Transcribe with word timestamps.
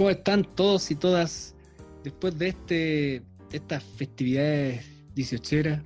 ¿Cómo 0.00 0.08
están 0.08 0.44
todos 0.54 0.90
y 0.90 0.94
todas 0.94 1.54
después 2.02 2.38
de 2.38 2.48
este 2.48 3.22
estas 3.52 3.84
festividades 3.84 4.86
18 5.14 5.84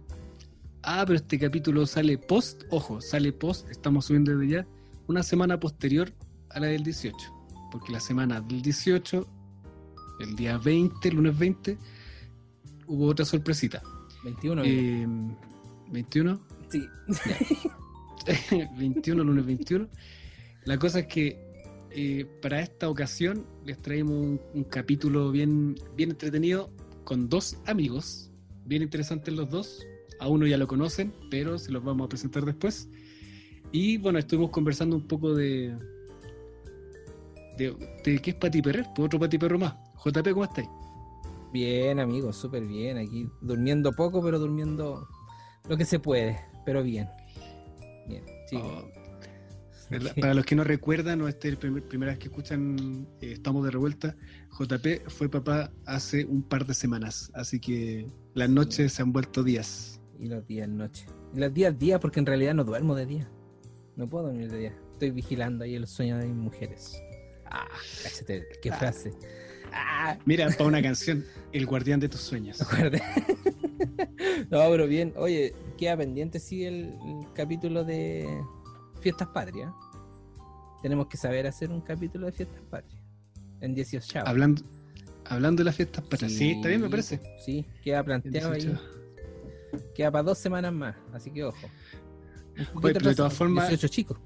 Ah, 0.85 1.03
pero 1.05 1.17
este 1.17 1.37
capítulo 1.37 1.85
sale 1.85 2.17
post, 2.17 2.63
ojo, 2.71 3.01
sale 3.01 3.33
post, 3.33 3.69
estamos 3.71 4.05
subiendo 4.05 4.39
desde 4.39 4.53
ya, 4.53 4.67
una 5.09 5.25
semana 5.25 5.59
posterior 5.59 6.13
a 6.51 6.61
la 6.61 6.69
del 6.69 6.85
18. 6.85 7.17
Porque 7.73 7.91
la 7.91 7.99
semana 7.99 8.41
del 8.41 8.63
18, 8.63 9.27
el 10.21 10.37
día 10.37 10.59
20, 10.59 11.11
lunes 11.11 11.37
20, 11.37 11.77
hubo 12.87 13.07
otra 13.07 13.25
sorpresita. 13.25 13.83
21. 14.23 14.63
Eh, 14.65 15.09
21. 15.91 16.41
sí. 16.69 16.89
21, 18.79 19.25
lunes 19.25 19.45
21. 19.45 19.89
La 20.67 20.79
cosa 20.79 21.01
es 21.01 21.07
que 21.09 21.54
eh, 21.95 22.27
para 22.43 22.61
esta 22.61 22.89
ocasión 22.89 23.47
les 23.65 23.79
traemos 23.79 24.17
un, 24.17 24.41
un 24.53 24.65
capítulo 24.65 25.31
bien, 25.31 25.77
bien 25.97 26.11
entretenido 26.11 26.71
con 27.05 27.29
dos 27.29 27.57
amigos, 27.67 28.31
bien 28.65 28.83
interesantes 28.83 29.33
los 29.33 29.49
dos. 29.51 29.87
A 30.21 30.29
uno 30.29 30.47
ya 30.47 30.57
lo 30.57 30.67
conocen, 30.67 31.13
pero 31.31 31.59
se 31.59 31.71
los 31.71 31.85
vamos 31.85 32.07
a 32.07 32.09
presentar 32.09 32.45
después. 32.45 32.89
Y 33.73 33.99
bueno, 33.99 34.19
estuvimos 34.19 34.51
conversando 34.51 34.97
un 34.97 35.07
poco 35.07 35.35
de. 35.35 35.77
de, 37.59 37.77
de 38.05 38.19
qué 38.21 38.31
es 38.31 38.37
Pati 38.37 38.63
Perrer, 38.63 38.87
pues 38.95 39.07
otro 39.07 39.19
Pati 39.19 39.39
Perro 39.39 39.59
más. 39.59 39.75
JP, 40.05 40.31
¿cómo 40.31 40.45
estáis? 40.45 40.69
Bien, 41.53 41.99
amigos, 42.01 42.37
súper 42.37 42.65
bien. 42.67 42.99
Aquí 42.99 43.29
durmiendo 43.41 43.93
poco, 43.93 44.23
pero 44.23 44.39
durmiendo 44.39 45.09
lo 45.69 45.77
que 45.77 45.85
se 45.85 45.99
puede, 45.99 46.39
pero 46.65 46.83
bien. 46.83 47.09
Bien, 48.09 48.25
sí. 48.49 48.57
Oh, 48.57 48.85
Para 50.21 50.35
los 50.35 50.45
que 50.45 50.55
no 50.55 50.65
recuerdan 50.65 51.21
o 51.23 51.29
esta 51.29 51.49
es 51.49 51.55
la 51.55 51.61
primer- 51.61 51.83
primera 51.83 52.13
vez 52.13 52.19
que 52.19 52.29
escuchan, 52.29 53.07
eh, 53.21 53.33
estamos 53.33 53.65
de 53.65 53.71
revuelta. 53.71 54.17
JP 54.59 55.09
fue 55.09 55.29
papá 55.29 55.71
hace 55.85 56.25
un 56.25 56.43
par 56.43 56.67
de 56.67 56.75
semanas, 56.75 57.31
así 57.35 57.61
que 57.61 58.07
las 58.35 58.49
noches 58.49 58.93
se 58.93 59.03
han 59.03 59.13
vuelto 59.13 59.43
días. 59.43 60.01
Y 60.19 60.27
los 60.27 60.47
días 60.47 60.69
noche. 60.69 61.07
Y 61.35 61.39
los 61.41 61.53
días 61.53 61.79
día, 61.79 61.99
porque 62.01 62.21
en 62.21 62.27
realidad 62.27 62.55
no 62.55 62.65
duermo 62.65 62.95
de 62.95 63.07
día. 63.07 63.29
No 63.97 64.09
puedo 64.09 64.27
dormir 64.27 64.51
de 64.51 64.59
día. 64.59 64.77
Estoy 64.93 65.11
vigilando 65.11 65.65
ahí 65.65 65.75
el 65.75 65.87
sueño 65.87 66.19
de 66.19 66.27
mis 66.27 66.37
mujeres. 66.37 67.01
Ah, 67.47 67.67
qué 68.63 68.71
Ah. 68.71 68.77
frase. 68.77 69.13
Ah, 69.73 70.17
Mira, 70.25 70.49
para 70.51 70.65
una 70.67 70.81
canción, 70.83 71.25
El 71.53 71.67
guardián 71.67 72.01
de 72.01 72.09
tus 72.09 72.21
sueños. 72.21 72.59
no, 74.51 74.71
pero 74.71 74.87
bien. 74.87 75.13
Oye, 75.17 75.53
queda 75.77 75.97
pendiente 75.97 76.39
sí 76.39 76.65
el, 76.65 76.95
el 77.07 77.27
capítulo 77.35 77.85
de 77.85 78.27
Fiestas 79.05 79.29
Patrias. 79.29 79.71
Tenemos 80.83 81.07
que 81.09 81.19
saber 81.19 81.47
hacer 81.47 81.71
un 81.71 81.83
capítulo 81.83 82.25
de 82.25 82.33
Fiestas 82.33 82.61
Patrias. 82.71 83.03
En 83.61 83.75
18 83.75 84.07
chavos. 84.09 84.29
Hablando, 84.31 84.63
hablando 85.27 85.61
de 85.61 85.65
las 85.65 85.77
fiestas 85.77 86.03
para 86.05 86.27
sí, 86.29 86.53
está 86.53 86.69
bien, 86.69 86.81
me 86.81 86.89
parece. 86.89 87.21
Sí, 87.45 87.67
queda 87.83 88.03
planteado 88.03 88.53
ahí. 88.53 88.63
18. 88.63 88.81
Queda 89.95 90.11
para 90.11 90.23
dos 90.23 90.39
semanas 90.39 90.73
más, 90.73 90.97
así 91.13 91.31
que 91.31 91.45
ojo. 91.45 91.67
Un 92.57 92.65
poquito 92.67 92.79
Oye, 92.87 92.95
pero 92.95 93.09
de 93.11 93.15
todas 93.17 93.35
formas- 93.35 93.69
18 93.69 93.89
chicos. 93.89 94.19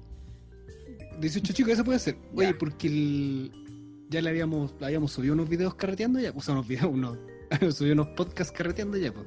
18 1.19 1.53
chicos, 1.53 1.73
eso 1.73 1.83
puede 1.83 1.99
ser. 1.99 2.15
Oye, 2.35 2.51
Ya. 2.51 2.57
porque 2.57 2.87
el- 2.87 4.05
ya 4.09 4.21
le 4.21 4.29
habíamos, 4.29 4.73
habíamos 4.81 5.11
subido 5.11 5.33
unos 5.33 5.49
videos 5.49 5.75
carreteando 5.75 6.19
ya, 6.21 6.31
pues 6.33 6.47
unos 6.47 6.65
videos, 6.67 6.89
unos, 6.93 7.17
habíamos 7.51 7.75
subido 7.75 7.93
unos 7.95 8.07
podcasts 8.15 8.53
carreteando 8.57 8.97
ya, 8.97 9.13
pues. 9.13 9.25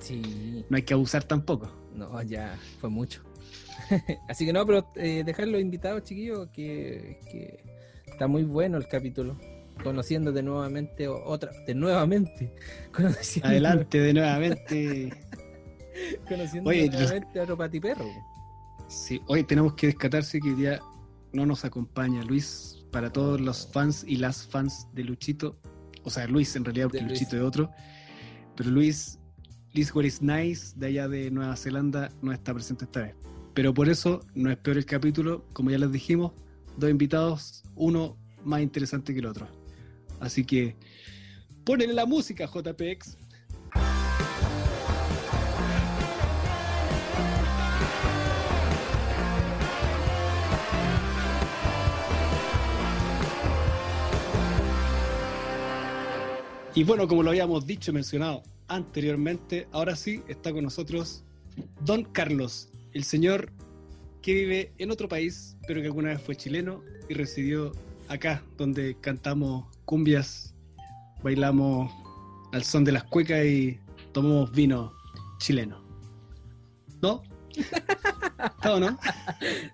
Sí, 0.00 0.64
No 0.70 0.76
hay 0.76 0.82
que 0.82 0.94
abusar 0.94 1.24
tampoco. 1.24 1.70
no, 1.94 2.20
ya 2.22 2.58
fue 2.80 2.88
mucho. 2.90 3.22
así 4.28 4.46
que 4.46 4.52
no, 4.52 4.64
pero 4.66 4.90
eh, 4.96 5.22
dejar 5.24 5.48
los 5.48 5.60
invitados, 5.60 6.02
chiquillos, 6.02 6.48
que, 6.50 7.20
que 7.30 7.64
está 8.06 8.26
muy 8.26 8.44
bueno 8.44 8.78
el 8.78 8.88
capítulo. 8.88 9.38
Conociendo 9.82 10.30
de 10.32 10.42
nuevamente 10.42 11.08
otra, 11.08 11.50
de 11.66 11.74
nuevamente. 11.74 12.54
Conociendo, 12.92 13.48
Adelante 13.48 13.98
de 13.98 14.14
nuevamente. 14.14 15.12
Conociendo 16.28 16.70
Oye, 16.70 16.88
nuevamente 16.88 17.40
a 17.40 17.42
otro 17.42 17.56
patiperro. 17.56 18.04
Sí, 18.88 19.20
hoy 19.26 19.42
tenemos 19.44 19.74
que 19.74 19.88
descatarse 19.88 20.40
que 20.40 20.50
hoy 20.50 20.54
día 20.54 20.80
no 21.32 21.44
nos 21.44 21.64
acompaña 21.64 22.22
Luis 22.22 22.84
para 22.92 23.10
todos 23.10 23.40
los 23.40 23.66
fans 23.72 24.04
y 24.06 24.16
las 24.16 24.46
fans 24.46 24.86
de 24.92 25.02
Luchito. 25.02 25.58
O 26.04 26.10
sea, 26.10 26.26
Luis 26.28 26.54
en 26.54 26.64
realidad, 26.64 26.86
porque 26.86 27.02
De. 27.02 27.10
Luchito 27.10 27.36
es 27.36 27.42
otro. 27.42 27.70
Pero 28.54 28.70
Luis, 28.70 29.18
Luis 29.72 29.92
What 29.94 30.04
is 30.04 30.22
Nice, 30.22 30.72
de 30.76 30.86
allá 30.86 31.08
de 31.08 31.30
Nueva 31.30 31.56
Zelanda, 31.56 32.10
no 32.22 32.32
está 32.32 32.54
presente 32.54 32.84
esta 32.84 33.00
vez. 33.00 33.14
Pero 33.54 33.72
por 33.72 33.88
eso 33.88 34.20
no 34.34 34.50
es 34.50 34.56
peor 34.56 34.78
el 34.78 34.84
capítulo, 34.84 35.44
como 35.52 35.70
ya 35.70 35.78
les 35.78 35.92
dijimos, 35.92 36.32
dos 36.76 36.90
invitados, 36.90 37.62
uno 37.76 38.18
más 38.44 38.60
interesante 38.60 39.14
que 39.14 39.20
el 39.20 39.26
otro. 39.26 39.46
Así 40.18 40.44
que 40.44 40.74
ponele 41.64 41.94
la 41.94 42.04
música, 42.04 42.46
JPX. 42.46 43.16
Y 56.76 56.82
bueno, 56.82 57.06
como 57.06 57.22
lo 57.22 57.30
habíamos 57.30 57.66
dicho, 57.66 57.92
mencionado 57.92 58.42
anteriormente, 58.66 59.68
ahora 59.70 59.94
sí 59.94 60.24
está 60.26 60.52
con 60.52 60.64
nosotros 60.64 61.22
Don 61.82 62.02
Carlos, 62.02 62.68
el 62.94 63.04
señor 63.04 63.52
que 64.22 64.32
vive 64.32 64.72
en 64.78 64.90
otro 64.90 65.08
país, 65.08 65.56
pero 65.66 65.80
que 65.80 65.88
alguna 65.88 66.10
vez 66.10 66.22
fue 66.22 66.34
chileno 66.36 66.82
y 67.08 67.14
residió 67.14 67.72
acá, 68.08 68.42
donde 68.56 68.96
cantamos 69.00 69.66
cumbias, 69.84 70.54
bailamos 71.22 71.92
al 72.52 72.64
son 72.64 72.84
de 72.84 72.92
las 72.92 73.04
cuecas 73.04 73.44
y 73.44 73.78
tomamos 74.12 74.50
vino 74.52 74.92
chileno. 75.38 75.84
¿No? 77.02 77.22
¿Está 77.56 78.74
o 78.74 78.80
no? 78.80 78.98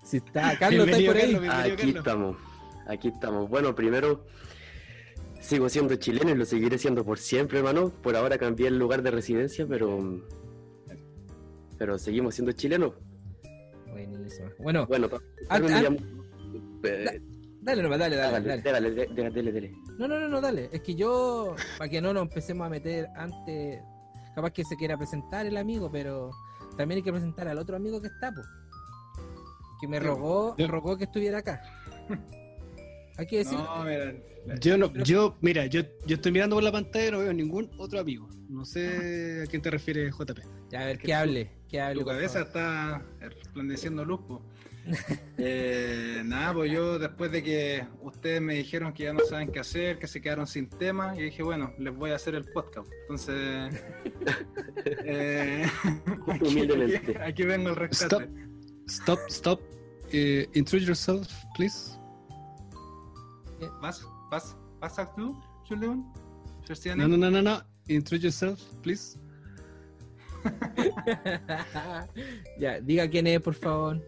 Si 0.03 0.17
está, 0.17 0.57
Carlos, 0.57 0.87
¿está 0.87 1.05
por 1.05 1.15
ahí? 1.15 1.33
Carlos, 1.33 1.49
Aquí 1.49 1.75
Carlos. 1.75 1.95
estamos, 1.95 2.37
aquí 2.87 3.07
estamos. 3.07 3.49
Bueno, 3.49 3.73
primero 3.75 4.25
sigo 5.39 5.69
siendo 5.69 5.95
chileno 5.95 6.31
y 6.31 6.35
lo 6.35 6.45
seguiré 6.45 6.77
siendo 6.77 7.05
por 7.05 7.19
siempre, 7.19 7.59
hermano. 7.59 7.89
Por 7.89 8.15
ahora 8.15 8.37
cambié 8.37 8.67
el 8.67 8.77
lugar 8.77 9.01
de 9.01 9.11
residencia, 9.11 9.65
pero 9.67 10.21
pero 11.77 11.97
seguimos 11.97 12.35
siendo 12.35 12.51
chilenos. 12.51 12.93
Buenísimo. 14.07 14.49
Bueno, 14.59 14.85
Bueno, 14.87 15.09
me 15.09 16.89
eh, 16.89 17.21
dale 17.61 17.83
nomás, 17.83 17.99
dale, 17.99 18.15
dale, 18.15 18.31
dale, 18.47 18.61
dale. 18.61 18.61
dale, 18.61 19.05
dale, 19.15 19.31
dale, 19.31 19.51
dale. 19.51 19.71
No, 19.97 20.07
no, 20.07 20.19
no, 20.19 20.27
no, 20.27 20.41
dale. 20.41 20.69
Es 20.71 20.81
que 20.81 20.95
yo, 20.95 21.55
para 21.77 21.89
que 21.89 22.01
no 22.01 22.13
nos 22.13 22.23
empecemos 22.23 22.65
a 22.65 22.69
meter 22.69 23.07
antes, 23.15 23.79
capaz 24.35 24.51
que 24.51 24.63
se 24.63 24.75
quiera 24.75 24.97
presentar 24.97 25.45
el 25.45 25.57
amigo, 25.57 25.91
pero 25.91 26.31
también 26.77 26.97
hay 26.97 27.03
que 27.03 27.11
presentar 27.11 27.47
al 27.47 27.57
otro 27.57 27.75
amigo 27.75 28.01
que 28.01 28.07
está, 28.07 28.31
pues. 28.33 28.47
Que 29.79 29.87
me 29.87 29.99
rogó, 29.99 30.55
yo- 30.57 30.67
rogó 30.67 30.97
que 30.97 31.05
estuviera 31.05 31.39
acá. 31.39 31.61
Hay 33.17 33.27
que 33.27 33.37
decir, 33.39 33.57
No, 33.57 33.83
mira, 33.83 34.13
Yo 34.59 34.77
no, 34.77 34.91
yo, 35.03 35.37
mira, 35.41 35.65
yo, 35.67 35.81
yo 36.07 36.15
estoy 36.15 36.31
mirando 36.31 36.55
por 36.55 36.63
la 36.63 36.71
pantalla 36.71 37.07
y 37.07 37.11
no 37.11 37.19
veo 37.19 37.33
ningún 37.33 37.69
otro 37.77 37.99
amigo. 37.99 38.27
No 38.49 38.65
sé 38.65 39.43
a 39.43 39.47
quién 39.49 39.61
te 39.61 39.69
refieres, 39.69 40.13
JP. 40.15 40.39
ya, 40.71 40.81
a 40.81 40.85
ver, 40.85 40.97
que 40.97 41.13
hable, 41.13 41.51
que 41.71 41.79
hable. 41.81 42.01
tu 42.01 42.05
cabeza 42.07 42.45
favor. 42.45 42.47
está 42.47 43.05
resplandeciendo 43.21 44.05
luz. 44.05 44.19
po. 44.27 44.41
Eh, 45.37 46.21
nada, 46.25 46.53
pues 46.53 46.71
yo 46.71 46.99
después 46.99 47.31
de 47.31 47.41
que 47.43 47.87
ustedes 48.01 48.41
me 48.41 48.55
dijeron 48.55 48.93
que 48.93 49.03
ya 49.03 49.13
no 49.13 49.21
saben 49.21 49.51
qué 49.51 49.59
hacer, 49.59 49.97
que 49.99 50.07
se 50.07 50.21
quedaron 50.21 50.45
sin 50.47 50.67
tema, 50.69 51.15
yo 51.15 51.21
dije, 51.23 51.43
bueno, 51.43 51.73
les 51.79 51.95
voy 51.95 52.11
a 52.11 52.15
hacer 52.15 52.35
el 52.35 52.45
podcast. 52.45 52.89
Entonces, 53.03 53.35
eh, 55.05 55.65
aquí, 56.27 56.45
Humildemente. 56.47 56.97
aquí- 56.97 57.13
aquí 57.21 57.43
vengo 57.43 57.69
el 57.69 57.75
rescate. 57.75 58.29
Stop, 58.87 59.19
stop. 59.29 59.61
Eh, 60.11 60.49
introduce 60.53 60.85
yourself, 60.87 61.27
please. 61.55 61.97
¿Vas? 63.81 64.05
¿Vas? 64.29 64.57
¿Vas 64.79 64.95
tú, 65.15 65.39
Julián? 65.69 66.11
No, 66.95 67.07
no, 67.07 67.17
no, 67.17 67.29
no, 67.31 67.41
no. 67.41 67.63
Introduce 67.87 68.23
yourself, 68.25 68.61
please. 68.81 69.17
ya, 72.57 72.79
diga 72.81 73.09
quién 73.09 73.27
es, 73.27 73.39
por 73.41 73.53
favor. 73.53 74.01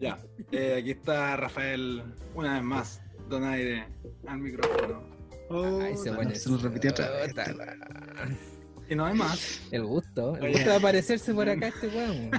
Ya, 0.00 0.18
eh, 0.52 0.76
aquí 0.80 0.90
está 0.90 1.36
Rafael, 1.36 2.02
una 2.34 2.54
vez 2.54 2.62
más, 2.62 3.00
donaire 3.28 3.86
al 4.26 4.38
micrófono. 4.38 5.02
Oh, 5.50 5.80
Ay, 5.80 5.94
ese 5.94 6.10
no, 6.10 6.16
bueno 6.16 6.34
se 6.34 6.50
nos 6.50 6.62
repitió 6.62 6.90
otra 6.90 7.10
vez. 7.10 7.34
Y 8.88 8.94
no 8.94 9.06
hay 9.06 9.14
más. 9.14 9.62
El 9.70 9.84
gusto, 9.84 10.36
el 10.36 10.42
Oye. 10.42 10.52
gusto 10.54 10.70
de 10.70 10.76
aparecerse 10.76 11.34
por 11.34 11.48
acá 11.48 11.68
este 11.68 11.88
weón. 11.88 12.30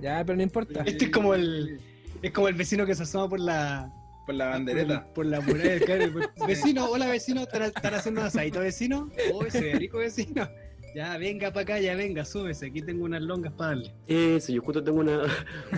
Ya, 0.00 0.24
pero 0.24 0.36
no 0.36 0.42
importa. 0.42 0.82
Este 0.84 1.06
es 1.06 1.10
como 1.10 1.34
el, 1.34 1.80
es 2.22 2.32
como 2.32 2.48
el 2.48 2.54
vecino 2.54 2.84
que 2.86 2.94
se 2.94 3.04
asoma 3.04 3.28
por 3.28 3.40
la, 3.40 3.92
Por 4.26 4.34
la 4.34 4.48
bandereta. 4.48 5.04
por, 5.06 5.12
por 5.14 5.26
la 5.26 5.40
muralla. 5.40 5.80
claro, 5.84 6.12
Vecino, 6.46 6.86
hola 6.90 7.06
vecino, 7.08 7.42
¿están, 7.42 7.62
están 7.62 7.94
haciendo 7.94 8.20
un 8.20 8.26
asadito 8.26 8.60
vecino? 8.60 9.10
Oh, 9.32 9.44
ese 9.44 9.72
rico 9.74 9.98
vecino. 9.98 10.48
Ya, 10.94 11.16
venga 11.16 11.50
para 11.50 11.62
acá, 11.62 11.78
ya 11.80 11.94
venga, 11.94 12.24
súbese. 12.24 12.66
Aquí 12.66 12.82
tengo 12.82 13.04
unas 13.04 13.22
longas 13.22 13.52
para 13.54 13.70
darle. 13.70 13.94
Eso, 14.06 14.52
yo 14.52 14.60
justo 14.62 14.84
tengo 14.84 15.00
una, 15.00 15.22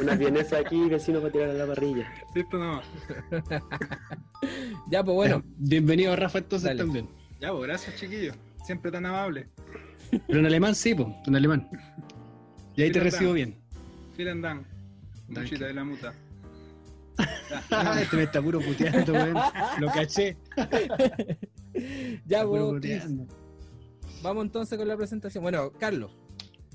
una 0.00 0.14
vienesa 0.16 0.58
aquí, 0.58 0.88
vecino, 0.88 1.20
para 1.20 1.32
tirar 1.32 1.50
a 1.50 1.52
la 1.54 1.66
parrilla. 1.66 2.12
Listo, 2.34 2.58
no. 2.58 2.80
Ya, 4.90 5.02
pues 5.02 5.14
bueno. 5.14 5.42
Bienvenido, 5.56 6.14
Rafa, 6.16 6.38
entonces 6.38 6.68
Dale. 6.68 6.80
también. 6.80 7.08
Ya, 7.40 7.50
pues 7.52 7.62
gracias, 7.62 7.96
chiquillos. 7.96 8.36
Siempre 8.64 8.90
tan 8.90 9.06
amable. 9.06 9.48
Pero 10.26 10.38
en 10.40 10.46
alemán 10.46 10.74
sí, 10.74 10.94
pues, 10.94 11.08
en 11.26 11.36
alemán. 11.36 11.68
Y 12.76 12.82
ahí 12.82 12.92
te 12.92 13.00
recibo 13.00 13.30
Dank. 13.30 13.34
bien. 13.36 13.58
Vielen 14.16 14.42
Dank. 14.42 14.66
Muchita 15.28 15.66
de 15.66 15.74
la 15.74 15.84
muta. 15.84 16.12
Ah, 17.70 17.98
este 18.02 18.16
me 18.16 18.24
está 18.24 18.42
puro 18.42 18.60
puteando, 18.60 19.12
weón. 19.12 19.36
Lo 19.78 19.88
caché. 19.88 20.36
Ya, 22.26 22.42
Está 22.42 22.44
vamos 24.24 24.44
entonces 24.46 24.76
con 24.78 24.88
la 24.88 24.96
presentación. 24.96 25.42
Bueno, 25.42 25.70
Carlos, 25.78 26.10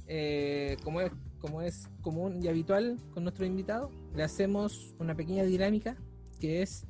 eh, 0.07 0.77
como, 0.83 1.01
es, 1.01 1.11
como 1.41 1.61
es 1.61 1.89
común 2.01 2.41
y 2.41 2.47
habitual 2.47 2.97
con 3.13 3.23
nuestro 3.23 3.45
invitado, 3.45 3.91
le 4.15 4.23
hacemos 4.23 4.95
una 4.99 5.15
pequeña 5.15 5.43
dinámica 5.43 5.97
que 6.39 6.61
es 6.61 6.85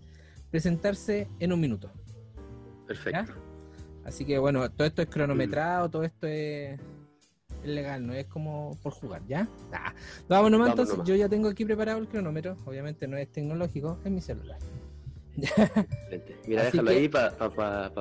presentarse 0.51 1.27
en 1.39 1.53
un 1.53 1.59
minuto. 1.61 1.89
Perfecto. 2.85 3.33
Así 4.03 4.25
que 4.25 4.37
bueno, 4.37 4.69
todo 4.71 4.87
esto 4.87 5.01
es 5.01 5.07
cronometrado, 5.09 5.89
todo 5.89 6.03
esto 6.03 6.27
es, 6.27 6.79
legal, 7.63 8.05
no 8.05 8.13
es 8.13 8.25
como 8.25 8.77
por 8.81 8.93
jugar, 8.93 9.21
¿ya? 9.27 9.47
Vamos 10.27 10.49
nomás, 10.51 10.69
Vamos 10.69 10.69
entonces 10.69 10.93
nomás. 10.93 11.07
yo 11.07 11.15
ya 11.15 11.29
tengo 11.29 11.49
aquí 11.49 11.65
preparado 11.65 11.99
el 11.99 12.07
cronómetro, 12.07 12.55
obviamente 12.65 13.07
no 13.07 13.17
es 13.17 13.31
tecnológico, 13.31 13.99
es 14.03 14.11
mi 14.11 14.21
celular. 14.21 14.57
Excelente. 15.37 16.37
Mira, 16.47 16.61
Así 16.63 16.71
déjalo 16.71 16.89
que- 16.91 16.97
ahí 16.97 17.09
para 17.09 17.31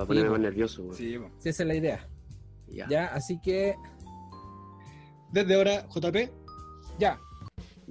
ponerme 0.07 0.25
po. 0.27 0.33
más 0.33 0.41
nervioso. 0.41 0.93
Sí. 0.93 1.19
Si 1.39 1.49
esa 1.49 1.63
es 1.63 1.67
la 1.67 1.75
idea, 1.75 2.09
Ya. 2.73 2.87
¿ya? 2.89 3.07
Así 3.07 3.41
que, 3.41 3.77
Desde 5.33 5.55
ahora, 5.55 5.87
JP. 5.89 6.31
ya, 6.99 7.19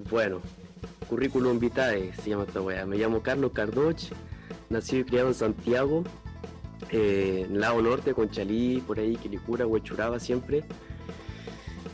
Bueno, 0.09 0.41
currículum 1.09 1.59
vitae 1.59 2.13
se 2.13 2.29
llama 2.29 2.43
esta 2.43 2.61
weá. 2.61 2.85
Me 2.85 2.97
llamo 2.97 3.21
Carlos 3.21 3.51
Cardoch, 3.53 4.11
nacido 4.69 5.01
y 5.01 5.05
criado 5.05 5.27
en 5.29 5.33
Santiago, 5.33 6.03
eh, 6.91 7.45
en 7.47 7.59
Lago 7.59 7.81
Norte, 7.81 8.13
Conchalí, 8.13 8.81
por 8.85 8.99
ahí, 8.99 9.15
Quilicura, 9.17 9.65
Huechuraba 9.65 10.19
siempre. 10.19 10.63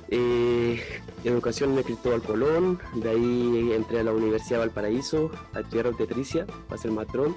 Eh, 0.10 0.80
educación 1.24 1.76
en 1.78 1.84
Cristóbal 1.84 2.22
Colón, 2.22 2.80
de 2.96 3.10
ahí 3.10 3.72
entré 3.74 4.02
a 4.02 4.04
la 4.04 4.12
Universidad 4.12 4.60
de 4.60 4.66
Valparaíso 4.68 5.32
a 5.54 5.62
estudiar 5.62 5.88
obstetricia, 5.88 6.46
para 6.68 6.80
ser 6.80 6.92
matrón, 6.92 7.36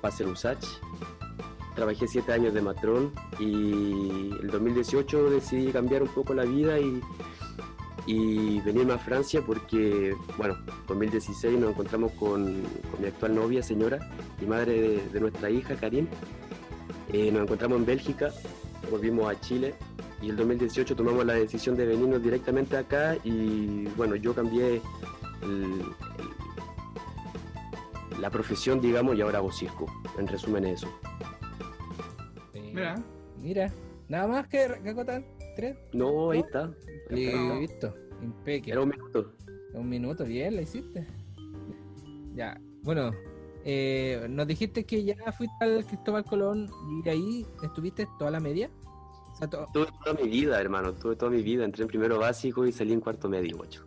para 0.00 0.14
ser 0.14 0.26
USACH. 0.26 0.64
Trabajé 1.74 2.06
siete 2.06 2.32
años 2.32 2.54
de 2.54 2.62
matrón 2.62 3.12
y 3.38 4.30
el 4.40 4.48
2018 4.50 5.30
decidí 5.30 5.72
cambiar 5.72 6.02
un 6.02 6.08
poco 6.08 6.32
la 6.32 6.44
vida 6.44 6.78
y 8.06 8.60
venirme 8.60 8.92
a 8.92 8.98
Francia 8.98 9.42
porque, 9.44 10.14
bueno, 10.36 10.56
2016 10.86 11.58
nos 11.58 11.70
encontramos 11.70 12.12
con, 12.12 12.62
mi 13.00 13.06
actual 13.06 13.34
novia, 13.34 13.62
señora, 13.62 13.98
y 14.40 14.46
madre 14.46 15.02
de, 15.12 15.20
nuestra 15.20 15.50
hija, 15.50 15.74
Karim. 15.74 16.06
Eh, 17.12 17.30
nos 17.32 17.42
encontramos 17.42 17.78
en 17.78 17.86
Bélgica, 17.86 18.32
volvimos 18.90 19.30
a 19.30 19.40
Chile 19.40 19.74
y 20.22 20.30
el 20.30 20.36
2018 20.36 20.94
tomamos 20.94 21.24
la 21.26 21.34
decisión 21.34 21.76
de 21.76 21.86
venirnos 21.86 22.22
directamente 22.22 22.76
acá 22.76 23.16
y, 23.24 23.86
bueno, 23.96 24.16
yo 24.16 24.34
cambié 24.34 24.80
la 28.20 28.30
profesión, 28.30 28.80
digamos, 28.80 29.16
y 29.16 29.22
ahora 29.22 29.38
hago. 29.38 29.50
En 30.18 30.26
resumen, 30.26 30.64
eso. 30.64 30.88
Mira, 32.74 32.94
mira, 33.40 33.72
nada 34.08 34.26
más 34.26 34.48
que, 34.48 34.62
acotar, 34.64 35.24
tres, 35.56 35.76
No, 35.92 36.30
ahí 36.30 36.40
está. 36.40 36.70
Ahí 37.10 37.26
está. 37.26 37.54
listo, 37.58 37.94
impecable. 38.22 38.72
Era 38.72 38.80
un 38.82 38.88
minuto. 38.88 39.32
Un 39.74 39.88
minuto, 39.88 40.24
bien, 40.24 40.56
la 40.56 40.62
hiciste. 40.62 41.06
Ya, 42.34 42.60
bueno, 42.82 43.12
eh, 43.64 44.26
nos 44.28 44.46
dijiste 44.46 44.84
que 44.84 45.04
ya 45.04 45.14
fuiste 45.32 45.54
al 45.60 45.84
Cristóbal 45.86 46.24
Colón 46.24 46.68
y 47.04 47.08
ahí 47.08 47.46
estuviste 47.62 48.06
toda 48.18 48.30
la 48.30 48.40
media. 48.40 48.70
O 49.32 49.36
sea, 49.36 49.48
to- 49.48 49.66
Tuve 49.72 49.86
toda 50.04 50.16
mi 50.22 50.28
vida, 50.28 50.60
hermano, 50.60 50.94
tuve 50.94 51.16
toda 51.16 51.30
mi 51.30 51.42
vida. 51.42 51.64
Entré 51.64 51.82
en 51.82 51.88
primero 51.88 52.18
básico 52.18 52.66
y 52.66 52.72
salí 52.72 52.92
en 52.92 53.00
cuarto 53.00 53.28
medio, 53.28 53.56
guacho. 53.56 53.84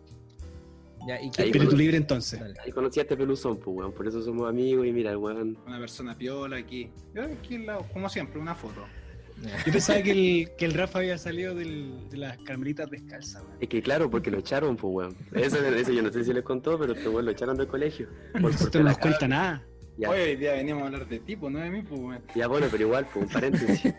Ya, 1.08 1.20
¿y 1.22 1.28
Espíritu 1.28 1.76
libre 1.76 1.96
entonces. 1.96 2.38
Dale. 2.38 2.54
Ahí 2.64 2.70
conocí 2.70 3.00
a 3.00 3.02
este 3.02 3.16
peluzón, 3.16 3.56
pues, 3.58 3.76
weón. 3.76 3.92
Por 3.92 4.06
eso 4.06 4.22
somos 4.22 4.48
amigos 4.48 4.86
y 4.86 4.92
mira, 4.92 5.16
weón. 5.18 5.58
una 5.66 5.78
persona 5.78 6.16
piola 6.16 6.56
aquí. 6.58 6.90
Yo 7.14 7.22
aquí 7.24 7.56
al 7.56 7.66
lado, 7.66 7.86
como 7.92 8.08
siempre, 8.08 8.38
una 8.40 8.54
foto. 8.54 8.84
Yo 9.64 9.72
pensaba 9.72 10.02
que 10.02 10.10
el, 10.10 10.50
que 10.58 10.64
el 10.64 10.74
Rafa 10.74 10.98
había 10.98 11.16
salido 11.16 11.54
del- 11.54 12.08
de 12.10 12.16
las 12.16 12.38
carmelitas 12.38 12.90
descalzas, 12.90 13.42
weón. 13.44 13.56
Es 13.60 13.68
que 13.68 13.80
claro, 13.80 14.10
porque 14.10 14.30
lo 14.30 14.38
echaron, 14.38 14.76
pues, 14.76 14.92
weón. 14.94 15.16
Eso, 15.32 15.64
eso 15.64 15.92
yo 15.92 16.02
no 16.02 16.12
sé 16.12 16.24
si 16.24 16.32
les 16.32 16.42
contó, 16.44 16.78
pero 16.78 16.92
este 16.92 17.08
weón 17.08 17.24
lo 17.24 17.30
echaron 17.30 17.56
del 17.56 17.68
colegio. 17.68 18.08
Por, 18.32 18.52
no 18.52 18.82
la 18.82 18.90
nos 18.90 18.98
cuenta 18.98 19.26
nada. 19.28 19.64
Ya, 19.96 20.10
Hoy 20.10 20.36
día 20.36 20.52
veníamos 20.52 20.84
a 20.84 20.86
hablar 20.86 21.08
de 21.08 21.18
tipo, 21.20 21.48
no 21.50 21.58
de 21.58 21.70
mí, 21.70 21.82
pues, 21.82 22.00
weón. 22.00 22.22
ya, 22.34 22.46
bueno, 22.48 22.66
pero 22.70 22.84
igual, 22.84 23.06
pues, 23.12 23.26
un 23.26 23.32
paréntesis. 23.32 23.82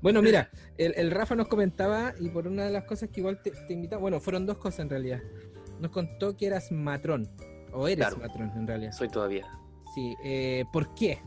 Bueno, 0.00 0.22
mira, 0.22 0.50
el, 0.78 0.94
el 0.96 1.10
Rafa 1.10 1.34
nos 1.34 1.48
comentaba 1.48 2.14
y 2.18 2.28
por 2.28 2.46
una 2.46 2.64
de 2.64 2.70
las 2.70 2.84
cosas 2.84 3.08
que 3.10 3.20
igual 3.20 3.40
te, 3.42 3.50
te 3.50 3.72
invitaba, 3.72 4.00
bueno, 4.00 4.20
fueron 4.20 4.46
dos 4.46 4.58
cosas 4.58 4.80
en 4.80 4.90
realidad. 4.90 5.20
Nos 5.80 5.90
contó 5.90 6.36
que 6.36 6.46
eras 6.46 6.70
matrón, 6.72 7.28
o 7.72 7.86
eres 7.88 8.06
Claro. 8.06 8.18
matrón 8.18 8.52
en 8.56 8.66
realidad. 8.66 8.92
Soy 8.92 9.08
todavía. 9.08 9.46
Sí, 9.94 10.14
eh, 10.24 10.64
¿por 10.72 10.94
qué 10.94 11.18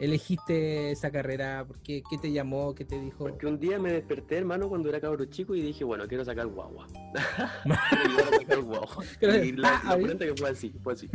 elegiste 0.00 0.90
esa 0.90 1.10
carrera? 1.10 1.64
¿Por 1.66 1.78
qué? 1.80 2.02
¿Qué 2.08 2.18
te 2.18 2.32
llamó? 2.32 2.74
¿Qué 2.74 2.84
te 2.84 3.00
dijo? 3.00 3.18
Porque 3.18 3.46
un 3.46 3.58
día 3.58 3.78
me 3.78 3.92
desperté, 3.92 4.38
hermano, 4.38 4.68
cuando 4.68 4.88
era 4.88 5.00
cabro 5.00 5.24
chico 5.26 5.54
y 5.54 5.62
dije, 5.62 5.84
bueno, 5.84 6.06
quiero 6.08 6.24
sacar 6.24 6.46
guagua. 6.46 6.86
quiero 7.64 8.30
sacar 8.40 8.60
guagua. 8.62 9.04
Y 9.44 9.52
la, 9.52 9.80
Ah, 9.84 9.96
la 9.96 10.16
que 10.18 10.34
fue 10.36 10.50
así, 10.50 10.74
fue 10.82 10.92
así. 10.94 11.08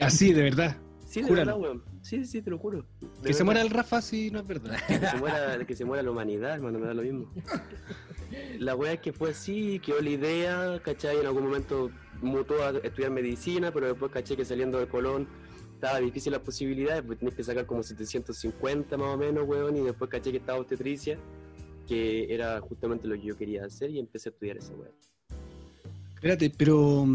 Así, 0.00 0.32
de 0.32 0.42
verdad. 0.42 0.76
Sí, 1.16 1.22
de 1.22 1.28
Júralo. 1.28 1.58
verdad, 1.58 1.62
weón. 1.62 1.84
Sí, 2.02 2.24
sí, 2.26 2.42
te 2.42 2.50
lo 2.50 2.58
juro. 2.58 2.84
De 3.22 3.28
Que 3.28 3.32
se 3.34 3.42
muera 3.42 3.62
el 3.62 3.70
Rafa 3.70 4.02
si 4.02 4.30
no 4.30 4.40
es 4.40 4.46
verdad. 4.46 4.76
que 4.86 4.98
se 4.98 5.16
muera, 5.16 5.64
que 5.66 5.74
se 5.76 5.84
muera 5.86 6.02
la 6.02 6.10
humanidad, 6.10 6.54
hermano, 6.56 6.78
me 6.78 6.86
da 6.86 6.94
lo 6.94 7.02
mismo. 7.02 7.32
La 8.58 8.76
wea 8.76 8.92
es 8.92 9.00
que 9.00 9.12
fue 9.12 9.30
así, 9.30 9.78
quedó 9.80 10.00
la 10.00 10.10
idea, 10.10 10.80
¿cachai? 10.84 11.18
En 11.18 11.26
algún 11.26 11.44
momento 11.44 11.90
mutó 12.20 12.62
a 12.62 12.70
estudiar 12.70 13.10
medicina, 13.12 13.72
pero 13.72 13.86
después 13.86 14.12
caché 14.12 14.36
que 14.36 14.44
saliendo 14.44 14.78
de 14.78 14.88
Colón 14.88 15.26
estaba 15.74 16.00
difícil 16.00 16.32
las 16.32 16.42
posibilidades, 16.42 17.02
pues 17.02 17.18
tenés 17.18 17.34
que 17.34 17.44
sacar 17.44 17.64
como 17.66 17.82
750 17.82 18.96
más 18.96 19.14
o 19.14 19.16
menos, 19.16 19.46
weón, 19.48 19.76
y 19.76 19.80
después 19.80 20.10
caché 20.10 20.32
que 20.32 20.38
estaba 20.38 20.58
obstetricia, 20.58 21.18
que 21.86 22.32
era 22.34 22.60
justamente 22.60 23.06
lo 23.08 23.14
que 23.14 23.22
yo 23.22 23.36
quería 23.36 23.64
hacer 23.64 23.90
y 23.90 23.98
empecé 24.00 24.28
a 24.28 24.32
estudiar 24.32 24.56
esa 24.58 24.74
wea. 24.74 24.90
Espérate, 26.14 26.50
pero 26.56 27.06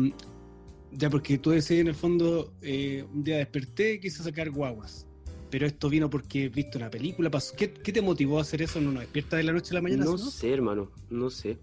ya 0.92 1.10
porque 1.10 1.38
tú 1.38 1.52
decís 1.52 1.72
en 1.72 1.88
el 1.88 1.96
fondo, 1.96 2.54
eh, 2.62 3.06
un 3.14 3.24
día 3.24 3.38
desperté 3.38 3.94
y 3.94 4.00
quise 4.00 4.24
sacar 4.24 4.50
guaguas. 4.52 5.08
Pero 5.50 5.66
esto 5.66 5.90
vino 5.90 6.10
porque 6.10 6.48
viste 6.50 6.78
una 6.78 6.90
película, 6.90 7.30
pasó. 7.30 7.56
¿Qué, 7.56 7.74
qué 7.74 7.92
te 7.92 8.02
motivó 8.02 8.38
a 8.40 8.42
hacer 8.42 8.62
eso? 8.62 8.80
¿No 8.80 8.92
nos 8.92 9.02
despierta 9.02 9.36
de 9.38 9.44
la 9.44 9.52
noche 9.52 9.74
a 9.74 9.76
la 9.76 9.82
mañana? 9.82 10.06
No 10.06 10.18
¿sí, 10.18 10.32
sé, 10.32 10.54
hermano, 10.54 10.92
no 11.10 11.30
sé. 11.30 11.58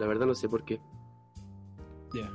La 0.00 0.06
verdad 0.06 0.26
no 0.26 0.34
sé 0.34 0.48
por 0.48 0.64
qué. 0.64 0.80
Ya. 2.14 2.30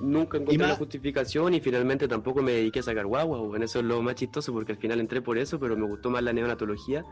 Nunca 0.00 0.38
encontré 0.38 0.58
más- 0.58 0.70
la 0.70 0.76
justificación 0.76 1.54
y 1.54 1.60
finalmente 1.60 2.08
tampoco 2.08 2.42
me 2.42 2.52
dediqué 2.52 2.80
a 2.80 2.82
sacar 2.82 3.06
guagua, 3.06 3.38
bueno, 3.38 3.64
eso 3.64 3.80
es 3.80 3.84
lo 3.84 4.00
más 4.02 4.14
chistoso 4.14 4.52
porque 4.52 4.72
al 4.72 4.78
final 4.78 4.98
entré 4.98 5.20
por 5.20 5.36
eso, 5.38 5.60
pero 5.60 5.76
me 5.76 5.86
gustó 5.86 6.10
más 6.10 6.22
la 6.22 6.32
neonatología, 6.32 7.04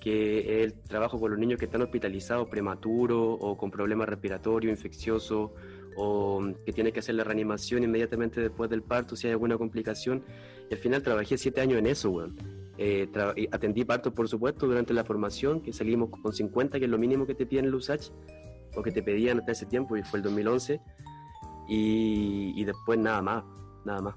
que 0.00 0.62
el 0.62 0.74
trabajo 0.82 1.18
con 1.18 1.30
los 1.30 1.40
niños 1.40 1.58
que 1.58 1.64
están 1.64 1.80
hospitalizados 1.82 2.48
prematuros 2.48 3.38
o 3.40 3.56
con 3.56 3.70
problemas 3.70 4.08
respiratorios, 4.08 4.70
infecciosos, 4.76 5.50
o 5.96 6.42
que 6.64 6.72
tienes 6.72 6.92
que 6.92 7.00
hacer 7.00 7.14
la 7.14 7.24
reanimación 7.24 7.82
inmediatamente 7.82 8.40
después 8.40 8.68
del 8.70 8.82
parto 8.82 9.16
si 9.16 9.26
hay 9.26 9.32
alguna 9.32 9.56
complicación. 9.56 10.22
Y 10.70 10.74
al 10.74 10.80
final 10.80 11.02
trabajé 11.02 11.38
siete 11.38 11.60
años 11.60 11.78
en 11.78 11.86
eso, 11.86 12.10
weón. 12.10 12.36
Eh, 12.78 13.08
atendí 13.50 13.84
partos, 13.84 14.12
por 14.12 14.28
supuesto, 14.28 14.66
durante 14.66 14.92
la 14.92 15.04
formación, 15.04 15.62
que 15.62 15.72
salimos 15.72 16.10
con 16.10 16.32
50, 16.32 16.78
que 16.78 16.84
es 16.84 16.90
lo 16.90 16.98
mínimo 16.98 17.26
que 17.26 17.34
te 17.34 17.46
piden 17.46 17.64
en 17.64 17.68
el 17.70 17.74
USACH, 17.76 18.10
o 18.76 18.82
que 18.82 18.92
te 18.92 19.02
pedían 19.02 19.38
hasta 19.38 19.52
ese 19.52 19.66
tiempo, 19.66 19.96
y 19.96 20.02
fue 20.02 20.18
el 20.18 20.22
2011 20.24 20.80
y, 21.68 22.52
y 22.54 22.64
después 22.64 22.98
nada 22.98 23.22
más, 23.22 23.44
nada 23.84 24.02
más. 24.02 24.14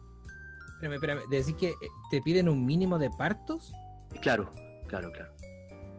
Espérame, 0.74 0.93
espérame, 0.95 1.29
de 1.29 1.38
decir 1.38 1.55
que 1.55 1.69
eh, 1.69 1.75
te 2.12 2.21
piden 2.21 2.50
un 2.50 2.65
mínimo 2.65 3.00
de 3.00 3.09
partos. 3.09 3.74
Claro, 4.21 4.50
claro, 4.88 5.12
claro. 5.12 5.33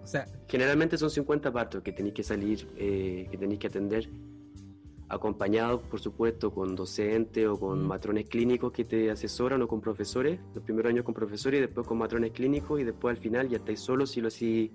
O 0.02 0.06
sea, 0.06 0.26
Generalmente 0.48 0.98
son 0.98 1.10
50 1.10 1.52
partos 1.52 1.82
que 1.82 1.92
tenéis 1.92 2.14
que 2.14 2.22
salir, 2.22 2.68
eh, 2.76 3.28
que 3.30 3.38
tenéis 3.38 3.60
que 3.60 3.66
atender, 3.68 4.08
acompañados, 5.10 5.82
por 5.82 6.00
supuesto, 6.00 6.52
con 6.52 6.74
docentes 6.76 7.46
o 7.46 7.58
con 7.58 7.82
Mm. 7.84 7.86
matrones 7.88 8.28
clínicos 8.28 8.72
que 8.72 8.84
te 8.84 9.10
asesoran 9.10 9.60
o 9.60 9.68
con 9.68 9.80
profesores, 9.80 10.38
los 10.54 10.62
primeros 10.64 10.90
años 10.90 11.04
con 11.04 11.12
profesores 11.14 11.58
y 11.58 11.60
después 11.62 11.86
con 11.86 11.98
matrones 11.98 12.30
clínicos 12.32 12.80
y 12.80 12.84
después 12.84 13.16
al 13.16 13.22
final 13.22 13.48
ya 13.48 13.56
estáis 13.58 13.80
solos 13.80 14.10
si 14.12 14.20
lo 14.20 14.28
así 14.28 14.72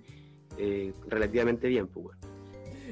relativamente 1.10 1.68
bien, 1.68 1.88
pues, 1.88 2.04
bueno. 2.06 2.20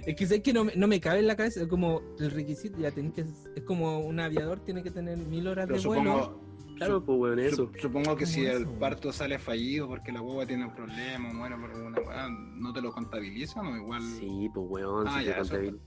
es 0.05 0.15
que 0.15 0.25
sé 0.25 0.41
que 0.41 0.51
no, 0.53 0.65
me- 0.65 0.75
no 0.75 0.87
me 0.87 0.99
cabe 0.99 1.19
en 1.19 1.27
la 1.27 1.35
cabeza, 1.35 1.61
es 1.61 1.67
como 1.67 2.01
el 2.19 2.31
requisito, 2.31 2.77
ya 2.79 2.91
tenés 2.91 3.13
que, 3.13 3.21
es 3.21 3.63
como 3.63 3.99
un 3.99 4.19
aviador 4.19 4.59
tiene 4.59 4.83
que 4.83 4.91
tener 4.91 5.17
mil 5.17 5.47
horas 5.47 5.67
Pero 5.67 5.79
de 5.81 5.87
vuelo. 5.87 6.03
supongo, 6.13 6.43
Claro, 6.75 7.05
pues 7.05 7.19
weón, 7.19 7.39
eso. 7.39 7.67
Sup- 7.67 7.79
Supongo 7.81 8.15
que 8.15 8.23
¿Cómo 8.25 8.33
si 8.35 8.45
eso, 8.45 8.57
el 8.57 8.65
parto 8.67 9.13
sale 9.13 9.37
fallido 9.37 9.87
porque 9.87 10.11
la 10.11 10.21
hueva 10.21 10.45
tiene 10.45 10.65
un 10.65 10.73
problema, 10.73 11.31
muere 11.31 11.55
por 11.55 11.69
alguna 11.71 11.99
weá, 12.01 12.27
¿no 12.29 12.73
te 12.73 12.81
lo 12.81 12.91
contabilizan 12.91 13.67
o 13.67 13.77
igual? 13.77 14.01
Sí, 14.01 14.49
pues 14.53 14.65
weón, 14.69 15.07
Ah, 15.07 15.19
si 15.19 15.25
ya, 15.27 15.35
te 15.35 15.41
eso- 15.41 15.77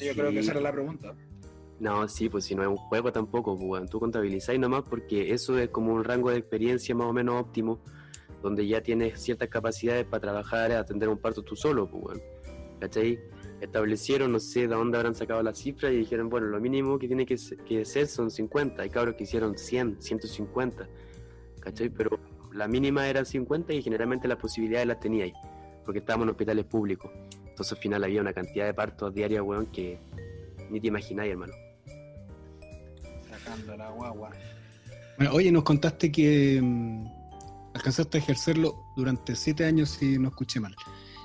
Yo 0.00 0.14
creo 0.14 0.30
que 0.30 0.40
esa 0.40 0.52
era 0.52 0.60
la 0.60 0.72
pregunta. 0.72 1.14
No, 1.80 2.06
sí, 2.08 2.28
pues 2.28 2.44
si 2.44 2.54
no 2.54 2.62
es 2.62 2.68
un 2.68 2.76
juego 2.76 3.10
tampoco, 3.10 3.56
pues. 3.56 3.88
Tú 3.88 3.98
contabilizáis 3.98 4.60
nomás 4.60 4.82
porque 4.82 5.32
eso 5.32 5.58
es 5.58 5.70
como 5.70 5.94
un 5.94 6.04
rango 6.04 6.30
de 6.30 6.36
experiencia 6.36 6.94
más 6.94 7.06
o 7.06 7.12
menos 7.12 7.40
óptimo, 7.40 7.80
donde 8.42 8.66
ya 8.66 8.82
tienes 8.82 9.20
ciertas 9.20 9.48
capacidades 9.48 10.04
para 10.04 10.20
trabajar, 10.20 10.72
atender 10.72 11.08
un 11.08 11.18
parto 11.18 11.42
tú 11.42 11.56
solo, 11.56 11.88
pues. 11.90 12.20
¿Cachai? 12.80 13.18
Establecieron, 13.60 14.32
no 14.32 14.40
sé 14.40 14.60
de 14.60 14.74
dónde 14.74 14.96
habrán 14.98 15.14
sacado 15.14 15.42
la 15.42 15.54
cifra 15.54 15.90
y 15.90 15.96
dijeron, 15.96 16.28
bueno, 16.28 16.46
lo 16.48 16.60
mínimo 16.60 16.98
que 16.98 17.06
tiene 17.06 17.24
que, 17.24 17.36
que 17.66 17.84
ser 17.84 18.06
son 18.06 18.30
50. 18.30 18.82
Hay 18.82 18.90
cabros 18.90 19.14
que 19.14 19.24
hicieron 19.24 19.56
100, 19.56 20.02
150. 20.02 20.88
¿Cachai? 21.60 21.88
Pero 21.88 22.18
la 22.52 22.68
mínima 22.68 23.08
era 23.08 23.24
50 23.24 23.72
y 23.72 23.82
generalmente 23.82 24.28
las 24.28 24.38
posibilidades 24.38 24.86
las 24.86 25.00
teníais, 25.00 25.34
porque 25.84 26.00
estábamos 26.00 26.26
en 26.26 26.30
hospitales 26.30 26.64
públicos. 26.66 27.10
Entonces 27.60 27.76
al 27.76 27.82
final 27.82 28.04
había 28.04 28.22
una 28.22 28.32
cantidad 28.32 28.64
de 28.64 28.72
partos 28.72 29.14
diarios, 29.14 29.46
weón, 29.46 29.66
que 29.66 29.98
ni 30.70 30.80
te 30.80 30.86
imagináis, 30.86 31.32
hermano. 31.32 31.52
Sacando 33.28 33.76
la 33.76 33.90
guagua. 33.90 34.30
Bueno, 35.18 35.34
oye, 35.34 35.52
nos 35.52 35.62
contaste 35.62 36.10
que 36.10 36.58
mm, 36.62 37.04
alcanzaste 37.74 38.16
a 38.16 38.20
ejercerlo 38.22 38.82
durante 38.96 39.36
siete 39.36 39.66
años, 39.66 39.90
si 39.90 40.18
no 40.18 40.28
escuché 40.28 40.58
mal. 40.58 40.74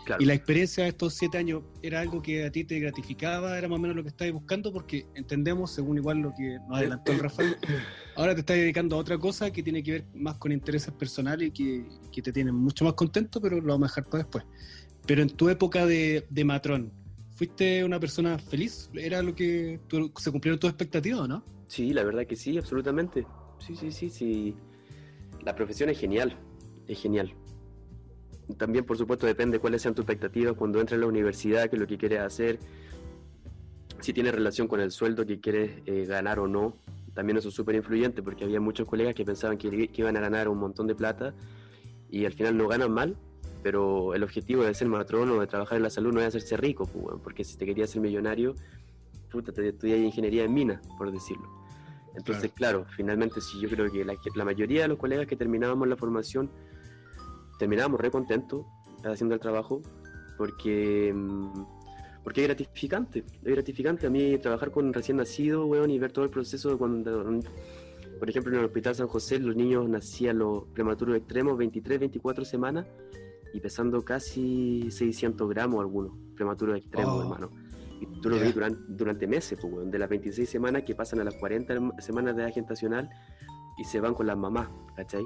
Claro. 0.03 0.21
¿Y 0.21 0.25
la 0.25 0.33
experiencia 0.33 0.83
de 0.83 0.89
estos 0.89 1.13
siete 1.13 1.37
años 1.37 1.63
era 1.81 2.01
algo 2.01 2.21
que 2.21 2.45
a 2.45 2.51
ti 2.51 2.65
te 2.65 2.81
gratificaba? 2.81 3.57
¿Era 3.57 3.69
más 3.69 3.79
o 3.79 3.81
menos 3.81 3.95
lo 3.95 4.03
que 4.03 4.09
estabas 4.09 4.33
buscando? 4.33 4.73
Porque 4.73 5.07
entendemos, 5.15 5.71
según 5.71 5.99
igual 5.99 6.17
lo 6.17 6.33
que 6.35 6.59
nos 6.67 6.79
adelantó 6.79 7.13
el 7.13 7.19
Rafael, 7.19 7.55
ahora 8.17 8.33
te 8.33 8.41
estás 8.41 8.57
dedicando 8.57 8.97
a 8.97 8.99
otra 8.99 9.17
cosa 9.17 9.51
que 9.51 9.63
tiene 9.63 9.81
que 9.81 9.91
ver 9.93 10.05
más 10.13 10.35
con 10.37 10.51
intereses 10.51 10.93
personales 10.93 11.47
y 11.47 11.51
que, 11.51 11.85
que 12.11 12.21
te 12.21 12.33
tienen 12.33 12.55
mucho 12.55 12.83
más 12.83 12.95
contento, 12.95 13.39
pero 13.39 13.61
lo 13.61 13.71
vamos 13.71 13.89
a 13.89 13.91
dejar 13.91 14.09
para 14.09 14.23
después. 14.23 14.43
Pero 15.05 15.21
en 15.21 15.29
tu 15.29 15.49
época 15.49 15.85
de, 15.85 16.25
de 16.29 16.45
matrón, 16.45 16.91
¿fuiste 17.35 17.83
una 17.83 17.99
persona 17.99 18.37
feliz? 18.39 18.89
¿Era 18.93 19.21
lo 19.21 19.35
que 19.35 19.79
se 20.17 20.31
cumplieron 20.31 20.59
tus 20.59 20.69
expectativas 20.69 21.27
no? 21.27 21.43
Sí, 21.67 21.93
la 21.93 22.03
verdad 22.03 22.25
que 22.25 22.35
sí, 22.35 22.57
absolutamente. 22.57 23.25
Sí, 23.59 23.75
sí, 23.75 23.91
sí, 23.91 24.09
sí. 24.09 24.55
La 25.43 25.55
profesión 25.55 25.89
es 25.89 25.99
genial, 25.99 26.37
es 26.87 27.01
genial. 27.01 27.33
También, 28.57 28.85
por 28.85 28.97
supuesto, 28.97 29.25
depende 29.25 29.59
cuáles 29.59 29.81
sean 29.81 29.95
tus 29.95 30.03
expectativas 30.03 30.53
cuando 30.53 30.79
entres 30.79 30.97
a 30.97 31.01
la 31.01 31.07
universidad, 31.07 31.69
qué 31.69 31.75
es 31.75 31.79
lo 31.79 31.87
que 31.87 31.97
quieres 31.97 32.19
hacer, 32.19 32.59
si 34.01 34.13
tiene 34.13 34.31
relación 34.31 34.67
con 34.67 34.79
el 34.79 34.91
sueldo 34.91 35.25
que 35.25 35.39
quieres 35.39 35.81
eh, 35.85 36.05
ganar 36.05 36.39
o 36.39 36.47
no. 36.47 36.77
También 37.13 37.37
eso 37.37 37.49
es 37.49 37.55
súper 37.55 37.75
influyente 37.75 38.21
porque 38.21 38.43
había 38.43 38.59
muchos 38.59 38.87
colegas 38.87 39.15
que 39.15 39.25
pensaban 39.25 39.57
que, 39.57 39.87
que 39.87 40.01
iban 40.01 40.15
a 40.17 40.19
ganar 40.19 40.47
un 40.47 40.59
montón 40.59 40.85
de 40.85 40.95
plata 40.95 41.33
y 42.09 42.25
al 42.25 42.33
final 42.33 42.57
no 42.57 42.67
ganan 42.67 42.91
mal, 42.91 43.17
pero 43.65 44.13
el 44.13 44.21
objetivo 44.21 44.63
de 44.63 44.75
ser 44.75 44.87
matrón 44.87 45.31
o 45.31 45.39
de 45.39 45.47
trabajar 45.47 45.77
en 45.77 45.81
la 45.81 45.89
salud 45.89 46.13
no 46.13 46.21
es 46.21 46.27
hacerse 46.27 46.55
rico, 46.55 46.85
pues, 46.85 47.19
porque 47.23 47.43
si 47.43 47.57
te 47.57 47.65
querías 47.65 47.89
ser 47.89 47.99
millonario, 47.99 48.53
puta, 49.31 49.51
te 49.51 49.69
estudias 49.69 49.97
ingeniería 49.97 50.43
en 50.43 50.53
mina, 50.53 50.79
por 50.99 51.11
decirlo. 51.11 51.49
Entonces, 52.15 52.51
claro, 52.53 52.85
finalmente 52.95 53.41
sí, 53.41 53.59
yo 53.59 53.67
creo 53.67 53.91
que 53.91 54.05
la, 54.05 54.13
la 54.35 54.45
mayoría 54.45 54.83
de 54.83 54.89
los 54.89 54.99
colegas 54.99 55.25
que 55.25 55.35
terminábamos 55.35 55.87
la 55.87 55.97
formación, 55.97 56.51
terminábamos 57.57 57.99
re 57.99 58.11
contentos 58.11 58.67
haciendo 59.03 59.33
el 59.33 59.41
trabajo, 59.41 59.81
porque, 60.37 61.11
mm, 61.11 61.65
porque 62.23 62.41
es 62.41 62.47
gratificante, 62.47 63.23
es 63.43 63.51
gratificante 63.51 64.05
a 64.05 64.11
mí 64.11 64.37
trabajar 64.37 64.69
con 64.69 64.93
recién 64.93 65.17
nacido, 65.17 65.65
weón, 65.65 65.89
y 65.89 65.97
ver 65.97 66.11
todo 66.11 66.23
el 66.23 66.29
proceso 66.29 66.69
de 66.69 66.77
cuando, 66.77 67.41
por 68.19 68.29
ejemplo, 68.29 68.53
en 68.53 68.59
el 68.59 68.65
Hospital 68.65 68.93
San 68.93 69.07
José 69.07 69.39
los 69.39 69.55
niños 69.55 69.89
nacían 69.89 70.37
los 70.37 70.65
prematuros 70.65 71.17
extremos, 71.17 71.57
23, 71.57 71.99
24 72.01 72.45
semanas, 72.45 72.85
y 73.55 73.61
pesando 73.61 74.03
casi 74.03 74.91
600 74.91 75.47
gramos 75.49 75.79
algunos, 75.79 76.11
prematuros 76.35 76.77
extremos, 76.77 77.15
Oh. 77.15 77.21
hermano. 77.23 77.49
Y 78.01 78.05
tú 78.21 78.29
lo 78.29 78.35
Ya. 78.35 78.43
ves 78.43 78.53
durante, 78.53 78.81
durante 78.89 79.27
meses, 79.27 79.57
pues, 79.61 79.89
de 79.89 79.97
las 79.97 80.09
26 80.09 80.49
semanas 80.49 80.83
que 80.83 80.93
pasan 80.93 81.21
a 81.21 81.23
las 81.23 81.35
40 81.35 81.73
semanas 81.99 82.35
de 82.35 82.43
edad 82.43 82.53
gestacional 82.53 83.09
y 83.77 83.85
se 83.85 84.01
van 84.01 84.13
con 84.13 84.27
las 84.27 84.37
mamás, 84.37 84.67
¿cachai? 84.97 85.23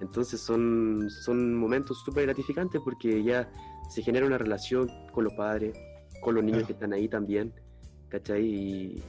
Entonces 0.00 0.40
son, 0.40 1.08
son 1.10 1.54
momentos 1.54 2.00
súper 2.02 2.24
gratificantes 2.24 2.80
porque 2.82 3.22
ya 3.22 3.50
se 3.90 4.00
genera 4.02 4.24
una 4.26 4.38
relación 4.38 4.88
con 5.12 5.24
los 5.24 5.34
padres, 5.34 5.76
con 6.22 6.34
los 6.34 6.42
niños 6.42 6.60
Claro. 6.60 6.66
que 6.68 6.72
están 6.72 6.92
ahí 6.94 7.06
también, 7.08 7.52
¿cachai? 8.08 8.46
Y 8.46 9.02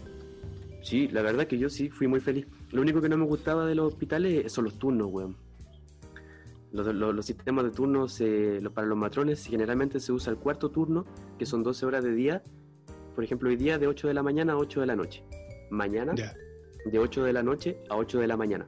sí, 0.83 1.07
la 1.07 1.21
verdad 1.21 1.47
que 1.47 1.57
yo 1.57 1.69
sí 1.69 1.89
fui 1.89 2.07
muy 2.07 2.19
feliz. 2.19 2.45
Lo 2.71 2.81
único 2.81 2.99
que 2.99 3.07
no 3.07 3.15
me 3.15 3.25
gustaba 3.25 3.65
de 3.65 3.75
los 3.75 3.87
hospitales 3.93 4.51
son 4.51 4.65
los 4.65 4.77
turnos, 4.77 5.07
weón. 5.09 5.37
Los, 6.71 6.93
los- 6.93 7.15
los 7.15 7.25
sistemas 7.25 7.65
de 7.65 7.71
turnos 7.71 8.19
eh, 8.21 8.61
para 8.73 8.85
los 8.87 8.97
matrones 8.97 9.45
generalmente 9.45 9.99
se 9.99 10.11
usa 10.11 10.31
el 10.31 10.37
cuarto 10.37 10.69
turno, 10.69 11.05
que 11.37 11.45
son 11.45 11.63
12 11.63 11.85
horas 11.85 12.03
de 12.03 12.13
día. 12.13 12.43
Por 13.15 13.23
ejemplo, 13.23 13.49
hoy 13.49 13.55
día 13.55 13.77
de 13.79 13.87
8 13.87 14.07
de 14.07 14.13
la 14.13 14.23
mañana 14.23 14.53
a 14.53 14.57
8 14.57 14.81
de 14.81 14.85
la 14.85 14.95
noche. 14.95 15.23
Mañana 15.71 16.13
de 16.85 16.99
8 16.99 17.23
de 17.23 17.33
la 17.33 17.43
noche 17.43 17.77
a 17.89 17.97
8 17.97 18.19
de 18.19 18.27
la 18.27 18.37
mañana. 18.37 18.67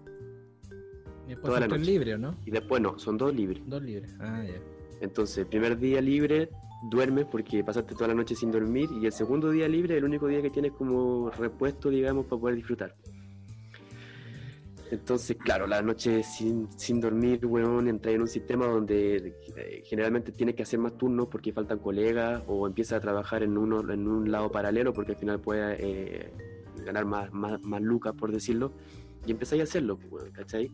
Y 1.26 1.30
después 1.30 1.46
Toda 1.50 1.60
la 1.62 1.68
tres 1.68 1.80
noche. 1.80 1.92
libres, 1.92 2.20
¿no? 2.20 2.36
Y 2.46 2.52
después 2.52 2.82
no, 2.82 3.00
son 3.00 3.18
dos 3.18 3.34
libres. 3.34 3.62
Dos 3.66 3.82
libres. 3.82 4.14
Ah, 4.20 4.44
ya. 4.46 4.60
Entonces, 5.00 5.46
primer 5.46 5.78
día 5.78 6.02
libre, 6.02 6.50
duermes 6.90 7.26
porque 7.32 7.64
pasaste 7.64 7.94
toda 7.96 8.10
la 8.10 8.14
noche 8.16 8.36
sin 8.36 8.52
dormir. 8.52 8.90
Y 9.00 9.06
el 9.06 9.14
segundo 9.14 9.50
día 9.52 9.68
libre, 9.70 9.98
el 9.98 10.04
único 10.04 10.28
día 10.28 10.42
que 10.42 10.50
tienes 10.50 10.74
como 10.74 11.30
repuesto, 11.32 11.90
digamos, 11.90 12.26
para 12.26 12.40
poder 12.42 12.56
disfrutar. 12.58 12.96
Entonces, 14.92 15.38
claro, 15.38 15.68
la 15.68 15.82
noche 15.82 16.22
sin, 16.22 16.70
sin 16.78 17.00
dormir, 17.00 17.46
weón, 17.46 17.88
entras 17.88 18.14
en 18.14 18.22
un 18.22 18.28
sistema 18.28 18.68
donde 18.68 19.34
eh, 19.56 19.82
generalmente 19.86 20.34
tienes 20.34 20.54
que 20.56 20.64
hacer 20.64 20.80
más 20.80 20.98
turnos 20.98 21.28
porque 21.28 21.54
faltan 21.54 21.80
colegas 21.80 22.44
o 22.48 22.68
empiezas 22.68 22.98
a 22.98 23.00
trabajar 23.00 23.42
en, 23.42 23.58
uno, 23.58 23.90
en 23.90 24.06
un 24.08 24.30
lado 24.30 24.52
paralelo 24.52 24.92
porque 24.92 25.14
al 25.14 25.18
final 25.18 25.40
puedes 25.40 25.80
eh, 25.80 26.34
ganar 26.86 27.06
más, 27.06 27.32
más, 27.32 27.62
más 27.62 27.82
lucas, 27.82 28.14
por 28.14 28.34
decirlo, 28.34 28.74
y 29.26 29.32
empezáis 29.32 29.62
a 29.62 29.64
hacerlo, 29.64 29.98
weón, 30.10 30.32
¿cachai? 30.32 30.70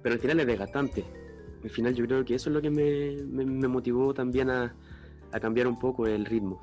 Pero 0.00 0.12
al 0.14 0.20
final 0.20 0.38
es 0.38 0.46
desgastante. 0.46 1.04
Al 1.64 1.70
final 1.70 1.94
yo 1.94 2.06
creo 2.06 2.24
que 2.24 2.36
eso 2.36 2.50
es 2.50 2.54
lo 2.54 2.62
que 2.62 2.70
me, 2.70 3.16
me- 3.26 3.44
me 3.44 3.66
motivó 3.66 4.14
también 4.14 4.48
a, 4.48 4.76
a 5.32 5.40
cambiar 5.40 5.66
un 5.66 5.76
poco 5.76 6.06
el 6.06 6.24
ritmo. 6.24 6.60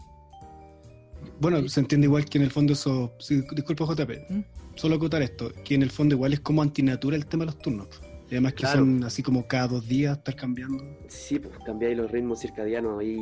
Bueno, 1.39 1.67
se 1.70 1.79
entiende 1.79 2.05
igual 2.08 2.25
que 2.25 2.38
en 2.38 2.44
el 2.46 2.51
fondo 2.51 2.74
eso. 2.74 3.13
sí, 3.20 3.44
disculpa, 3.53 3.86
JP. 3.86 4.12
¿Mm? 4.29 4.41
Solo 4.75 4.96
acotar 4.96 5.22
esto: 5.22 5.51
que 5.63 5.75
en 5.75 5.84
el 5.84 5.91
fondo 5.91 6.15
igual 6.15 6.34
es 6.34 6.39
como 6.41 6.62
antinatura 6.62 7.15
el 7.15 7.25
tema 7.25 7.44
de 7.46 7.51
los 7.51 7.60
turnos. 7.60 7.88
Y 8.29 8.34
además 8.36 8.53
que 8.53 8.62
Claro. 8.62 8.79
son 8.79 9.03
así 9.03 9.22
como 9.22 9.48
cada 9.48 9.67
dos 9.67 9.88
días 9.88 10.17
estar 10.17 10.36
cambiando. 10.36 10.84
Sí, 11.08 11.38
pues 11.39 11.58
cambiáis 11.65 11.96
los 11.98 12.10
ritmos 12.12 12.39
circadianos 12.39 13.00
ahí 13.00 13.17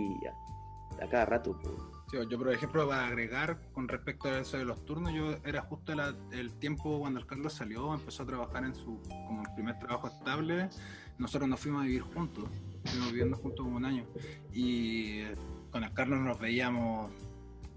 a, 1.00 1.04
a 1.04 1.10
cada 1.10 1.26
rato. 1.26 1.60
pues. 1.62 1.76
Sí, 2.10 2.18
yo, 2.30 2.38
por 2.38 2.54
ejemplo, 2.54 2.88
para 2.88 3.08
agregar 3.08 3.60
con 3.74 3.88
respecto 3.88 4.30
a 4.30 4.40
eso 4.40 4.58
de 4.58 4.66
los 4.66 4.86
turnos, 4.86 5.12
yo 5.14 5.36
era 5.46 5.62
justo 5.64 5.94
la- 5.96 6.16
el 6.32 6.54
tiempo 6.60 7.00
cuando 7.00 7.20
el 7.20 7.26
Carlos 7.26 7.54
salió, 7.54 7.94
empezó 7.94 8.24
a 8.24 8.26
trabajar 8.28 8.64
en 8.66 8.76
su 8.76 9.00
como 9.28 9.44
primer 9.56 9.78
trabajo 9.80 10.08
estable. 10.08 10.70
Nosotros 11.18 11.50
nos 11.50 11.60
fuimos 11.60 11.82
a 11.82 11.86
vivir 11.86 12.02
juntos, 12.02 12.46
estuvimos 12.84 13.12
viviendo 13.12 13.38
juntos 13.38 13.64
como 13.66 13.78
un 13.78 13.86
año. 13.86 14.06
Y 14.54 15.20
eh, 15.22 15.36
con 15.72 15.84
el 15.84 15.92
Carlos 15.94 16.20
nos 16.20 16.40
veíamos 16.40 17.12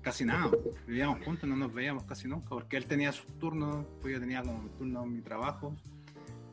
casi 0.06 0.24
nada, 0.24 0.48
vivíamos 0.86 1.24
juntos, 1.24 1.48
no 1.48 1.56
nos 1.56 1.74
veíamos 1.74 2.04
casi 2.04 2.28
nunca, 2.28 2.48
porque 2.50 2.76
él 2.76 2.86
tenía 2.86 3.10
sus 3.10 3.26
turnos, 3.40 3.84
pues 4.00 4.14
yo 4.14 4.20
tenía 4.20 4.40
como 4.40 4.62
mi 4.62 4.68
turno 4.70 5.02
en 5.02 5.12
mi 5.16 5.20
trabajo. 5.20 5.74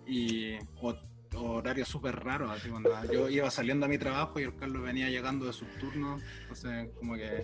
Y 0.07 0.55
o- 0.81 0.95
horarios 1.35 1.87
súper 1.87 2.15
raros, 2.15 2.49
así 2.49 2.69
cuando 2.69 2.89
yo 3.11 3.29
iba 3.29 3.49
saliendo 3.51 3.85
a 3.85 3.89
mi 3.89 3.99
trabajo 3.99 4.39
y 4.39 4.43
el 4.43 4.55
Carlos 4.55 4.81
venía 4.81 5.07
llegando 5.11 5.45
de 5.45 5.53
sus 5.53 5.67
turnos, 5.79 6.21
entonces 6.41 6.89
como 6.97 7.13
que 7.13 7.43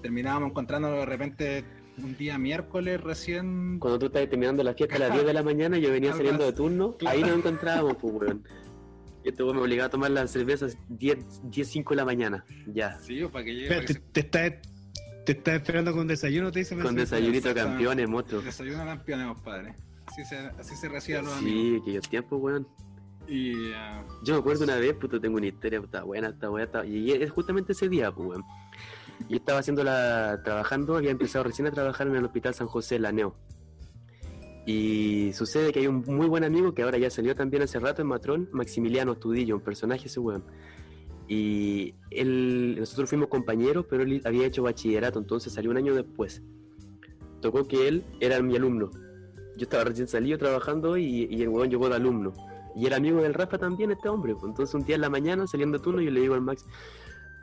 terminábamos 0.00 0.50
encontrándonos 0.50 1.00
de 1.00 1.06
repente 1.06 1.64
un 2.02 2.16
día 2.16 2.38
miércoles 2.38 2.98
recién. 3.00 3.78
Cuando 3.78 3.98
tú 3.98 4.06
estabas 4.06 4.30
terminando 4.30 4.62
la 4.64 4.72
fiesta 4.72 4.96
a 4.96 5.00
las 5.00 5.12
10 5.12 5.26
de 5.26 5.32
la 5.34 5.42
mañana, 5.50 5.76
yo 5.76 5.90
venía 5.90 6.12
saliendo 6.14 6.44
de 6.46 6.52
turno, 6.54 6.96
Claro. 6.96 7.14
ahí 7.16 7.22
nos 7.22 7.36
encontrábamos, 7.38 7.96
pues, 8.00 8.14
weón. 8.14 8.42
Y 9.22 9.28
este 9.28 9.42
weón 9.42 9.56
me 9.56 9.62
obligaba 9.62 9.86
a 9.86 9.90
tomar 9.90 10.10
las 10.10 10.30
cervezas 10.30 10.76
10, 10.88 11.40
10, 11.50 11.68
5 11.68 11.90
de 11.90 11.96
la 11.96 12.04
mañana, 12.04 12.44
ya. 12.66 12.98
Sí, 13.00 13.22
para 13.32 13.44
que 13.44 13.52
llegue. 13.54 13.64
Espera, 13.64 13.80
para 13.80 13.86
que 13.86 13.94
te, 13.94 14.22
te 14.22 14.48
está, 14.50 14.60
te 15.24 15.32
está 15.32 15.54
esperando 15.54 15.92
con 15.92 16.06
desayuno, 16.06 16.50
te 16.52 16.60
dice. 16.60 16.76
Con 16.78 16.94
desayunito 16.94 17.48
de 17.48 17.60
exactamente. 17.60 17.84
campeones, 18.04 18.30
se 18.30 18.42
desayuno 18.42 18.84
campeones, 18.84 19.26
compadre. 19.28 19.74
Así 20.06 20.24
se, 20.24 20.36
así 20.36 20.76
se 20.76 20.88
recibe 20.88 21.18
a 21.18 21.22
los 21.22 21.32
Sí, 21.38 21.38
amigos. 21.38 21.82
aquellos 21.82 22.08
tiempos, 22.08 22.40
weón. 22.42 22.68
Y 23.26 23.72
ah, 23.72 24.04
Yo 24.22 24.34
me 24.34 24.40
acuerdo 24.40 24.64
una 24.64 24.76
vez, 24.76 24.94
puto, 24.94 25.18
tengo 25.20 25.36
una 25.38 25.46
historia, 25.46 25.80
puta 25.80 26.02
buena, 26.02 26.28
está 26.28 26.48
buena, 26.50 26.66
está... 26.66 26.84
y 26.84 27.10
es 27.10 27.30
justamente 27.30 27.72
ese 27.72 27.88
día, 27.88 28.12
pues, 28.12 28.28
weón. 28.28 28.44
Yo 29.28 29.36
estaba 29.36 29.60
haciendo 29.60 29.82
la... 29.82 30.40
trabajando, 30.44 30.96
había 30.96 31.10
empezado 31.10 31.44
recién 31.44 31.66
a 31.66 31.70
trabajar 31.70 32.06
en 32.06 32.16
el 32.16 32.24
Hospital 32.24 32.54
San 32.54 32.66
José, 32.66 32.98
la 32.98 33.12
NEO. 33.12 33.34
Y 34.66 35.32
sucede 35.34 35.72
que 35.72 35.80
hay 35.80 35.86
un 35.86 36.02
muy 36.06 36.26
buen 36.26 36.42
amigo 36.44 36.74
que 36.74 36.82
ahora 36.82 36.98
ya 36.98 37.10
salió 37.10 37.34
también 37.34 37.62
hace 37.62 37.78
rato 37.78 38.00
en 38.02 38.08
Matrón, 38.08 38.48
Maximiliano 38.52 39.12
Estudillo, 39.12 39.56
un 39.56 39.62
personaje 39.62 40.06
ese 40.06 40.20
weón. 40.20 40.44
Y 41.28 41.94
él, 42.10 42.76
nosotros 42.78 43.08
fuimos 43.08 43.28
compañeros, 43.28 43.86
pero 43.88 44.02
él 44.02 44.20
había 44.24 44.46
hecho 44.46 44.62
bachillerato, 44.62 45.18
entonces 45.18 45.52
salió 45.52 45.70
un 45.70 45.76
año 45.76 45.94
después. 45.94 46.42
Tocó 47.40 47.66
que 47.66 47.88
él 47.88 48.04
era 48.20 48.40
mi 48.42 48.56
alumno. 48.56 48.90
yo 49.56 49.62
estaba 49.62 49.84
recién 49.84 50.08
salido 50.08 50.38
trabajando 50.38 50.96
y, 50.96 51.26
y 51.30 51.42
el 51.42 51.48
weón 51.48 51.70
llegó 51.70 51.88
de 51.88 51.96
alumno. 51.96 52.34
Y 52.74 52.86
era 52.86 52.96
amigo 52.96 53.22
del 53.22 53.34
Rafa 53.34 53.58
también, 53.58 53.92
este 53.92 54.08
hombre. 54.08 54.34
pues. 54.34 54.44
Entonces 54.44 54.74
un 54.74 54.84
día 54.84 54.96
en 54.96 55.02
la 55.02 55.10
mañana, 55.10 55.46
saliendo 55.46 55.78
de 55.78 55.84
turno, 55.84 56.00
yo 56.00 56.10
le 56.10 56.20
digo 56.20 56.34
al 56.34 56.40
Max, 56.40 56.66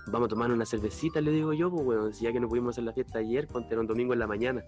vamos 0.08 0.26
a 0.28 0.30
tomar 0.30 0.52
una 0.52 0.66
cervecita, 0.66 1.22
le 1.22 1.32
digo 1.32 1.54
yo, 1.54 1.72
pues 1.72 2.18
si 2.18 2.26
ya 2.26 2.34
que 2.34 2.40
no 2.40 2.50
pudimos 2.50 2.76
hacer 2.76 2.84
la 2.84 2.94
fiesta 2.94 3.20
ayer, 3.20 3.48
ponte 3.48 3.78
un 3.78 3.88
domingo 3.88 4.14
en 4.14 4.20
la 4.20 4.28
mañana. 4.28 4.64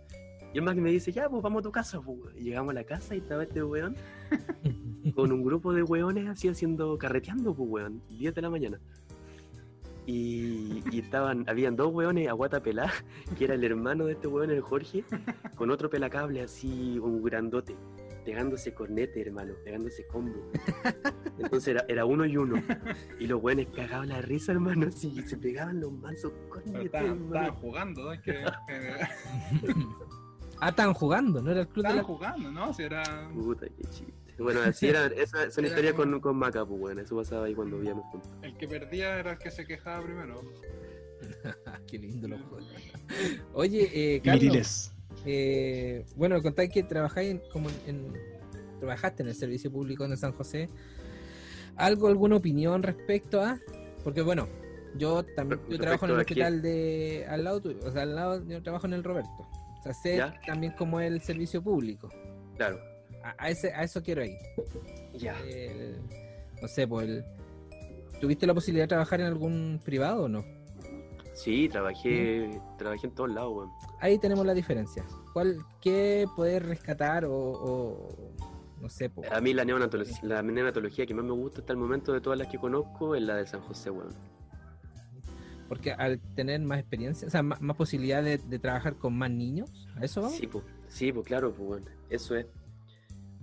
Y 0.54 0.60
el 0.60 0.64
Max 0.64 0.78
me 0.80 0.92
dice, 0.92 1.12
ya, 1.12 1.28
pues 1.30 1.42
vamos 1.42 1.62
a 1.62 1.64
tu 1.64 1.72
casa, 1.72 2.00
pues. 2.00 2.20
Y 2.36 2.44
llegamos 2.44 2.72
a 2.72 2.76
la 2.76 2.84
casa 2.84 3.16
y 3.16 3.18
estaba 3.18 3.44
este 3.44 3.64
weón 3.64 3.96
con 5.16 5.32
un 5.32 5.44
grupo 5.44 5.74
de 5.74 5.82
weones 5.84 6.28
así 6.30 6.48
haciendo, 6.48 6.98
carreteando, 6.98 7.56
pues 7.56 7.70
weón, 7.70 8.02
10 8.08 8.36
de 8.36 8.42
la 8.42 8.50
mañana. 8.50 8.80
Y, 10.06 10.84
y 10.92 11.00
estaban, 11.00 11.46
habían 11.48 11.76
dos 11.76 11.94
weones 11.94 12.28
a 12.28 12.34
guata 12.34 12.62
pelá, 12.62 12.92
que 13.38 13.46
era 13.46 13.54
el 13.54 13.64
hermano 13.64 14.06
de 14.06 14.14
este 14.14 14.28
weón, 14.28 14.52
el 14.52 14.62
Jorge, 14.62 15.04
con 15.56 15.72
otro 15.72 15.90
pelacable 15.90 16.42
así, 16.42 17.00
un 17.00 17.24
grandote, 17.24 17.76
pegándose 18.26 18.74
cornete, 18.74 19.22
hermano, 19.22 19.54
pegándose 19.64 20.06
combo. 20.08 20.52
Entonces 21.40 21.70
era, 21.70 21.86
era 21.88 22.06
uno 22.06 22.26
y 22.26 22.36
uno. 22.38 22.62
Y 23.20 23.28
los 23.28 23.42
weones 23.42 23.68
cagaban 23.76 24.10
la 24.10 24.22
risa, 24.22 24.52
hermano, 24.52 24.88
así, 24.88 25.22
se 25.26 25.38
pegaban 25.38 25.80
los 25.80 25.92
mansos 25.94 26.34
cornetes, 26.50 26.86
estaban, 26.86 27.56
jugando, 27.56 28.04
¿no? 28.04 28.14
Es 28.14 28.22
que, 28.22 28.42
eh, 28.42 29.08
Ah, 30.60 30.70
estaban 30.70 30.94
jugando, 30.94 31.42
¿no 31.42 31.52
era 31.52 31.62
el 31.62 31.68
club 31.68 31.84
de 31.84 31.90
estaban 31.90 31.98
la... 31.98 32.04
jugando, 32.04 32.52
¿no? 32.52 32.74
Si 32.74 32.84
era. 32.84 33.30
Puta, 33.34 33.68
qué 33.68 33.84
chiste. 33.90 34.23
Bueno, 34.44 34.62
así 34.66 34.88
era, 34.88 35.08
esa 35.08 35.50
son 35.52 35.66
Era 35.66 35.74
historias 35.74 35.94
como- 35.94 36.12
con, 36.12 36.22
con 36.22 36.36
Maca, 36.38 36.66
pues 36.66 36.80
bueno, 36.80 37.02
eso 37.02 37.16
pasaba 37.16 37.46
ahí 37.46 37.54
cuando 37.56 37.78
vivíamos 37.78 38.06
juntos. 38.12 38.32
El 38.42 38.56
que 38.58 38.68
perdía 38.68 39.20
era 39.20 39.32
el 39.34 39.38
que 39.38 39.52
se 39.52 39.66
quejaba 39.66 40.04
primero. 40.04 40.42
Qué 41.88 41.98
lindo 42.00 42.28
los 42.28 42.42
juegos. 42.42 42.68
Oye, 43.54 43.90
eh, 43.94 44.22
Carlos, 44.24 44.44
Miriles. 44.44 44.92
eh, 45.26 46.06
bueno, 46.16 46.42
contáis 46.42 46.70
que 46.72 46.84
trabajáis 46.84 47.32
en, 47.32 47.42
como 47.52 47.70
en, 47.88 48.14
trabajaste 48.80 49.24
en 49.24 49.30
el 49.30 49.36
servicio 49.36 49.72
público 49.72 50.06
en 50.06 50.18
San 50.18 50.34
José. 50.34 50.70
¿Algo, 51.76 52.08
alguna 52.08 52.36
opinión 52.36 52.84
respecto 52.84 53.42
a? 53.42 53.60
Porque 54.04 54.22
bueno, 54.22 54.48
yo 54.98 55.24
también 55.36 55.60
yo 55.70 55.80
trabajo 55.80 56.06
en 56.06 56.12
el 56.12 56.20
hospital 56.20 56.62
de 56.62 57.26
al 57.28 57.44
lado 57.44 57.62
tuyo, 57.62 57.80
o 57.84 57.92
sea, 57.92 58.04
al 58.04 58.16
lado 58.16 58.46
yo 58.48 58.62
trabajo 58.62 58.86
en 58.88 58.94
el 58.94 59.04
Roberto. 59.04 59.48
O 59.80 59.84
sea, 59.84 59.94
sé 59.94 60.18
¿Ya? 60.18 60.40
también 60.46 60.74
cómo 60.78 61.00
es 61.00 61.12
el 61.12 61.22
servicio 61.22 61.62
público. 61.64 62.10
Claro. 62.58 62.80
A, 63.24 63.50
ese, 63.50 63.74
a 63.74 63.84
eso 63.84 64.02
quiero 64.04 64.24
ir. 64.24 64.38
Ya. 65.14 65.40
El- 65.42 65.98
no 66.62 66.68
sé, 66.68 66.88
pues 66.88 67.08
el- 67.08 67.24
¿Tuviste 68.20 68.48
la 68.48 68.54
posibilidad 68.54 68.84
de 68.86 68.90
trabajar 68.90 69.20
en 69.22 69.28
algún 69.28 69.82
privado 69.84 70.24
o 70.26 70.30
no? 70.30 70.46
Sí, 71.34 71.68
trabajé, 71.68 72.62
trabajé 72.78 73.08
en 73.08 73.14
todos 73.16 73.32
lados, 73.32 73.54
weón. 73.56 73.70
Ahí 74.00 74.18
tenemos 74.20 74.46
la 74.46 74.54
diferencia. 74.54 75.04
¿Cuál, 75.34 75.58
¿Qué 75.82 76.26
poder 76.36 76.66
rescatar 76.66 77.26
o, 77.26 77.34
o- 77.34 78.32
no 78.80 78.90
sé, 78.90 79.10
po, 79.10 79.24
A 79.32 79.42
mí 79.42 79.54
la 79.54 79.66
neonatología, 79.66 80.18
la 80.24 80.42
neonatología 80.42 81.06
que 81.06 81.14
más 81.14 81.26
me 81.26 81.32
gusta 81.32 81.62
hasta 81.62 81.74
el 81.74 81.80
momento 81.80 82.14
de 82.14 82.22
todas 82.22 82.38
las 82.38 82.48
que 82.50 82.58
conozco 82.58 83.16
es 83.16 83.22
la 83.24 83.36
de 83.38 83.48
San 83.48 83.62
José, 83.62 83.90
weón. 83.90 84.14
porque 85.68 85.92
al 85.92 86.20
tener 86.36 86.60
más 86.62 86.80
experiencia, 86.80 87.28
o 87.28 87.32
sea, 87.32 87.42
más, 87.42 87.62
más 87.62 87.76
posibilidad 87.76 88.22
de, 88.22 88.38
de 88.38 88.60
trabajar 88.60 88.96
con 88.96 89.18
más 89.18 89.32
niños, 89.32 89.90
¿a 89.96 90.04
eso 90.06 90.22
vamos? 90.22 90.38
Sí, 90.38 90.48
pues, 90.48 90.64
sí, 90.88 91.12
claro, 91.26 91.52
pues 91.54 91.68
bueno, 91.68 91.86
eso 92.10 92.36
es. 92.36 92.46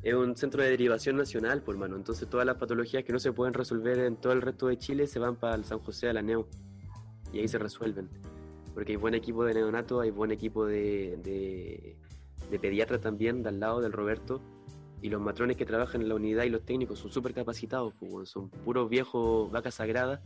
Es 0.03 0.15
un 0.15 0.35
centro 0.37 0.63
de 0.63 0.71
derivación 0.71 1.17
nacional, 1.17 1.63
pues 1.63 1.77
hermano. 1.77 1.97
Entonces 1.97 2.29
todas 2.29 2.47
las 2.47 2.57
patologías 2.57 3.05
que 3.05 3.13
no 3.13 3.19
se 3.19 3.33
pueden 3.33 3.53
resolver 3.53 3.99
en 3.99 4.17
todo 4.17 4.33
el 4.33 4.41
resto 4.41 4.69
de 4.69 4.79
Chile 4.79 5.07
se 5.07 5.19
van 5.19 5.37
para 5.37 5.55
el 5.55 5.65
San 5.65 5.79
José 5.81 6.09
a 6.09 6.13
la 6.13 6.23
Neo. 6.23 6.49
Y 7.33 7.41
ahí 7.41 7.49
se 7.49 7.59
resuelven. 7.59 8.09
Porque 8.75 8.93
hay 8.93 8.97
buen 8.97 9.15
equipo 9.15 9.45
de 9.45 9.55
neonato, 9.55 10.01
hay 10.01 10.11
buen 10.11 10.31
equipo 10.31 10.65
de, 10.65 11.19
de, 11.23 11.97
de 12.51 12.59
pediatra 12.59 12.99
también, 12.99 13.43
de 13.43 13.51
al 13.51 13.61
lado 13.61 13.81
del 13.81 13.93
Roberto. 13.93 14.41
Y 15.03 15.09
los 15.09 15.21
matrones 15.21 15.57
que 15.57 15.67
trabajan 15.67 16.03
en 16.03 16.09
la 16.09 16.15
unidad 16.15 16.45
y 16.45 16.51
los 16.51 16.63
técnicos 16.63 16.99
son 16.99 17.11
súper 17.11 17.35
capacitados, 17.35 17.95
pues, 17.99 18.29
son 18.29 18.51
puros 18.51 18.89
viejos 18.89 19.51
vacas 19.51 19.75
sagradas 19.75 20.21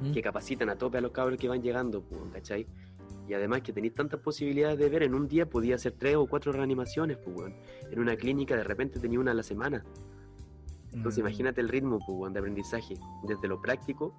¿Mm? 0.00 0.12
que 0.12 0.22
capacitan 0.22 0.68
a 0.70 0.76
tope 0.76 0.98
a 0.98 1.00
los 1.00 1.12
cabros 1.12 1.38
que 1.38 1.48
van 1.48 1.62
llegando, 1.62 2.02
pues, 2.02 2.20
¿cachai? 2.32 2.66
Y 3.30 3.34
además 3.34 3.62
que 3.62 3.72
tenéis 3.72 3.94
tantas 3.94 4.18
posibilidades 4.18 4.76
de 4.76 4.88
ver, 4.88 5.04
en 5.04 5.14
un 5.14 5.28
día 5.28 5.48
podía 5.48 5.76
hacer 5.76 5.92
tres 5.96 6.16
o 6.16 6.26
cuatro 6.26 6.50
reanimaciones, 6.50 7.16
pues, 7.18 7.36
weón. 7.36 7.54
En 7.88 8.00
una 8.00 8.16
clínica 8.16 8.56
de 8.56 8.64
repente 8.64 8.98
tenía 8.98 9.20
una 9.20 9.30
a 9.30 9.34
la 9.34 9.44
semana. 9.44 9.84
Entonces 10.92 11.22
Mm. 11.22 11.26
imagínate 11.28 11.60
el 11.60 11.68
ritmo, 11.68 12.00
pues, 12.04 12.18
weón, 12.18 12.32
de 12.32 12.40
aprendizaje. 12.40 12.94
Desde 13.28 13.46
lo 13.46 13.62
práctico, 13.62 14.12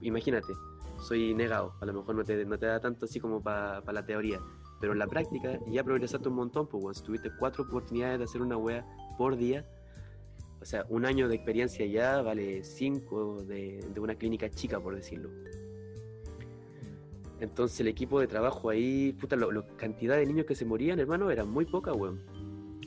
imagínate, 0.00 0.52
soy 1.00 1.34
negado, 1.34 1.74
a 1.80 1.86
lo 1.86 1.92
mejor 1.92 2.14
no 2.14 2.22
te, 2.22 2.44
no 2.44 2.56
te 2.56 2.66
da 2.66 2.78
tanto 2.78 3.06
así 3.06 3.18
como 3.18 3.42
para 3.42 3.82
la 3.92 4.06
teoría. 4.06 4.38
Pero 4.80 4.92
en 4.92 5.00
la 5.00 5.08
práctica 5.08 5.58
ya 5.66 5.82
progresaste 5.82 6.28
un 6.28 6.36
montón, 6.36 6.68
pues, 6.68 6.84
weón. 6.84 6.94
Si 6.94 7.02
tuviste 7.02 7.32
cuatro 7.36 7.64
oportunidades 7.64 8.18
de 8.20 8.24
hacer 8.26 8.42
una 8.42 8.56
wea 8.56 8.86
por 9.18 9.36
día, 9.36 9.66
o 10.60 10.64
sea, 10.64 10.86
un 10.88 11.04
año 11.04 11.26
de 11.26 11.34
experiencia 11.34 11.84
ya 11.84 12.22
vale 12.22 12.62
cinco 12.62 13.42
de, 13.42 13.84
de 13.92 13.98
una 13.98 14.14
clínica 14.14 14.48
chica, 14.50 14.78
por 14.78 14.94
decirlo. 14.94 15.30
Entonces 17.40 17.80
el 17.80 17.88
equipo 17.88 18.20
de 18.20 18.26
trabajo 18.26 18.68
ahí, 18.68 19.12
puta, 19.14 19.34
la 19.34 19.46
cantidad 19.76 20.16
de 20.16 20.26
niños 20.26 20.46
que 20.46 20.54
se 20.54 20.64
morían, 20.64 21.00
hermano, 21.00 21.30
era 21.30 21.44
muy 21.44 21.64
poca, 21.64 21.92
weón. 21.92 22.20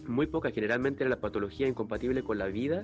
Muy 0.08 0.28
poca. 0.28 0.52
Generalmente 0.52 1.04
era 1.04 1.10
la 1.10 1.20
patología 1.20 1.68
incompatible 1.68 2.24
con 2.24 2.38
la 2.38 2.48
vida 2.48 2.84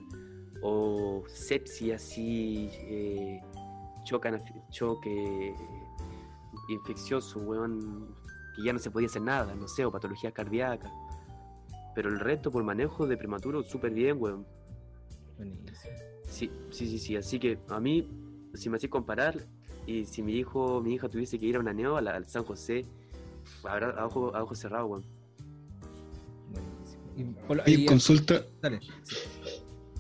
o 0.62 1.24
sepsia 1.28 1.96
así, 1.96 2.70
eh, 2.74 3.40
choque, 4.04 4.30
anaf- 4.30 4.70
choque 4.72 5.54
infeccioso, 6.70 7.40
weón, 7.40 8.16
que 8.56 8.64
ya 8.64 8.74
no 8.74 8.80
se 8.80 8.90
podía 8.92 9.08
hacer 9.08 9.22
nada, 9.22 9.56
no 9.56 9.68
sé, 9.68 9.86
o 9.86 9.92
patología 9.92 10.32
cardíaca. 10.32 10.92
Pero 11.96 12.10
el 12.10 12.20
resto 12.20 12.52
por 12.52 12.64
manejo 12.64 13.06
de 13.08 13.16
prematuro, 13.18 13.64
súper 13.64 13.94
bien, 13.94 14.18
weón. 14.20 14.46
Buenísimo. 15.38 15.94
Sí, 16.28 16.52
sí, 16.72 16.88
sí, 16.88 17.00
sí. 17.00 17.16
Así 17.16 17.40
que 17.40 17.60
a 17.70 17.80
mí, 17.80 18.08
si 18.54 18.70
me 18.70 18.78
hacía 18.78 18.90
comparar, 18.90 19.36
y 19.90 20.06
si 20.06 20.22
mi 20.22 20.34
hijo, 20.34 20.82
mi 20.82 20.94
hija 20.94 21.10
tuviese 21.10 21.40
que 21.40 21.46
ir 21.48 21.56
a 21.56 21.60
una 21.60 21.74
neo, 21.74 21.98
a 21.98 22.02
la- 22.02 22.16
al 22.16 22.26
San 22.28 22.44
José, 22.44 22.86
habrá 23.64 23.90
a 23.92 24.06
ojo, 24.06 24.36
a 24.36 24.44
ojo 24.44 24.56
cerrado, 24.56 24.86
weón. 24.88 25.04
Buenísimo. 26.52 27.64
Y 27.68 27.84
y- 27.84 27.86
consulta. 27.86 28.44
dale, 28.62 28.80
sí. 29.04 29.16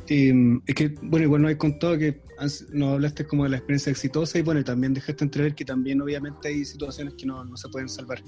eh, 0.08 0.60
es 0.66 0.76
que, 0.76 0.90
bueno, 1.02 1.26
igual 1.26 1.42
nos 1.44 1.52
has 1.52 1.58
contado 1.58 1.98
que 1.98 2.22
has- 2.40 2.66
nos 2.72 2.94
hablaste 2.94 3.26
como 3.26 3.44
de 3.44 3.50
la 3.52 3.58
experiencia 3.58 3.92
exitosa 3.92 4.40
y 4.40 4.42
bueno, 4.42 4.64
también 4.64 4.94
dejaste 4.94 5.24
entrever 5.24 5.54
que 5.56 5.66
también 5.66 6.02
obviamente 6.02 6.48
hay 6.48 6.66
situaciones 6.66 7.14
que 7.16 7.26
no, 7.26 7.44
no 7.46 7.58
se 7.58 7.70
pueden 7.70 7.90
salvar. 7.90 8.22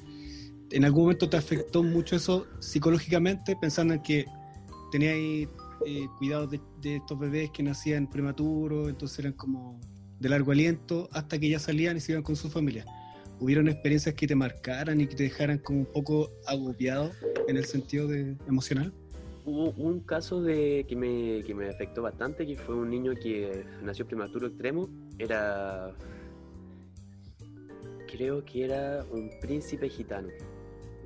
¿En 0.71 0.85
algún 0.85 1.03
momento 1.03 1.27
te 1.29 1.37
afectó 1.37 1.83
mucho 1.83 2.15
eso 2.15 2.47
psicológicamente, 2.59 3.55
pensando 3.59 3.93
en 3.95 4.01
que 4.01 4.25
teníais 4.91 5.47
eh, 5.85 6.05
cuidados 6.19 6.51
de, 6.51 6.61
de 6.81 6.97
estos 6.97 7.17
bebés 7.17 7.49
que 7.51 7.63
nacían 7.63 8.07
prematuros, 8.09 8.87
entonces 8.89 9.17
eran 9.19 9.33
como 9.33 9.79
de 10.21 10.29
largo 10.29 10.51
aliento, 10.51 11.09
hasta 11.11 11.39
que 11.39 11.49
ya 11.49 11.59
salían 11.59 11.97
y 11.97 11.99
se 11.99 12.11
iban 12.11 12.23
con 12.23 12.35
su 12.35 12.49
familia? 12.49 12.85
¿Hubieron 13.39 13.67
experiencias 13.67 14.13
que 14.13 14.27
te 14.27 14.35
marcaran 14.35 15.01
y 15.01 15.07
que 15.07 15.15
te 15.15 15.23
dejaran 15.23 15.57
como 15.57 15.79
un 15.79 15.85
poco 15.87 16.29
agobiado 16.45 17.11
en 17.47 17.57
el 17.57 17.65
sentido 17.65 18.07
de 18.07 18.37
emocional? 18.47 18.93
Hubo 19.45 19.71
un 19.71 20.01
caso 20.01 20.43
de 20.43 20.85
que 20.87 20.95
me, 20.95 21.41
que 21.43 21.55
me 21.55 21.67
afectó 21.67 22.03
bastante, 22.03 22.45
que 22.45 22.55
fue 22.55 22.75
un 22.75 22.91
niño 22.91 23.13
que 23.15 23.65
nació 23.81 24.05
prematuro 24.05 24.45
extremo. 24.45 24.87
Era. 25.17 25.91
Creo 28.11 28.45
que 28.45 28.65
era 28.65 29.03
un 29.11 29.31
príncipe 29.41 29.89
gitano. 29.89 30.27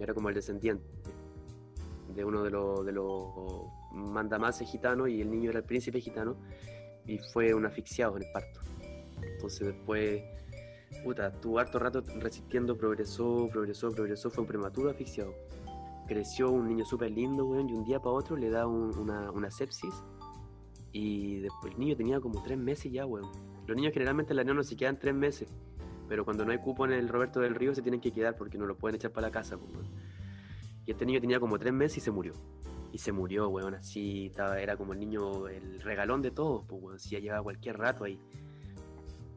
Era 0.02 0.14
como 0.14 0.28
el 0.28 0.36
descendiente 0.36 0.84
de 2.14 2.26
uno 2.26 2.44
de 2.44 2.50
los, 2.50 2.86
de 2.86 2.92
los 2.92 3.24
mandamases 3.94 4.70
gitanos 4.70 5.08
y 5.08 5.22
el 5.22 5.32
niño 5.32 5.52
era 5.52 5.60
el 5.60 5.66
príncipe 5.66 6.02
gitano 6.02 6.36
y 7.06 7.18
fue 7.18 7.54
un 7.54 7.66
asfixiado 7.66 8.18
en 8.18 8.24
el 8.24 8.32
parto. 8.34 8.62
Entonces 9.36 9.68
después, 9.68 10.24
puta, 11.04 11.32
tuvo 11.40 11.60
harto 11.60 11.78
rato 11.80 12.02
resistiendo, 12.20 12.78
progresó, 12.78 13.48
progresó, 13.52 13.92
progresó, 13.92 14.30
fue 14.30 14.42
un 14.42 14.48
prematuro 14.48 14.90
asfixiado 14.90 15.34
creció 16.08 16.52
un 16.52 16.68
niño 16.68 16.86
súper 16.86 17.12
lindo, 17.12 17.46
weón, 17.46 17.70
y 17.70 17.74
un 17.74 17.84
día 17.84 18.00
para 18.00 18.12
otro 18.12 18.36
le 18.38 18.50
da 18.50 18.68
un- 18.68 18.96
una, 18.98 19.32
una 19.32 19.50
sepsis. 19.50 19.94
Y 20.92 21.40
después 21.40 21.74
el 21.74 21.80
niño 21.80 21.96
tenía 21.96 22.20
como 22.20 22.42
tres 22.44 22.58
meses 22.58 22.92
ya, 22.92 23.06
weón. 23.06 23.30
Los 23.66 23.76
niños 23.76 23.92
generalmente 23.94 24.34
en 24.34 24.38
la 24.38 24.44
no 24.44 24.64
se 24.64 24.76
quedan 24.76 25.00
tres 25.00 25.16
meses, 25.16 25.50
pero 26.08 26.24
cuando 26.24 26.46
no 26.46 26.52
hay 26.52 26.60
cupo 26.60 26.86
en 26.86 26.92
el 26.92 27.10
Roberto 27.10 27.40
del 27.40 27.56
Río 27.56 27.74
se 27.74 27.82
tienen 27.82 28.00
que 28.00 28.12
quedar 28.12 28.36
porque 28.38 28.58
no 28.58 28.68
lo 28.68 28.78
pueden 28.78 28.96
echar 28.98 29.12
para 29.12 29.28
la 29.28 29.32
casa, 29.32 29.58
pues, 29.58 29.72
weón. 29.74 29.88
Y 30.86 30.92
este 30.92 31.06
niño 31.08 31.20
tenía 31.20 31.40
como 31.40 31.58
tres 31.58 31.74
meses 31.74 31.98
y 31.98 32.02
se 32.02 32.12
murió. 32.12 32.34
Y 32.92 33.00
se 33.00 33.12
murió, 33.12 33.50
weón, 33.50 33.74
así, 33.74 34.28
estaba, 34.28 34.60
era 34.62 34.78
como 34.78 34.94
el 34.94 35.00
niño, 35.00 35.48
el 35.48 35.82
regalón 35.82 36.22
de 36.22 36.30
todos, 36.30 36.66
pues, 36.68 36.82
weón, 36.84 37.00
si 37.00 37.10
ya 37.10 37.20
llevaba 37.20 37.42
cualquier 37.42 37.78
rato 37.80 38.04
ahí. 38.04 38.20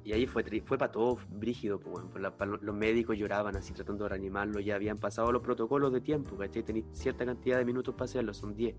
Y 0.09 0.13
ahí 0.15 0.27
fue, 0.27 0.43
fue 0.65 0.79
para 0.79 0.91
todos 0.91 1.19
brígido, 1.29 1.79
pues, 1.79 2.03
la- 2.19 2.33
los 2.63 2.75
médicos 2.75 3.19
lloraban 3.19 3.55
así 3.57 3.75
tratando 3.75 4.05
de 4.05 4.09
reanimarlo, 4.09 4.59
ya 4.59 4.75
habían 4.75 4.97
pasado 4.97 5.31
los 5.33 5.43
protocolos 5.43 5.93
de 5.93 6.01
tiempo, 6.01 6.35
¿cachai? 6.35 6.63
Tenéis 6.63 6.87
cierta 6.95 7.27
cantidad 7.27 7.59
de 7.59 7.67
minutos 7.67 7.95
para 7.95 8.07
hacerlo, 8.07 8.33
son 8.33 8.57
10. 8.57 8.75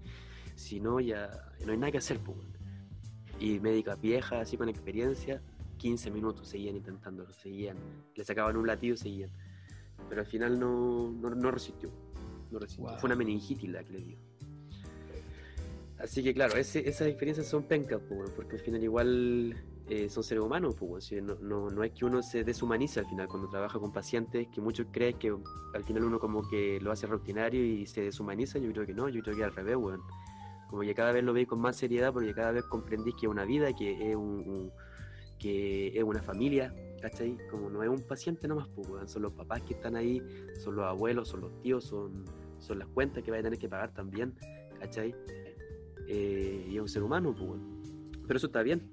Si 0.56 0.80
no, 0.80 1.00
ya 1.00 1.30
no 1.68 1.72
hay 1.72 1.78
nada 1.78 1.92
que 1.92 2.00
hacer, 2.00 2.18
pues. 2.20 2.40
Y 3.40 3.60
médicas 3.60 4.02
viejas, 4.02 4.42
así 4.42 4.58
con 4.58 4.70
experiencia, 4.70 5.40
15 5.78 6.10
minutos 6.10 6.48
seguían 6.48 6.76
intentándolo, 6.78 7.32
seguían, 7.32 7.78
le 8.16 8.24
sacaban 8.26 8.58
un 8.58 8.66
latido, 8.66 8.98
seguían. 8.98 9.30
Pero 10.10 10.22
al 10.22 10.28
final 10.28 10.60
no, 10.60 11.12
no, 11.12 11.30
no 11.30 11.52
resistió, 11.52 11.92
no 12.50 12.58
resistió. 12.58 12.88
Wow. 12.88 12.98
Fue 12.98 13.08
una 13.08 13.16
meningitis 13.16 13.70
la 13.70 13.84
que 13.84 13.94
le 13.94 14.00
dio. 14.02 14.18
Así 16.00 16.24
que 16.24 16.34
claro, 16.34 16.56
ese- 16.58 16.90
esas 16.90 17.08
experiencias 17.08 17.46
son 17.48 17.64
pencas, 17.64 18.02
pues, 18.10 18.32
porque 18.32 18.56
al 18.56 18.62
final 18.62 18.82
igual 18.84 19.54
eh, 19.90 20.08
son 20.10 20.24
seres 20.24 20.44
humanos, 20.44 20.76
pues, 20.78 21.12
no, 21.22 21.36
no, 21.42 21.70
no 21.70 21.84
es 21.84 21.92
que 21.92 22.06
uno 22.06 22.22
se 22.22 22.44
deshumanice 22.44 23.00
al 23.00 23.08
final 23.08 23.28
cuando 23.28 23.50
trabaja 23.50 23.80
con 23.80 23.92
pacientes, 23.92 24.48
que 24.48 24.62
muchos 24.62 24.88
creen 24.92 25.18
que 25.18 25.36
al 25.74 25.84
final 25.84 26.04
uno 26.04 26.20
como 26.20 26.48
que 26.48 26.80
lo 26.80 26.92
hace 26.92 27.08
rutinario 27.08 27.64
y 27.66 27.86
se 27.88 28.02
deshumaniza, 28.02 28.60
yo 28.60 28.72
creo 28.72 28.86
que 28.86 28.94
no, 28.94 29.10
yo 29.10 29.22
creo 29.24 29.36
que 29.36 29.44
al 29.44 29.54
revés, 29.54 29.76
weón. 29.78 30.02
Como 30.70 30.84
que 30.84 30.94
cada 30.94 31.12
vez 31.12 31.24
lo 31.24 31.34
veis 31.34 31.48
con 31.48 31.60
más 31.60 31.76
seriedad 31.78 32.14
porque 32.14 32.32
cada 32.36 32.52
vez 32.52 32.64
comprendís 32.66 33.16
que 33.16 33.26
es 33.26 33.32
una 33.32 33.44
vida, 33.44 33.74
que 33.74 34.12
es 34.12 34.16
un, 34.16 34.44
un- 34.48 34.72
que 35.40 35.88
es 35.98 36.04
una 36.04 36.22
familia, 36.22 36.72
¿cachai? 37.02 37.38
Como 37.50 37.70
no 37.70 37.82
es 37.82 37.90
un 37.90 38.02
paciente 38.06 38.48
nomás, 38.48 38.68
pues, 38.76 39.10
son 39.12 39.24
los 39.24 39.32
papás 39.34 39.64
que 39.64 39.74
están 39.74 39.96
ahí, 39.96 40.22
son 40.64 40.76
los 40.76 40.86
abuelos, 40.86 41.30
son 41.30 41.42
los 41.42 41.60
tíos, 41.62 41.86
son, 41.86 42.26
son 42.60 42.78
las 42.78 42.88
cuentas 42.90 43.24
que 43.24 43.32
vais 43.32 43.40
a 43.42 43.44
tener 43.46 43.58
que 43.58 43.70
pagar 43.70 43.94
también, 43.94 44.36
¿cachai? 44.80 45.16
Eh, 46.08 46.68
y 46.70 46.76
es 46.76 46.82
un 46.82 46.90
ser 46.90 47.02
humano, 47.04 47.34
pues, 47.36 47.50
weón. 47.50 47.80
Pero 48.28 48.38
eso 48.38 48.48
está 48.48 48.62
bien, 48.62 48.92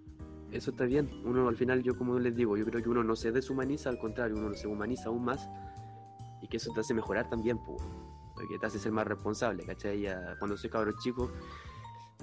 eso 0.52 0.70
está 0.70 0.84
bien. 0.84 1.10
Uno 1.24 1.48
al 1.48 1.56
final, 1.56 1.82
yo 1.82 1.96
como 1.96 2.18
les 2.18 2.34
digo, 2.34 2.56
yo 2.56 2.64
creo 2.64 2.82
que 2.82 2.88
uno 2.88 3.02
no 3.02 3.16
se 3.16 3.32
deshumaniza, 3.32 3.90
al 3.90 3.98
contrario, 3.98 4.36
uno 4.36 4.54
se 4.54 4.66
humaniza 4.66 5.08
aún 5.08 5.24
más 5.24 5.48
y 6.40 6.48
que 6.48 6.58
eso 6.58 6.72
te 6.72 6.80
hace 6.80 6.94
mejorar 6.94 7.28
también, 7.28 7.58
pues, 7.64 7.82
porque 8.34 8.58
te 8.58 8.66
hace 8.66 8.78
ser 8.78 8.92
más 8.92 9.06
responsable, 9.06 9.64
¿cachai? 9.64 10.06
Cuando 10.38 10.56
soy 10.56 10.70
cabrón 10.70 10.94
chico, 11.02 11.30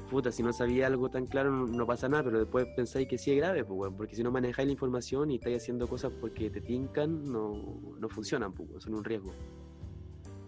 puta, 0.10 0.32
si 0.32 0.44
no 0.44 0.54
sabía 0.54 0.88
algo 0.88 1.10
tan 1.10 1.26
claro 1.26 1.52
no, 1.52 1.86
pasa 1.86 2.08
nada, 2.08 2.24
pero 2.24 2.40
después 2.40 2.68
pensáis 2.76 3.08
que 3.08 3.18
sí 3.18 3.32
es 3.32 3.38
grave, 3.38 3.66
pues, 3.66 3.92
porque 3.96 4.16
si 4.16 4.24
no 4.24 4.32
manejáis 4.32 4.68
la 4.68 4.74
información 4.74 5.32
y 5.32 5.36
estáis 5.36 5.58
haciendo 5.58 5.88
cosas 5.88 6.12
porque 6.22 6.50
te 6.50 6.62
tincan, 6.62 7.26
no, 7.26 7.54
no 8.00 8.10
funcionan, 8.10 8.54
pues, 8.54 8.84
son 8.84 8.94
un 8.94 9.04
riesgo. 9.04 9.32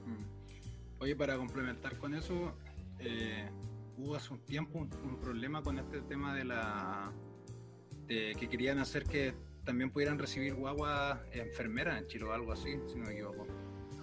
Mm. 0.05 1.01
Oye, 1.01 1.15
para 1.15 1.35
complementar 1.35 1.97
con 1.97 2.13
eso, 2.13 2.53
eh, 2.99 3.49
hubo 3.97 4.15
hace 4.15 4.33
un 4.33 4.39
tiempo 4.39 4.79
un 4.79 5.19
problema 5.19 5.61
con 5.61 5.79
este 5.79 6.01
tema 6.01 6.33
de 6.35 6.45
la 6.45 7.11
de 8.07 8.35
que 8.39 8.47
querían 8.47 8.79
hacer 8.79 9.03
que 9.03 9.33
también 9.63 9.89
pudieran 9.89 10.19
recibir 10.19 10.53
guaguas 10.55 11.19
enfermeras 11.31 11.99
en 11.99 12.07
Chile 12.07 12.25
o 12.25 12.31
algo 12.31 12.51
así, 12.51 12.77
si 12.87 12.95
no 12.97 13.05
me 13.05 13.13
equivoco. 13.13 13.47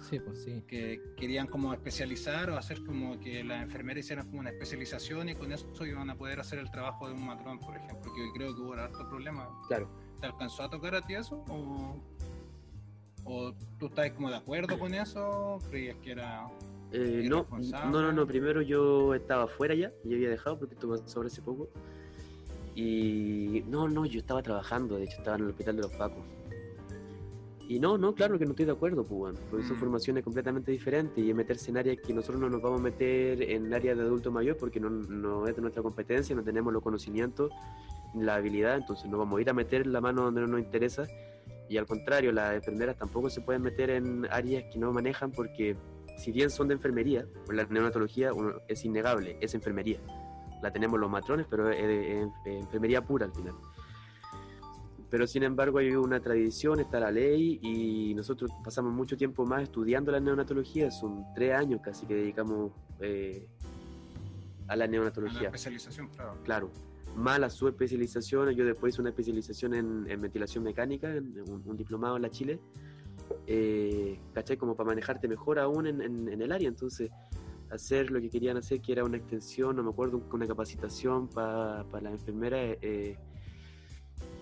Sí, 0.01 0.19
pues 0.19 0.43
sí. 0.43 0.61
Que 0.67 1.01
querían 1.15 1.47
como 1.47 1.73
especializar 1.73 2.49
o 2.49 2.57
hacer 2.57 2.83
como 2.83 3.17
que 3.19 3.43
las 3.43 3.63
enfermeras 3.63 4.03
hicieran 4.03 4.27
como 4.27 4.41
una 4.41 4.49
especialización 4.49 5.29
y 5.29 5.35
con 5.35 5.53
eso 5.53 5.85
iban 5.85 6.09
a 6.09 6.17
poder 6.17 6.41
hacer 6.41 6.59
el 6.59 6.69
trabajo 6.69 7.07
de 7.07 7.13
un 7.13 7.25
matrón, 7.25 7.57
por 7.59 7.75
ejemplo, 7.75 8.11
que 8.13 8.31
creo 8.33 8.53
que 8.53 8.61
hubo 8.61 8.73
harto 8.73 9.07
problema. 9.07 9.47
Claro. 9.67 9.89
¿Te 10.19 10.27
alcanzó 10.27 10.63
a 10.63 10.69
tocar 10.69 10.95
a 10.95 11.01
ti 11.01 11.15
eso? 11.15 11.43
¿O, 11.47 11.95
o 13.23 13.53
tú 13.79 13.85
estás 13.85 14.11
como 14.11 14.29
de 14.29 14.35
acuerdo 14.35 14.77
con 14.77 14.93
eso? 14.93 15.59
¿Creías 15.69 15.95
que 15.97 16.11
era.? 16.11 16.47
Eh, 16.91 17.25
no, 17.27 17.47
no, 17.49 18.01
no, 18.01 18.11
no, 18.11 18.27
primero 18.27 18.61
yo 18.61 19.15
estaba 19.15 19.45
afuera 19.45 19.73
ya, 19.73 19.91
yo 20.03 20.15
había 20.15 20.29
dejado 20.29 20.59
porque 20.59 20.75
pasó 20.75 21.07
sobre 21.07 21.27
hace 21.27 21.41
poco. 21.41 21.69
Y 22.75 23.63
no, 23.67 23.87
no, 23.87 24.05
yo 24.05 24.19
estaba 24.19 24.41
trabajando, 24.41 24.97
de 24.97 25.05
hecho 25.05 25.17
estaba 25.17 25.37
en 25.37 25.43
el 25.43 25.49
hospital 25.49 25.75
de 25.75 25.81
los 25.83 25.91
Pacos. 25.91 26.23
Y 27.67 27.79
no, 27.79 27.97
no, 27.97 28.13
claro 28.13 28.37
que 28.37 28.45
no 28.45 28.51
estoy 28.51 28.65
de 28.65 28.73
acuerdo, 28.73 29.03
pues, 29.05 29.21
weón, 29.21 29.39
porque 29.49 29.65
son 29.65 29.77
Mm. 29.77 29.79
formaciones 29.79 30.23
completamente 30.23 30.71
diferentes 30.71 31.23
y 31.23 31.33
meterse 31.33 31.71
en 31.71 31.77
áreas 31.77 31.97
que 32.05 32.13
nosotros 32.13 32.41
no 32.41 32.49
nos 32.49 32.61
vamos 32.61 32.81
a 32.81 32.83
meter 32.83 33.41
en 33.41 33.73
áreas 33.73 33.97
de 33.97 34.03
adulto 34.03 34.31
mayor 34.31 34.57
porque 34.57 34.79
no, 34.79 34.89
no 34.89 35.47
es 35.47 35.55
de 35.55 35.61
nuestra 35.61 35.81
competencia, 35.81 36.35
no 36.35 36.43
tenemos 36.43 36.73
los 36.73 36.83
conocimientos, 36.83 37.51
la 38.15 38.35
habilidad, 38.35 38.77
entonces 38.77 39.09
no 39.09 39.17
vamos 39.17 39.37
a 39.37 39.41
ir 39.41 39.49
a 39.49 39.53
meter 39.53 39.87
la 39.87 40.01
mano 40.01 40.23
donde 40.23 40.41
no 40.41 40.47
nos 40.47 40.59
interesa. 40.59 41.07
Y 41.69 41.77
al 41.77 41.85
contrario, 41.85 42.31
las 42.33 42.53
enfermeras 42.53 42.97
tampoco 42.97 43.29
se 43.29 43.41
pueden 43.41 43.61
meter 43.61 43.89
en 43.89 44.27
áreas 44.29 44.65
que 44.71 44.77
no 44.77 44.91
manejan 44.91 45.31
porque 45.31 45.77
si 46.17 46.31
bien 46.31 46.49
son 46.49 46.67
de 46.67 46.75
enfermería, 46.75 47.25
la 47.51 47.63
neonatología 47.65 48.31
es 48.67 48.85
innegable, 48.85 49.37
es 49.39 49.55
enfermería. 49.55 49.99
La 50.63 50.71
tenemos 50.71 50.97
los 50.99 51.11
matrones, 51.11 51.45
pero 51.49 51.69
es, 51.69 51.77
es- 51.83 52.27
es 52.45 52.61
enfermería 52.63 53.01
pura 53.05 53.25
al 53.25 53.33
final. 53.33 53.53
Pero 55.09 55.27
sin 55.27 55.43
embargo 55.43 55.77
hay 55.77 55.91
una 55.91 56.19
tradición, 56.21 56.79
está 56.79 56.99
la 56.99 57.11
ley 57.11 57.59
y 57.61 58.15
nosotros 58.15 58.49
pasamos 58.63 58.91
mucho 58.93 59.15
tiempo 59.15 59.45
más 59.45 59.61
estudiando 59.61 60.11
la 60.11 60.19
neonatología, 60.19 60.89
son 60.89 61.25
tres 61.35 61.53
años 61.53 61.81
casi 61.83 62.07
que 62.07 62.15
dedicamos 62.15 62.71
eh, 62.99 63.45
a 64.67 64.75
la 64.77 64.85
a 64.85 64.87
la 64.87 64.87
neonatología 64.87 65.49
especialización, 65.49 66.07
claro. 66.07 66.37
claro, 66.43 66.69
más 67.15 67.37
la 67.39 67.49
subespecialización, 67.49 68.49
yo 68.51 68.65
después 68.65 68.95
hice 68.95 69.01
una 69.01 69.09
especialización 69.11 69.73
en, 69.75 70.05
en 70.09 70.19
ventilación 70.21 70.63
mecánica, 70.63 71.13
en 71.13 71.33
un, 71.47 71.61
un 71.65 71.77
diplomado 71.77 72.15
en 72.15 72.21
la 72.23 72.29
Chile, 72.31 72.59
eh, 73.45 74.17
¿cachai? 74.33 74.57
Como 74.57 74.75
para 74.75 74.87
manejarte 74.87 75.27
mejor 75.27 75.59
aún 75.59 75.85
en, 75.85 76.01
en- 76.01 76.27
en 76.29 76.41
el 76.41 76.51
área, 76.51 76.69
entonces 76.69 77.11
hacer 77.73 78.11
lo 78.11 78.21
que 78.21 78.29
querían 78.29 78.57
hacer, 78.57 78.81
que 78.81 78.91
era 78.91 79.03
una 79.03 79.17
extensión, 79.17 79.75
no 79.75 79.83
me 79.83 79.89
acuerdo, 79.89 80.21
una 80.31 80.47
capacitación 80.47 81.27
para 81.27 81.83
la 82.01 82.11
enfermera, 82.11 82.57
eh, 82.61 83.17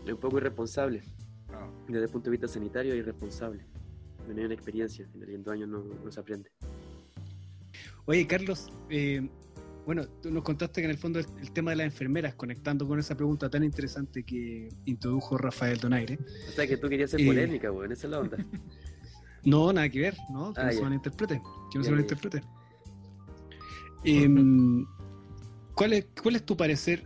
es 0.06 0.14
un 0.14 0.20
poco 0.20 0.38
irresponsable, 0.38 1.02
claro. 1.48 1.72
desde 1.88 2.04
el 2.06 2.10
punto 2.10 2.26
de 2.26 2.32
vista 2.32 2.48
sanitario, 2.48 2.96
irresponsable. 2.96 3.66
No 4.28 4.38
hay 4.38 4.46
una 4.46 4.54
experiencia, 4.54 5.08
en 5.14 5.44
dos 5.44 5.54
años 5.54 5.70
no, 5.70 5.84
no 5.84 6.12
se 6.12 6.20
aprende. 6.20 6.50
Oye, 8.06 8.26
Carlos, 8.28 8.70
eh, 8.90 9.28
bueno, 9.86 10.08
tú 10.22 10.30
nos 10.32 10.44
contaste 10.44 10.82
que 10.82 10.86
en 10.86 10.92
el 10.92 10.98
fondo 10.98 11.20
el, 11.20 11.26
el 11.40 11.52
tema 11.52 11.72
de 11.72 11.78
las 11.78 11.86
enfermeras, 11.86 12.36
conectando 12.36 12.88
con 12.88 13.00
esa 13.00 13.16
pregunta 13.16 13.50
tan 13.50 13.64
interesante 13.64 14.24
que 14.24 14.70
introdujo 14.86 15.38
Rafael 15.38 15.78
Donaire. 15.80 16.20
O 16.50 16.52
sea 16.52 16.68
que 16.68 16.78
tú 16.78 16.88
querías 16.90 17.10
ser 17.12 17.22
Eh, 17.22 17.26
polémica, 17.26 17.72
weón, 17.72 17.92
esa 17.92 18.08
es 18.08 18.12
la 18.12 18.20
onda. 18.20 18.38
No, 19.44 19.74
nada 19.74 19.90
que 19.90 20.00
ver, 20.02 20.16
¿no? 20.32 20.54
Que 20.54 20.62
Ah, 20.62 20.66
no 20.66 20.72
se 20.72 20.78
ya. 20.78 20.84
malinterprete. 20.84 21.34
Que 21.72 21.80
no 21.80 21.82
Ya, 21.82 21.82
se 21.82 21.86
ya, 21.86 21.92
malinterprete. 21.92 22.44
Em, 24.04 24.86
¿cuál, 25.76 25.94
es, 25.94 26.08
¿Cuál 26.22 26.36
es 26.38 26.46
tu 26.46 26.56
parecer 26.58 27.04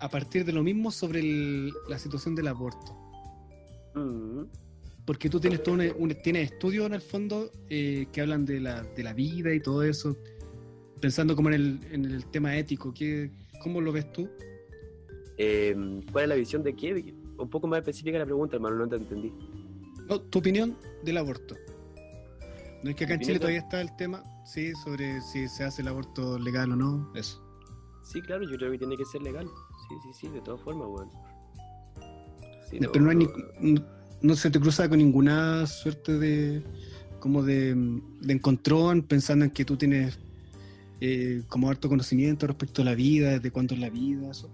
a 0.00 0.08
partir 0.08 0.44
de 0.44 0.52
lo 0.52 0.62
mismo 0.62 0.90
sobre 0.90 1.20
el- 1.20 1.72
la 1.88 1.98
situación 1.98 2.34
del 2.34 2.48
aborto? 2.48 2.96
Mm. 3.94 4.42
Porque 5.04 5.30
tú 5.30 5.40
tienes 5.40 5.62
todo 5.62 5.74
un- 5.96 6.14
tienes 6.22 6.52
estudios 6.52 6.86
en 6.86 6.94
el 6.94 7.00
fondo 7.00 7.50
eh, 7.70 8.06
que 8.12 8.20
hablan 8.20 8.44
de 8.44 8.60
la, 8.60 8.82
de 8.82 9.02
la 9.02 9.12
vida 9.14 9.54
y 9.54 9.60
todo 9.60 9.82
eso, 9.82 10.16
pensando 11.00 11.34
como 11.34 11.48
en 11.48 11.54
el, 11.54 11.80
en 11.92 12.04
el 12.04 12.26
tema 12.26 12.56
ético, 12.56 12.92
¿qué, 12.92 13.30
¿cómo 13.62 13.80
lo 13.80 13.92
ves 13.92 14.12
tú? 14.12 14.28
Eh, 15.38 15.74
¿Cuál 16.12 16.24
es 16.24 16.28
la 16.28 16.34
visión 16.34 16.62
de 16.62 16.74
qué? 16.74 17.14
Un 17.38 17.48
poco 17.48 17.66
más 17.68 17.78
específica 17.78 18.18
la 18.18 18.24
pregunta, 18.26 18.56
hermano, 18.56 18.76
no 18.76 18.88
te 18.88 18.96
entendí. 18.96 19.32
No, 20.08 20.20
tu 20.20 20.40
opinión 20.40 20.76
del 21.04 21.16
aborto. 21.18 21.54
No 22.82 22.90
es 22.90 22.96
que 22.96 23.04
acá 23.04 23.14
en 23.14 23.20
Chile 23.20 23.38
todavía 23.38 23.60
está 23.60 23.80
el 23.80 23.94
tema, 23.96 24.22
sí, 24.52 24.72
sobre 24.84 25.20
si 25.20 25.48
se 25.48 25.64
hace 25.64 25.82
el 25.82 25.88
aborto 25.88 26.38
legal 26.38 26.72
o 26.72 26.76
no, 26.76 27.12
eso. 27.14 27.42
Sí, 28.02 28.22
claro, 28.22 28.44
yo 28.44 28.56
creo 28.56 28.70
que 28.72 28.78
tiene 28.78 28.96
que 28.96 29.04
ser 29.04 29.22
legal. 29.22 29.46
Sí, 29.88 29.94
sí, 30.02 30.08
sí, 30.20 30.28
de 30.32 30.40
todas 30.40 30.60
formas, 30.62 30.88
weón. 30.88 31.10
Sí, 32.70 32.78
Pero 32.80 33.00
no, 33.00 33.10
hay 33.10 33.16
ni- 33.16 33.28
no, 33.74 33.80
no 34.22 34.34
se 34.34 34.50
te 34.50 34.58
cruza 34.60 34.88
con 34.88 34.98
ninguna 34.98 35.66
suerte 35.66 36.18
de 36.18 36.62
como 37.20 37.42
de, 37.42 37.74
de 38.20 38.32
encontrón 38.32 39.02
pensando 39.02 39.44
en 39.44 39.50
que 39.50 39.64
tú 39.64 39.76
tienes 39.76 40.18
eh, 41.00 41.42
como 41.48 41.68
harto 41.68 41.88
conocimiento 41.88 42.46
respecto 42.46 42.82
a 42.82 42.84
la 42.84 42.94
vida, 42.94 43.38
de 43.38 43.50
cuánto 43.50 43.74
es 43.74 43.80
la 43.80 43.90
vida, 43.90 44.30
eso. 44.30 44.48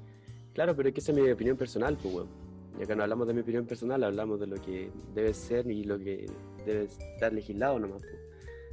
Claro, 0.54 0.74
pero 0.76 0.88
es 0.88 0.94
que 0.94 1.00
esa 1.00 1.12
es 1.12 1.18
mi 1.18 1.30
opinión 1.30 1.56
personal, 1.56 1.96
pues, 2.00 2.14
weón. 2.14 2.28
Y 2.78 2.82
acá 2.82 2.96
no 2.96 3.02
hablamos 3.02 3.28
de 3.28 3.34
mi 3.34 3.40
opinión 3.40 3.66
personal, 3.66 4.02
hablamos 4.02 4.40
de 4.40 4.46
lo 4.48 4.60
que 4.60 4.90
debe 5.14 5.32
ser 5.34 5.70
y 5.70 5.84
lo 5.84 5.98
que 5.98 6.26
debe 6.66 6.84
estar 6.84 7.32
legislado 7.32 7.78
nomás, 7.78 8.02
pues. 8.02 8.23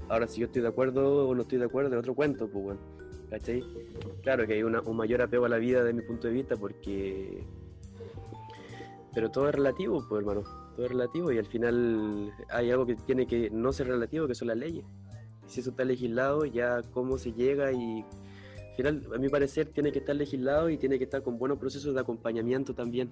Ahora, 0.10 0.28
si 0.28 0.42
yo 0.42 0.48
estoy 0.48 0.62
de 0.62 0.68
acuerdo 0.68 1.28
o 1.30 1.36
no 1.36 1.42
estoy 1.44 1.58
de 1.60 1.66
acuerdo, 1.66 1.94
es 1.94 2.00
otro 2.00 2.14
cuento, 2.16 2.48
pues, 2.50 2.66
weón. 2.66 2.80
¿Cachai? 3.30 3.64
Claro 4.24 4.46
que 4.46 4.54
hay 4.56 4.64
una- 4.64 4.82
un 4.82 4.98
mayor 4.98 5.22
apego 5.22 5.46
a 5.46 5.50
la 5.50 5.58
vida 5.58 5.84
de 5.86 5.94
mi 5.94 6.02
punto 6.02 6.28
de 6.28 6.34
vista 6.34 6.58
porque... 6.58 7.46
Pero 9.14 9.30
todo 9.32 9.48
es 9.50 9.56
relativo, 9.56 10.06
pues, 10.08 10.20
hermano. 10.22 10.44
Todo 10.76 10.86
es 10.86 10.92
relativo 10.92 11.32
y 11.32 11.38
al 11.38 11.46
final 11.46 12.32
hay 12.50 12.72
algo 12.72 12.86
que 12.86 12.96
tiene 12.96 13.26
que 13.28 13.50
no 13.50 13.72
ser 13.74 13.88
relativo, 13.88 14.28
que 14.28 14.36
son 14.36 14.50
las 14.50 14.58
leyes. 14.58 14.84
Si 15.48 15.60
eso 15.62 15.72
está 15.72 15.84
legislado, 15.86 16.46
ya 16.46 16.82
cómo 16.92 17.18
se 17.18 17.34
llega 17.34 17.72
y 17.74 18.02
al 18.04 18.76
final, 18.76 19.08
a 19.14 19.18
mi 19.18 19.28
parecer, 19.30 19.68
tiene 19.68 19.92
que 19.92 20.00
estar 20.00 20.16
legislado 20.16 20.70
y 20.70 20.78
tiene 20.78 20.98
que 20.98 21.04
estar 21.06 21.24
con 21.24 21.38
buenos 21.38 21.58
procesos 21.58 21.94
de 21.94 22.00
acompañamiento 22.02 22.74
también. 22.74 23.12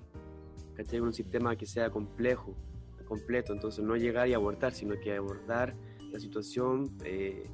¿Cachai? 0.76 1.02
Un 1.02 1.14
sistema 1.14 1.56
que 1.58 1.66
sea 1.66 1.90
complejo, 1.90 2.56
completo. 3.06 3.52
Entonces, 3.54 3.84
no 3.84 3.96
llegar 3.98 4.30
y 4.30 4.34
abortar, 4.34 4.74
sino 4.74 4.96
que 5.00 5.16
abordar 5.16 5.76
la 6.12 6.20
situación. 6.20 6.92
eh, 7.04 7.46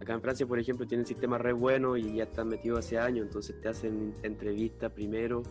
acá 0.00 0.14
en 0.14 0.20
Francia, 0.20 0.46
por 0.46 0.58
ejemplo, 0.58 0.86
tienen 0.86 1.06
sistemas 1.06 1.40
re 1.40 1.52
buenos 1.52 1.98
y 1.98 2.14
ya 2.16 2.24
están 2.24 2.48
metidos 2.48 2.78
hace 2.80 2.98
años. 2.98 3.26
Entonces, 3.26 3.60
te 3.60 3.68
hacen 3.68 4.14
entrevistas 4.22 4.92
primero, 4.92 5.42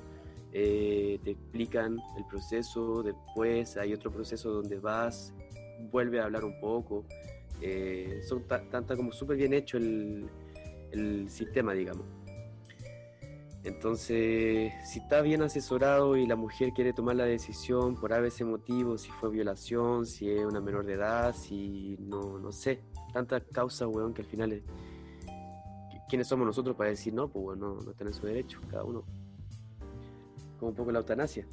eh, 0.53 1.19
te 1.23 1.31
explican 1.31 1.97
el 2.17 2.25
proceso, 2.25 3.03
después 3.03 3.75
hay 3.77 3.93
otro 3.93 4.11
proceso 4.11 4.51
donde 4.51 4.79
vas, 4.79 5.33
vuelve 5.91 6.19
a 6.19 6.25
hablar 6.25 6.45
un 6.45 6.59
poco. 6.59 7.05
Eh, 7.61 8.21
son 8.27 8.43
ta- 8.47 8.63
tanta 8.69 8.95
como 8.95 9.11
súper 9.11 9.35
bien 9.37 9.53
hecho 9.53 9.77
el, 9.77 10.25
el 10.91 11.29
sistema, 11.29 11.73
digamos. 11.73 12.05
Entonces, 13.67 14.71
si 14.85 14.99
está 14.99 15.21
bien 15.21 15.41
asesorado 15.41 16.15
y 16.15 16.25
la 16.25 16.37
mujer 16.37 16.71
quiere 16.71 16.93
tomar 16.93 17.17
la 17.17 17.25
decisión 17.25 17.95
por 17.95 18.13
ese 18.13 18.45
motivo, 18.45 18.97
si 18.97 19.11
fue 19.11 19.29
violación, 19.29 20.05
si 20.05 20.29
es 20.29 20.45
una 20.45 20.61
menor 20.61 20.85
de 20.85 20.93
edad, 20.93 21.35
si 21.35 21.97
no, 21.99 22.39
no 22.39 22.51
sé, 22.53 22.79
tantas 23.11 23.43
causas, 23.51 23.89
weón, 23.91 24.13
que 24.13 24.21
al 24.21 24.27
final 24.29 24.53
es- 24.53 24.63
¿quiénes 26.09 26.27
somos 26.27 26.47
nosotros 26.47 26.77
para 26.77 26.89
decir 26.91 27.13
no? 27.13 27.27
Pues 27.27 27.43
bueno, 27.43 27.75
no, 27.75 27.81
no 27.81 27.91
tienen 27.93 28.13
su 28.13 28.25
derecho, 28.25 28.61
cada 28.71 28.85
uno. 28.85 29.03
Como 30.57 30.69
un 30.69 30.75
poco 30.75 30.91
la 30.93 30.99
eutanasia. 30.99 31.45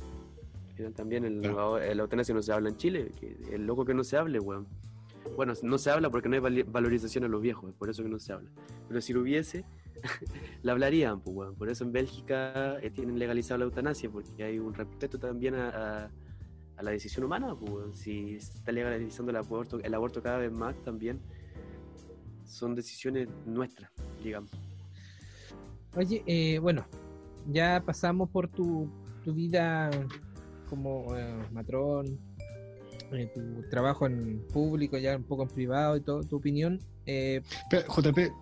Al 0.68 0.74
final 0.76 0.92
también 0.94 1.24
el, 1.24 1.40
Claro. 1.40 1.78
la 1.78 2.02
eutanasia 2.02 2.32
no 2.32 2.42
se 2.42 2.52
habla 2.52 2.68
en 2.68 2.76
Chile, 2.76 3.10
que 3.18 3.36
el 3.52 3.66
loco 3.66 3.84
que 3.84 3.92
no 3.92 4.04
se 4.04 4.16
hable, 4.16 4.38
weón. 4.38 4.68
Bueno, 5.36 5.52
no 5.62 5.78
se 5.78 5.90
habla 5.90 6.10
porque 6.10 6.28
no 6.28 6.36
hay 6.46 6.62
valorización 6.62 7.24
a 7.24 7.28
los 7.28 7.42
viejos, 7.42 7.70
es 7.70 7.76
por 7.76 7.90
eso 7.90 8.04
que 8.04 8.08
no 8.08 8.20
se 8.20 8.32
habla. 8.32 8.50
Pero 8.86 9.00
si 9.00 9.12
lo 9.12 9.22
hubiese, 9.22 9.64
la 10.62 10.72
hablarían, 10.72 11.20
pues. 11.20 11.50
Por 11.56 11.68
eso 11.68 11.84
en 11.84 11.92
Bélgica 11.92 12.78
eh, 12.80 12.90
tienen 12.90 13.18
legalizado 13.18 13.58
la 13.58 13.64
eutanasia, 13.64 14.10
porque 14.10 14.44
hay 14.44 14.58
un 14.58 14.74
respeto 14.74 15.18
también 15.18 15.54
a, 15.54 15.68
a- 16.04 16.10
a 16.76 16.82
la 16.82 16.90
decisión 16.90 17.24
humana, 17.24 17.54
pues. 17.54 17.96
Si 17.96 18.40
se 18.40 18.58
está 18.58 18.72
legalizando 18.72 19.30
el 19.30 19.36
aborto, 19.36 19.78
el 19.80 19.94
aborto 19.94 20.22
cada 20.22 20.38
vez 20.38 20.52
más 20.52 20.74
también, 20.82 21.20
son 22.46 22.74
decisiones 22.74 23.28
nuestras, 23.46 23.90
digamos. 24.22 24.50
Oye, 25.96 26.22
eh, 26.26 26.58
bueno, 26.58 26.84
ya 27.50 27.82
pasamos 27.84 28.28
por 28.30 28.48
tu, 28.48 28.88
tu 29.24 29.32
vida 29.32 29.90
como 30.68 31.16
eh, 31.16 31.32
matrón, 31.52 32.18
eh, 33.12 33.30
tu 33.32 33.62
trabajo 33.70 34.06
en 34.06 34.44
público, 34.52 34.98
ya 34.98 35.16
un 35.16 35.22
poco 35.24 35.44
en 35.44 35.48
privado 35.50 35.96
y 35.96 36.00
todo, 36.00 36.22
tu 36.24 36.36
opinión. 36.36 36.80
Eh, 37.06 37.42
JP, 37.70 38.32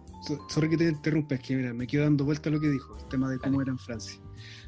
sorry 0.48 0.68
que 0.70 0.76
te 0.76 0.88
interrumpa, 0.88 1.34
es 1.34 1.40
que 1.42 1.56
mira, 1.56 1.72
me 1.74 1.86
quedo 1.86 2.04
dando 2.04 2.24
vuelta 2.24 2.48
a 2.48 2.52
lo 2.52 2.60
que 2.60 2.68
dijo, 2.70 2.96
el 2.96 3.08
tema 3.08 3.30
de 3.30 3.38
cómo 3.38 3.60
era 3.60 3.70
en 3.70 3.78
Francia. 3.78 4.20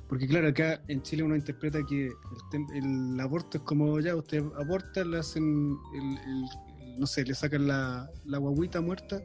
Porque 0.09 0.27
claro, 0.27 0.49
acá 0.49 0.83
en 0.89 1.03
Chile 1.03 1.23
uno 1.23 1.35
interpreta 1.35 1.81
que 1.89 2.07
el, 2.53 3.13
el 3.15 3.21
aborto 3.21 3.59
es 3.59 3.65
como 3.65 3.99
ya, 4.01 4.15
usted 4.15 4.43
aborta, 4.59 5.05
le 5.05 5.19
hacen, 5.19 5.77
el, 5.95 6.19
el- 6.19 6.99
no 6.99 7.07
sé, 7.07 7.25
le 7.25 7.35
sacan 7.35 7.67
la, 7.67 8.09
la 8.25 8.39
guaguita 8.39 8.81
muerta 8.81 9.21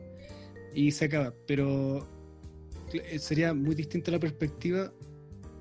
y 0.73 0.91
se 0.91 1.05
acaba. 1.05 1.33
Pero 1.47 2.07
eh, 2.93 3.19
sería 3.19 3.53
muy 3.53 3.75
distinta 3.75 4.09
la 4.11 4.19
perspectiva 4.19 4.91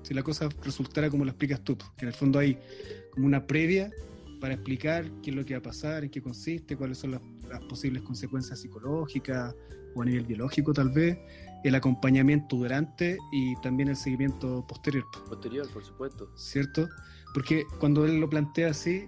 si 0.01 0.13
la 0.13 0.23
cosa 0.23 0.49
resultara 0.63 1.09
como 1.09 1.25
lo 1.25 1.31
explicas 1.31 1.61
tú, 1.63 1.77
que 1.77 2.05
en 2.05 2.07
el 2.07 2.13
fondo 2.13 2.39
hay 2.39 2.57
como 3.11 3.27
una 3.27 3.45
previa 3.45 3.91
para 4.39 4.53
explicar 4.53 5.05
qué 5.21 5.31
es 5.31 5.35
lo 5.35 5.43
que 5.45 5.53
va 5.53 5.59
a 5.59 5.63
pasar, 5.63 6.03
en 6.05 6.09
qué 6.09 6.21
consiste, 6.21 6.77
cuáles 6.77 6.97
son 6.97 7.11
las, 7.11 7.21
las 7.49 7.59
posibles 7.65 8.01
consecuencias 8.03 8.59
psicológicas 8.61 9.53
o 9.95 10.01
a 10.01 10.05
nivel 10.05 10.25
biológico 10.25 10.73
tal 10.73 10.89
vez, 10.89 11.17
el 11.63 11.75
acompañamiento 11.75 12.55
durante 12.55 13.17
y 13.31 13.55
también 13.57 13.89
el 13.89 13.95
seguimiento 13.95 14.65
posterior, 14.65 15.05
po, 15.11 15.23
Posterior, 15.25 15.69
por 15.71 15.83
supuesto. 15.83 16.31
¿cierto? 16.35 16.87
Porque 17.33 17.63
cuando 17.79 18.05
él 18.05 18.19
lo 18.19 18.29
plantea 18.29 18.69
así, 18.69 19.07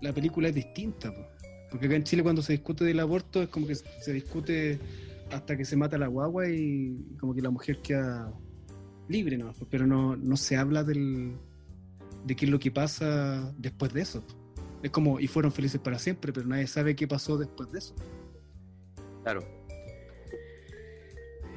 la 0.00 0.12
película 0.12 0.48
es 0.48 0.54
distinta, 0.54 1.12
po. 1.12 1.26
porque 1.70 1.86
acá 1.86 1.96
en 1.96 2.04
Chile 2.04 2.22
cuando 2.22 2.42
se 2.42 2.52
discute 2.52 2.84
del 2.84 3.00
aborto 3.00 3.42
es 3.42 3.48
como 3.48 3.66
que 3.66 3.74
se 3.74 4.12
discute 4.12 4.80
hasta 5.30 5.56
que 5.56 5.64
se 5.64 5.76
mata 5.76 5.96
la 5.98 6.08
guagua 6.08 6.48
y 6.48 7.16
como 7.18 7.34
que 7.34 7.42
la 7.42 7.50
mujer 7.50 7.80
queda 7.80 8.32
libre, 9.08 9.38
¿no? 9.38 9.52
pero 9.68 9.86
no, 9.86 10.16
no 10.16 10.36
se 10.36 10.56
habla 10.56 10.84
del, 10.84 11.36
de 12.24 12.36
qué 12.36 12.46
es 12.46 12.50
lo 12.50 12.58
que 12.58 12.70
pasa 12.70 13.52
después 13.58 13.92
de 13.92 14.02
eso. 14.02 14.24
Es 14.82 14.90
como, 14.90 15.20
y 15.20 15.26
fueron 15.26 15.52
felices 15.52 15.80
para 15.80 15.98
siempre, 15.98 16.32
pero 16.32 16.46
nadie 16.46 16.66
sabe 16.66 16.96
qué 16.96 17.06
pasó 17.06 17.36
después 17.36 17.70
de 17.72 17.78
eso. 17.80 17.94
Claro. 19.22 19.40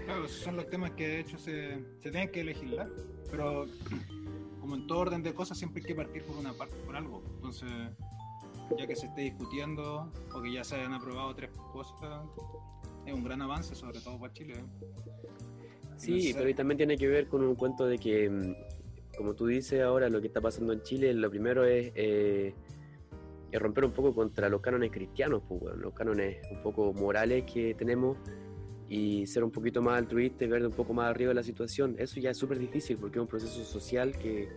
Claro, 0.06 0.26
esos 0.26 0.42
son 0.42 0.58
los 0.58 0.70
temas 0.70 0.92
que 0.92 1.08
de 1.08 1.20
hecho 1.22 1.38
se, 1.38 1.80
se 2.02 2.12
tienen 2.12 2.30
que 2.30 2.44
legislar, 2.44 2.90
pero 3.32 3.66
como 4.60 4.76
en 4.76 4.88
todo 4.88 5.00
orden 5.00 5.24
de 5.24 5.34
cosas 5.34 5.58
siempre 5.58 5.82
hay 5.82 5.88
que 5.88 5.96
partir 5.96 6.24
por 6.24 6.36
una 6.38 6.54
parte, 6.54 6.76
por 6.86 6.96
algo. 6.96 7.24
Entonces, 7.36 7.70
ya 8.78 8.88
que 8.88 8.96
se 8.96 9.08
esté 9.08 9.22
discutiendo 9.22 10.12
o 10.34 10.42
que 10.42 10.52
ya 10.52 10.64
se 10.64 10.76
hayan 10.76 10.94
aprobado 10.94 11.34
tres 11.36 11.52
cosas, 11.72 12.26
es 13.06 13.14
un 13.14 13.24
gran 13.24 13.42
avance, 13.42 13.76
sobre 13.76 14.00
todo 14.00 14.20
para 14.20 14.34
Chile. 14.34 14.54
¿eh? 14.54 14.64
No 15.92 16.00
Sí, 16.00 16.34
pero 16.36 16.54
también 16.56 16.78
tiene 16.78 16.98
que 16.98 17.08
ver 17.08 17.28
con 17.28 17.44
un 17.44 17.56
cuento 17.56 17.86
de 17.86 17.98
que, 17.98 18.30
mm, 18.30 18.56
como 19.18 19.34
tú 19.36 19.48
dices 19.48 19.82
ahora, 19.82 20.10
lo 20.10 20.22
que 20.22 20.28
está 20.28 20.42
pasando 20.42 20.74
en 20.74 20.82
Chile, 20.82 21.14
lo 21.14 21.30
primero 21.30 21.64
es, 21.66 21.92
eh, 21.96 22.54
es 23.54 23.62
romper 23.62 23.86
un 23.86 23.92
poco 23.92 24.16
contra 24.16 24.50
los 24.50 24.62
cánones 24.62 24.92
cristianos, 24.92 25.44
pues, 25.48 25.62
weón, 25.62 25.80
los 25.80 25.94
cánones 25.94 26.38
un 26.50 26.64
poco 26.64 26.92
morales 26.92 27.44
que 27.44 27.76
tenemos 27.76 28.18
y 28.90 29.28
ser 29.28 29.44
un 29.44 29.52
poquito 29.52 29.80
más 29.80 30.00
altruista 30.00 30.44
y 30.44 30.48
ver 30.48 30.66
un 30.66 30.72
poco 30.72 30.92
más 30.96 31.12
arriba 31.12 31.30
de 31.30 31.36
la 31.36 31.44
situación. 31.44 31.96
Eso 32.00 32.20
ya 32.20 32.32
es 32.32 32.38
súper 32.38 32.58
difícil 32.58 32.98
porque 32.98 33.20
es 33.20 33.22
un 33.22 33.28
proceso 33.28 33.64
social 33.64 34.18
que, 34.18 34.50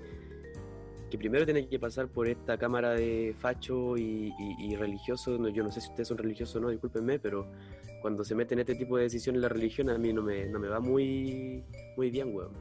que 1.10 1.18
primero 1.18 1.44
tiene 1.44 1.68
que 1.68 1.78
pasar 1.78 2.08
por 2.08 2.26
esta 2.26 2.56
cámara 2.56 2.92
de 2.92 3.34
facho 3.38 3.98
y, 3.98 4.32
y, 4.38 4.72
y 4.72 4.76
religioso. 4.76 5.36
No, 5.36 5.50
yo 5.50 5.62
no 5.62 5.70
sé 5.70 5.82
si 5.82 5.90
ustedes 5.90 6.08
son 6.08 6.16
religiosos 6.16 6.56
o 6.56 6.60
no, 6.60 6.70
discúlpenme, 6.70 7.18
pero 7.18 7.52
cuando 8.00 8.24
se 8.24 8.34
mete 8.34 8.54
en 8.54 8.60
este 8.60 8.76
tipo 8.76 8.96
de 8.96 9.02
decisiones 9.02 9.42
la 9.42 9.50
religión 9.50 9.90
a 9.90 9.98
mí 9.98 10.10
no 10.10 10.22
me, 10.22 10.46
no 10.46 10.58
me 10.58 10.68
va 10.68 10.80
muy, 10.80 11.62
muy 11.98 12.10
bien, 12.10 12.34
weón. 12.34 12.52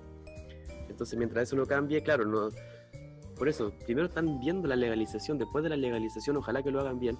Entonces 0.89 1.17
mientras 1.17 1.47
eso 1.47 1.55
no 1.55 1.65
cambie, 1.65 2.03
claro, 2.03 2.25
no... 2.25 2.49
Por 3.37 3.49
eso, 3.49 3.73
primero 3.85 4.07
están 4.07 4.39
viendo 4.39 4.67
la 4.67 4.75
legalización, 4.75 5.37
después 5.37 5.63
de 5.63 5.69
la 5.69 5.75
legalización 5.77 6.37
ojalá 6.37 6.63
que 6.63 6.71
lo 6.71 6.79
hagan 6.79 6.99
bien. 6.99 7.17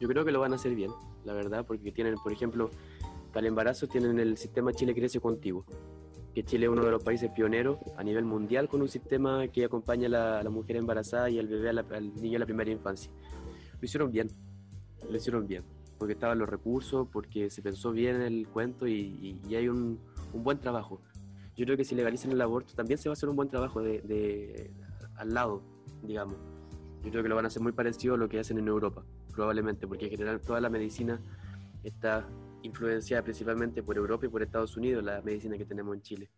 Yo 0.00 0.08
creo 0.08 0.24
que 0.24 0.32
lo 0.32 0.40
van 0.40 0.52
a 0.52 0.56
hacer 0.56 0.74
bien, 0.74 0.90
la 1.24 1.32
verdad, 1.32 1.64
porque 1.66 1.92
tienen, 1.92 2.14
por 2.16 2.32
ejemplo, 2.32 2.70
para 3.32 3.40
el 3.40 3.46
embarazo 3.46 3.86
tienen 3.88 4.18
el 4.20 4.36
sistema 4.36 4.72
Chile 4.72 4.94
Crece 4.94 5.20
Contigo, 5.20 5.64
que 6.34 6.44
Chile 6.44 6.66
es 6.66 6.72
uno 6.72 6.84
de 6.84 6.90
los 6.90 7.02
países 7.02 7.30
pioneros 7.30 7.78
a 7.96 8.02
nivel 8.04 8.24
mundial 8.24 8.68
con 8.68 8.82
un 8.82 8.88
sistema 8.88 9.46
que 9.48 9.64
acompaña 9.64 10.06
a 10.06 10.10
la, 10.10 10.42
la 10.42 10.50
mujer 10.50 10.76
embarazada 10.76 11.28
y 11.30 11.38
al 11.38 11.46
bebé, 11.48 11.70
a 11.70 11.72
la- 11.72 11.86
al 11.92 12.14
niño 12.20 12.36
a 12.36 12.40
la 12.40 12.46
primera 12.46 12.70
infancia. 12.70 13.10
Lo 13.80 13.84
hicieron 13.84 14.10
bien, 14.10 14.28
lo 15.08 15.16
hicieron 15.16 15.46
bien, 15.46 15.64
porque 15.98 16.14
estaban 16.14 16.38
los 16.38 16.48
recursos, 16.48 17.08
porque 17.12 17.50
se 17.50 17.62
pensó 17.62 17.90
bien 17.92 18.22
el 18.22 18.46
cuento 18.48 18.86
y, 18.86 18.92
y- 18.94 19.40
y 19.48 19.54
hay 19.56 19.68
un, 19.68 19.98
un 20.32 20.42
buen 20.44 20.58
trabajo. 20.58 21.00
Yo 21.56 21.64
creo 21.66 21.76
que 21.76 21.84
si 21.84 21.94
legalizan 21.94 22.32
el 22.32 22.40
aborto 22.40 22.74
también 22.74 22.96
se 22.98 23.08
va 23.08 23.12
a 23.12 23.14
hacer 23.14 23.28
un 23.28 23.36
buen 23.36 23.48
trabajo 23.48 23.82
de, 23.82 24.00
de- 24.02 24.70
al 25.22 25.34
lado, 25.34 25.62
digamos. 26.02 26.36
Yo 27.02 27.10
creo 27.10 27.22
que 27.22 27.28
lo 27.28 27.36
van 27.36 27.46
a 27.46 27.48
hacer 27.48 27.62
muy 27.62 27.72
parecido 27.72 28.14
a 28.14 28.16
lo 28.18 28.28
que 28.28 28.38
hacen 28.38 28.58
en 28.58 28.68
Europa, 28.68 29.02
probablemente, 29.34 29.86
porque 29.86 30.06
en 30.06 30.10
general 30.12 30.40
toda 30.40 30.60
la 30.60 30.68
medicina 30.68 31.20
está 31.82 32.28
influenciada 32.62 33.22
principalmente 33.22 33.82
por 33.82 33.96
Europa 33.96 34.26
y 34.26 34.28
por 34.28 34.42
Estados 34.42 34.76
Unidos, 34.76 35.02
la 35.02 35.20
medicina 35.22 35.58
que 35.58 35.64
tenemos 35.64 35.96
en 35.96 36.02
Chile. 36.02 36.30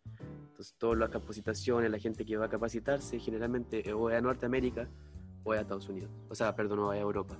Entonces, 0.49 0.75
todas 0.79 0.99
las 0.99 1.11
capacitaciones, 1.11 1.91
la 1.91 1.99
gente 1.99 2.25
que 2.25 2.37
va 2.37 2.47
a 2.47 2.49
capacitarse, 2.49 3.19
generalmente 3.19 3.93
o 3.93 4.09
es 4.09 4.17
a 4.17 4.21
Norteamérica 4.21 4.89
o 5.43 5.53
es 5.53 5.59
a 5.59 5.63
Estados 5.63 5.89
Unidos. 5.89 6.11
O 6.29 6.35
sea, 6.35 6.55
perdón, 6.55 6.79
o 6.79 6.93
es 6.93 6.99
a 6.99 7.03
Europa. 7.03 7.37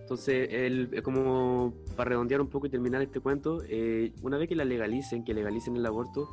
Entonces, 0.00 0.48
el, 0.50 0.88
eh, 0.92 1.02
como 1.02 1.74
para 1.96 2.10
redondear 2.10 2.40
un 2.40 2.48
poco 2.48 2.66
y 2.66 2.70
terminar 2.70 3.02
este 3.02 3.20
cuento, 3.20 3.62
eh, 3.68 4.12
una 4.22 4.38
vez 4.38 4.48
que 4.48 4.56
la 4.56 4.64
legalicen, 4.64 5.24
que 5.24 5.34
legalicen 5.34 5.76
el 5.76 5.84
aborto, 5.84 6.28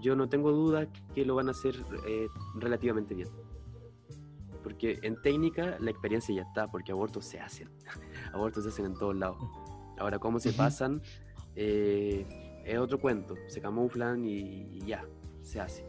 yo 0.00 0.16
no 0.16 0.28
tengo 0.28 0.52
duda 0.52 0.88
que 1.14 1.24
lo 1.24 1.34
van 1.34 1.48
a 1.48 1.52
hacer 1.52 1.74
eh, 2.06 2.28
relativamente 2.56 3.14
bien. 3.14 3.28
Porque 4.62 4.98
en 5.02 5.20
técnica 5.22 5.76
la 5.80 5.90
experiencia 5.90 6.34
ya 6.34 6.42
está, 6.42 6.68
porque 6.68 6.92
abortos 6.92 7.24
se 7.24 7.38
hacen. 7.38 7.68
abortos 8.32 8.64
se 8.64 8.70
hacen 8.70 8.86
en 8.86 8.94
todos 8.94 9.16
lados. 9.16 9.38
Ahora, 9.98 10.18
cómo 10.18 10.40
se 10.40 10.52
pasan 10.52 11.00
eh, 11.54 12.26
es 12.64 12.78
otro 12.78 13.00
cuento. 13.00 13.34
Se 13.48 13.60
camuflan 13.60 14.24
y, 14.24 14.38
y 14.72 14.80
ya, 14.86 15.06
se 15.42 15.60
hace. 15.60 15.84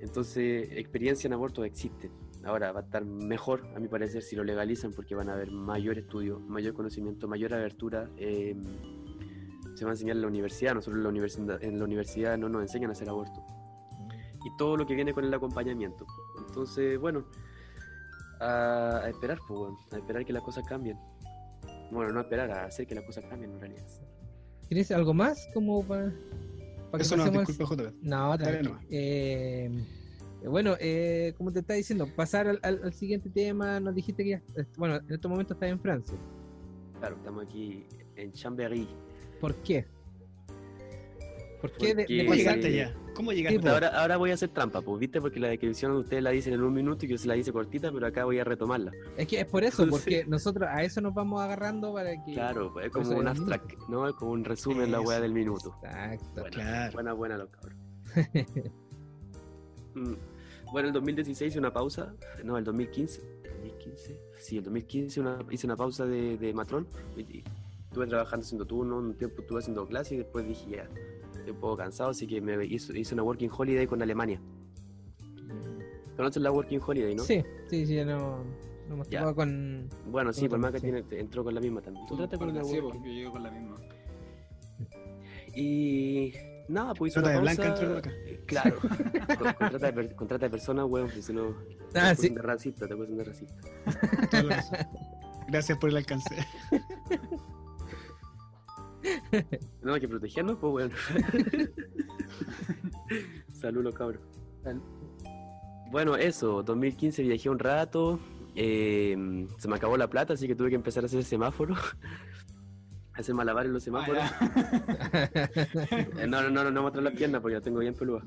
Entonces, 0.00 0.68
experiencia 0.72 1.26
en 1.26 1.32
abortos 1.32 1.64
existe. 1.64 2.10
Ahora 2.44 2.70
va 2.70 2.80
a 2.80 2.82
estar 2.84 3.04
mejor, 3.04 3.66
a 3.74 3.80
mi 3.80 3.88
parecer, 3.88 4.22
si 4.22 4.36
lo 4.36 4.44
legalizan, 4.44 4.92
porque 4.92 5.14
van 5.14 5.28
a 5.28 5.32
haber 5.32 5.50
mayor 5.50 5.98
estudio, 5.98 6.38
mayor 6.38 6.74
conocimiento, 6.74 7.26
mayor 7.26 7.52
abertura. 7.52 8.08
eh, 8.16 8.54
se 9.78 9.84
va 9.84 9.92
a 9.92 9.94
enseñar 9.94 10.16
en 10.16 10.22
la 10.22 10.28
universidad. 10.28 10.74
Nosotros 10.74 10.98
en 10.98 11.02
la 11.04 11.08
universidad, 11.08 11.62
en 11.62 11.78
la 11.78 11.84
universidad 11.84 12.36
no 12.38 12.48
nos 12.48 12.62
enseñan 12.62 12.90
a 12.90 12.92
hacer 12.92 13.08
aborto. 13.08 13.44
Y 14.44 14.56
todo 14.56 14.76
lo 14.76 14.86
que 14.86 14.94
viene 14.94 15.12
con 15.12 15.24
el 15.24 15.32
acompañamiento. 15.34 16.06
Entonces, 16.46 16.98
bueno, 16.98 17.24
a, 18.40 18.98
a 19.04 19.08
esperar, 19.08 19.38
pues, 19.46 19.58
bueno, 19.58 19.78
a 19.92 19.96
esperar 19.96 20.24
que 20.24 20.32
las 20.32 20.42
cosas 20.42 20.64
cambien. 20.66 20.98
Bueno, 21.90 22.12
no 22.12 22.18
a 22.20 22.22
esperar, 22.22 22.50
a 22.50 22.64
hacer 22.66 22.86
que 22.86 22.94
las 22.94 23.04
cosas 23.04 23.24
cambien 23.28 23.52
en 23.52 23.60
realidad. 23.60 23.84
¿Tienes 24.68 24.90
algo 24.90 25.14
más 25.14 25.48
como 25.54 25.82
para, 25.86 26.12
para 26.90 26.98
que 26.98 27.02
Eso 27.02 27.16
no, 27.16 27.24
pasemos 27.24 27.40
al- 27.48 27.56
disculpa, 27.56 27.82
JP. 27.84 27.94
No, 28.02 28.38
tranqui. 28.38 28.62
nomás. 28.68 28.84
Eh, 28.90 29.70
bueno, 30.46 30.74
eh, 30.78 31.34
como 31.36 31.50
te 31.52 31.60
estaba 31.60 31.76
diciendo, 31.76 32.06
pasar 32.14 32.46
al, 32.46 32.60
al- 32.62 32.80
al 32.84 32.92
siguiente 32.92 33.30
tema, 33.30 33.80
nos 33.80 33.94
dijiste 33.94 34.22
que 34.22 34.30
ya, 34.30 34.42
eh, 34.56 34.66
bueno, 34.76 34.96
en 34.96 35.12
este 35.12 35.26
momento 35.26 35.54
estás 35.54 35.70
en 35.70 35.80
Francia. 35.80 36.16
Claro, 37.00 37.16
estamos 37.16 37.44
aquí 37.44 37.86
en 38.16 38.32
Chambéry. 38.32 38.88
¿Por 39.40 39.54
qué? 39.56 39.86
¿Por 41.60 41.72
qué 41.72 41.88
de, 41.88 41.94
de 41.94 42.02
Porque- 42.04 42.18
¿Cómo 42.18 42.30
pasar- 42.30 42.36
llegaste 42.38 42.72
ya? 42.76 42.94
¿Cómo 43.14 43.32
llegaste? 43.32 43.58
Sí, 43.58 43.62
po. 43.64 43.70
Ahora, 43.70 43.88
ahora 44.00 44.16
voy 44.16 44.30
a 44.30 44.34
hacer 44.34 44.50
trampa, 44.50 44.80
pues, 44.80 45.00
¿viste? 45.00 45.20
Porque 45.20 45.40
la 45.40 45.48
descripción 45.48 45.90
ustedes 45.92 46.22
la 46.22 46.30
dicen 46.30 46.52
en 46.54 46.62
un 46.62 46.72
minuto 46.72 47.04
y 47.04 47.08
yo 47.08 47.18
se 47.18 47.26
la 47.26 47.36
hice 47.36 47.52
cortita, 47.52 47.90
pero 47.90 48.06
acá 48.06 48.24
voy 48.24 48.38
a 48.38 48.44
retomarla. 48.44 48.92
Es 49.16 49.26
que 49.26 49.40
es 49.40 49.46
por 49.46 49.64
eso, 49.64 49.84
porque 49.88 50.24
nosotros 50.28 50.68
a 50.70 50.84
eso 50.84 51.00
nos 51.00 51.14
vamos 51.14 51.40
agarrando 51.42 51.92
para 51.92 52.10
que... 52.24 52.34
Claro, 52.34 52.72
pues, 52.72 52.86
es 52.86 52.92
como 52.92 53.10
eso 53.10 53.16
un 53.18 53.26
abstract, 53.26 53.72
¿no? 53.88 54.06
Es 54.08 54.14
como 54.14 54.30
un 54.32 54.44
resumen 54.44 54.92
la 54.92 55.00
weá 55.00 55.16
Eso. 55.16 55.22
del 55.22 55.32
minuto. 55.32 55.74
Exacto. 55.82 56.42
Buena, 56.42 56.50
Claro. 56.50 56.92
buena, 56.92 57.12
buena, 57.14 57.38
los 57.38 57.48
cabros. 57.50 57.78
Mm. 59.94 60.14
Bueno, 60.70 60.88
el 60.88 60.94
2016 60.94 61.50
hice 61.50 61.58
una 61.58 61.72
pausa, 61.72 62.14
no, 62.44 62.56
el 62.58 62.62
2015, 62.62 63.20
2015, 63.42 64.20
sí, 64.38 64.58
el 64.58 64.64
2015 64.64 65.20
una- 65.20 65.38
hice 65.50 65.66
una 65.66 65.76
pausa 65.76 66.04
de, 66.06 66.36
de 66.36 66.52
matrón, 66.52 66.86
estuve 67.98 68.06
trabajando 68.06 68.44
haciendo 68.44 68.64
turno, 68.66 68.98
un 68.98 69.14
tiempo 69.16 69.40
estuve 69.42 69.58
haciendo 69.58 69.86
clases 69.86 70.12
y 70.12 70.16
después 70.18 70.46
dije 70.46 70.70
ya, 70.70 70.88
estoy 71.32 71.50
un 71.50 71.60
poco 71.60 71.76
cansado, 71.76 72.10
así 72.10 72.26
que 72.28 72.40
me 72.40 72.64
hice, 72.64 72.96
hice 72.96 73.14
una 73.14 73.24
working 73.24 73.50
holiday 73.56 73.86
con 73.86 74.00
Alemania. 74.02 74.40
¿Conoces 76.16 76.42
la 76.42 76.50
working 76.52 76.80
holiday, 76.84 77.14
no? 77.14 77.22
Sí, 77.24 77.42
sí, 77.68 77.86
sí, 77.86 77.96
no, 78.04 78.44
no 78.88 78.94
hemos 78.94 79.08
Ya. 79.08 79.32
con... 79.34 79.88
Bueno, 80.06 80.32
sí, 80.32 80.48
por 80.48 80.58
más 80.58 80.72
que 80.72 80.80
tiene, 80.80 81.04
entró 81.10 81.42
con 81.44 81.54
la 81.54 81.60
misma 81.60 81.80
también. 81.80 82.06
Tú 82.06 82.16
trata 82.16 82.38
con 82.38 82.54
la 82.54 82.62
Sí, 82.64 82.78
porque 82.80 82.98
yo 82.98 83.04
llego 83.12 83.32
con 83.32 83.42
la 83.42 83.50
misma. 83.50 83.76
Y 85.54 86.32
nada, 86.68 86.94
pues 86.94 87.12
hice 87.12 87.20
Trata 87.20 87.38
una 87.40 87.50
de 87.50 87.54
blanca 87.56 87.80
entró 87.80 87.96
acá. 87.98 88.10
Eh, 88.26 88.40
Claro. 88.46 88.76
Con- 88.80 89.52
contrata, 89.54 89.86
de 89.86 89.92
per- 89.92 90.14
contrata 90.14 90.46
de 90.46 90.50
personas, 90.50 90.86
weón, 90.88 91.10
si 91.10 91.32
no. 91.32 91.54
te 91.92 91.98
Ah, 91.98 92.10
acusan 92.10 92.16
sí. 92.28 92.34
de 92.34 92.42
racista, 92.42 92.86
te 92.88 92.94
acusan 92.94 93.16
de 93.16 93.24
racista. 93.24 93.54
Gracias 95.48 95.78
por 95.78 95.90
el 95.90 95.96
alcance. 95.96 96.36
No, 99.82 99.94
hay 99.94 100.00
que 100.00 100.08
protegernos, 100.08 100.56
pues, 100.58 100.72
weón. 100.74 100.92
Saludos, 103.52 103.94
cabros. 103.94 104.20
Bueno, 105.90 106.16
eso, 106.16 106.62
2015 106.62 107.22
viajé 107.22 107.48
un 107.50 107.58
rato. 107.58 108.18
eh, 108.54 109.46
se 109.58 109.68
me 109.68 109.76
acabó 109.76 109.96
la 109.96 110.08
plata, 110.10 110.34
así 110.34 110.46
que 110.46 110.54
tuve 110.54 110.68
que 110.70 110.74
empezar 110.76 111.02
a 111.04 111.06
hacer 111.06 111.24
semáforo. 111.24 111.74
hacer 113.14 113.34
malabares 113.34 113.68
en 113.68 113.74
los 113.74 113.82
semáforos. 113.82 114.22
Ah, 114.22 114.50
Eh, 116.18 116.26
no, 116.28 116.42
no, 116.42 116.50
no, 116.50 116.64
no, 116.64 116.70
no 116.70 116.82
mostrar 116.82 117.02
las 117.04 117.14
piernas 117.14 117.40
porque 117.40 117.54
la 117.56 117.60
tengo 117.60 117.78
bien 117.80 117.94
peluda. 117.94 118.22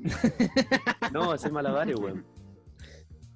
No, 1.12 1.30
hacer 1.32 1.52
malabares, 1.52 1.96
weón. 1.98 2.24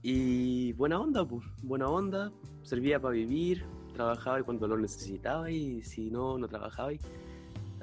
Y 0.03 0.73
buena 0.75 1.01
onda, 1.01 1.27
pues. 1.27 1.45
Buena 1.63 1.87
onda. 1.89 2.31
Servía 2.63 3.01
para 3.01 3.15
vivir. 3.15 3.65
Trabajaba 3.95 4.41
y 4.41 4.43
cuando 4.43 4.69
lo 4.69 4.77
necesitaba 4.77 5.51
y 5.51 5.83
si 5.83 6.11
no, 6.11 6.37
no 6.37 6.47
trabajaba. 6.49 6.93
y- 6.93 7.01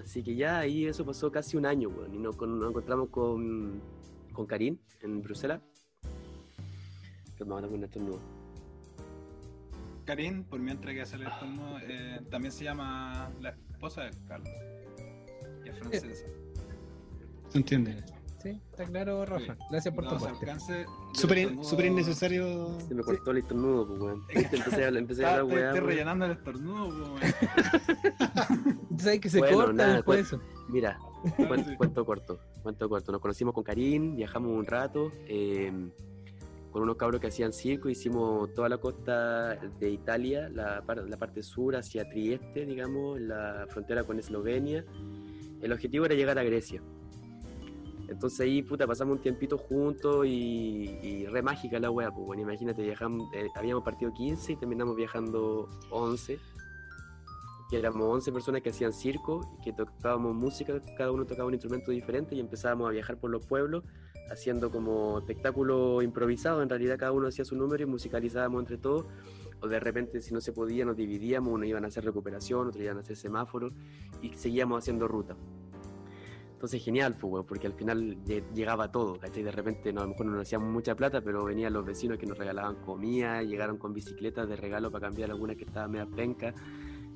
Así 0.04 0.22
que 0.24 0.36
ya 0.36 0.60
ahí 0.60 0.86
eso 0.86 1.06
pasó 1.06 1.32
casi 1.32 1.58
un 1.58 1.66
año, 1.66 1.90
weón. 1.90 2.14
Y 2.14 2.20
nos, 2.20 2.36
con- 2.36 2.60
nos 2.60 2.70
encontramos 2.70 3.10
con, 3.10 3.82
con 4.34 4.46
Karim 4.46 4.78
en 5.02 5.22
Bruselas. 5.22 5.62
Que 7.38 7.46
me 7.46 7.54
van 7.54 7.66
a 7.66 7.68
poner 7.68 7.86
estornudo. 7.86 8.20
Karin, 10.06 10.44
por 10.44 10.60
mientras 10.60 10.94
que 10.94 11.02
hace 11.02 11.16
el 11.16 11.24
estornudo, 11.24 11.80
eh, 11.80 12.20
también 12.30 12.52
se 12.52 12.66
llama 12.66 13.32
la 13.40 13.50
esposa 13.72 14.04
de 14.04 14.12
Carlos. 14.28 14.50
Y 15.66 15.70
es 15.70 15.80
francesa. 15.80 16.26
¿Se 17.50 17.58
entiende? 17.58 18.04
Sí, 18.42 18.50
está 18.72 18.84
claro, 18.84 19.26
Rafa. 19.26 19.54
Sí. 19.54 19.60
Gracias 19.72 19.96
por 19.96 20.04
tu 20.04 20.16
Dado 20.16 20.20
su 20.20 20.36
aporte. 20.36 20.86
Súper 21.64 21.86
innecesario. 21.86 22.78
Se 22.82 22.94
me 22.94 23.02
cortó 23.02 23.32
el 23.32 23.38
estornudo, 23.38 23.88
pues, 23.88 24.00
weón. 24.02 24.24
Empecé 24.30 24.84
a, 24.84 24.88
empecé 24.90 25.26
a 25.26 25.30
hablar, 25.40 25.46
weá. 25.46 25.66
estoy 25.68 25.80
weón. 25.80 25.88
rellenando 25.90 26.26
el 26.26 26.32
estornudo, 26.34 26.90
po, 26.90 27.14
weón. 27.14 27.22
Sabes 29.04 29.20
que 29.20 29.30
se 29.30 29.40
Bueno, 29.40 29.58
corta 29.58 29.74
nada, 29.74 29.94
después 29.96 30.20
eso. 30.22 30.40
Mira, 30.70 30.98
Cuen- 31.38 31.66
sí. 31.66 31.76
Cuento 31.78 32.06
corto, 32.06 32.40
cuento 32.62 32.90
corto. 32.90 33.12
Nos 33.12 33.22
conocimos 33.22 33.54
con 33.54 33.64
Karim, 33.64 34.16
viajamos 34.16 34.52
un 34.52 34.66
rato 34.66 35.12
eh, 35.28 35.72
con 36.72 36.82
unos 36.82 36.96
cabros 36.96 37.22
que 37.22 37.28
hacían 37.28 37.54
circo, 37.54 37.88
hicimos 37.90 38.52
toda 38.54 38.68
la 38.70 38.78
costa 38.80 39.56
de 39.80 39.90
Italia, 39.90 40.50
la, 40.50 40.82
par- 40.82 41.08
la 41.08 41.18
parte 41.18 41.44
sur 41.44 41.76
hacia 41.76 42.10
Trieste, 42.10 42.66
digamos, 42.66 43.20
la 43.22 43.68
frontera 43.70 44.04
con 44.04 44.18
Eslovenia. 44.20 44.84
El 45.62 45.72
objetivo 45.72 46.06
era 46.06 46.16
llegar 46.16 46.38
a 46.40 46.44
Grecia. 46.44 46.82
Entonces 48.10 48.40
ahí, 48.42 48.62
puta, 48.62 48.86
pasamos 48.86 49.16
un 49.18 49.22
tiempito 49.22 49.58
juntos 49.58 50.26
y, 50.26 50.90
y 51.02 51.26
re 51.28 51.42
mágica 51.42 51.80
la 51.80 51.90
wea, 51.90 52.12
pues 52.12 52.28
bueno, 52.28 52.42
imagínate, 52.44 52.82
viajamos, 52.84 53.28
eh, 53.34 53.48
habíamos 53.56 53.84
partido 53.84 54.12
15 54.14 54.54
y 54.54 54.56
terminamos 54.58 54.96
viajando 54.96 55.70
11 55.90 56.38
que 57.74 57.80
éramos 57.80 58.04
11 58.08 58.32
personas 58.32 58.62
que 58.62 58.70
hacían 58.70 58.94
circo 58.94 59.50
y 59.58 59.64
que 59.64 59.74
tocábamos 59.74 60.36
música, 60.36 60.80
cada 60.96 61.12
uno 61.12 61.26
tocaba 61.26 61.48
un 61.48 61.56
instrumento 61.56 61.90
diferente 61.90 62.36
y 62.36 62.40
empezábamos 62.40 62.88
a 62.88 62.92
viajar 62.92 63.18
por 63.18 63.32
los 63.32 63.44
pueblos 63.48 63.84
haciendo 64.32 64.70
como 64.70 65.18
espectáculo 65.18 66.04
improvisado, 66.04 66.62
en 66.62 66.70
realidad 66.70 66.98
cada 67.00 67.12
uno 67.14 67.30
hacía 67.30 67.44
su 67.46 67.56
número 67.56 67.82
y 67.82 67.88
musicalizábamos 67.88 68.60
entre 68.62 68.78
todos, 68.78 69.08
o 69.60 69.68
de 69.68 69.80
repente 69.80 70.22
si 70.22 70.36
no 70.36 70.40
se 70.40 70.54
podía 70.54 70.86
nos 70.86 70.96
dividíamos, 70.96 71.52
unos 71.52 71.68
iban 71.68 71.84
a 71.84 71.88
hacer 71.88 72.06
recuperación, 72.06 72.68
otros 72.68 72.84
iban 72.84 72.98
a 72.98 73.00
hacer 73.00 73.16
semáforo 73.16 73.70
y 74.22 74.38
seguíamos 74.38 74.78
haciendo 74.78 75.08
ruta. 75.08 75.36
Entonces 76.54 76.82
genial, 76.84 77.18
pues, 77.20 77.34
weón, 77.34 77.46
porque 77.48 77.66
al 77.66 77.74
final 77.74 78.24
lle- 78.24 78.44
llegaba 78.54 78.92
todo, 78.92 79.18
¿cachai? 79.20 79.42
De 79.42 79.52
repente 79.52 79.92
no, 79.92 80.02
a 80.02 80.04
lo 80.04 80.12
mejor 80.12 80.28
no 80.28 80.34
nos 80.34 80.44
hacíamos 80.44 80.72
mucha 80.72 80.96
plata, 80.96 81.22
pero 81.22 81.44
venían 81.44 81.74
los 81.74 81.84
vecinos 81.84 82.20
que 82.20 82.28
nos 82.28 82.38
regalaban 82.38 82.76
comida, 82.86 83.42
llegaron 83.42 83.78
con 83.78 83.94
bicicletas 83.94 84.48
de 84.48 84.56
regalo 84.58 84.92
para 84.92 85.08
cambiar 85.08 85.32
algunas 85.32 85.58
que 85.58 85.64
estaban 85.66 85.90
media 85.90 86.06
penca 86.06 86.54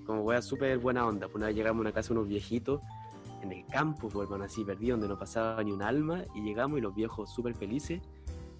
como 0.08 0.22
wea 0.24 0.42
súper 0.42 0.80
buena 0.80 1.06
onda. 1.06 1.28
Pues 1.28 1.36
una 1.36 1.48
vez 1.48 1.56
llegamos 1.56 1.80
a 1.80 1.82
una 1.82 1.92
casa 1.92 2.10
de 2.14 2.20
unos 2.20 2.30
viejitos 2.30 2.82
en 3.44 3.52
el 3.52 3.66
campo, 3.68 4.10
pues, 4.10 4.26
hermano, 4.26 4.46
así 4.46 4.64
perdido, 4.64 4.94
donde 4.98 5.08
no 5.08 5.20
pasaba 5.20 5.64
ni 5.64 5.72
un 5.72 5.84
alma, 5.84 6.24
y 6.34 6.42
llegamos 6.42 6.80
y 6.80 6.82
los 6.82 6.96
viejos 6.96 7.32
súper 7.32 7.54
felices 7.54 8.02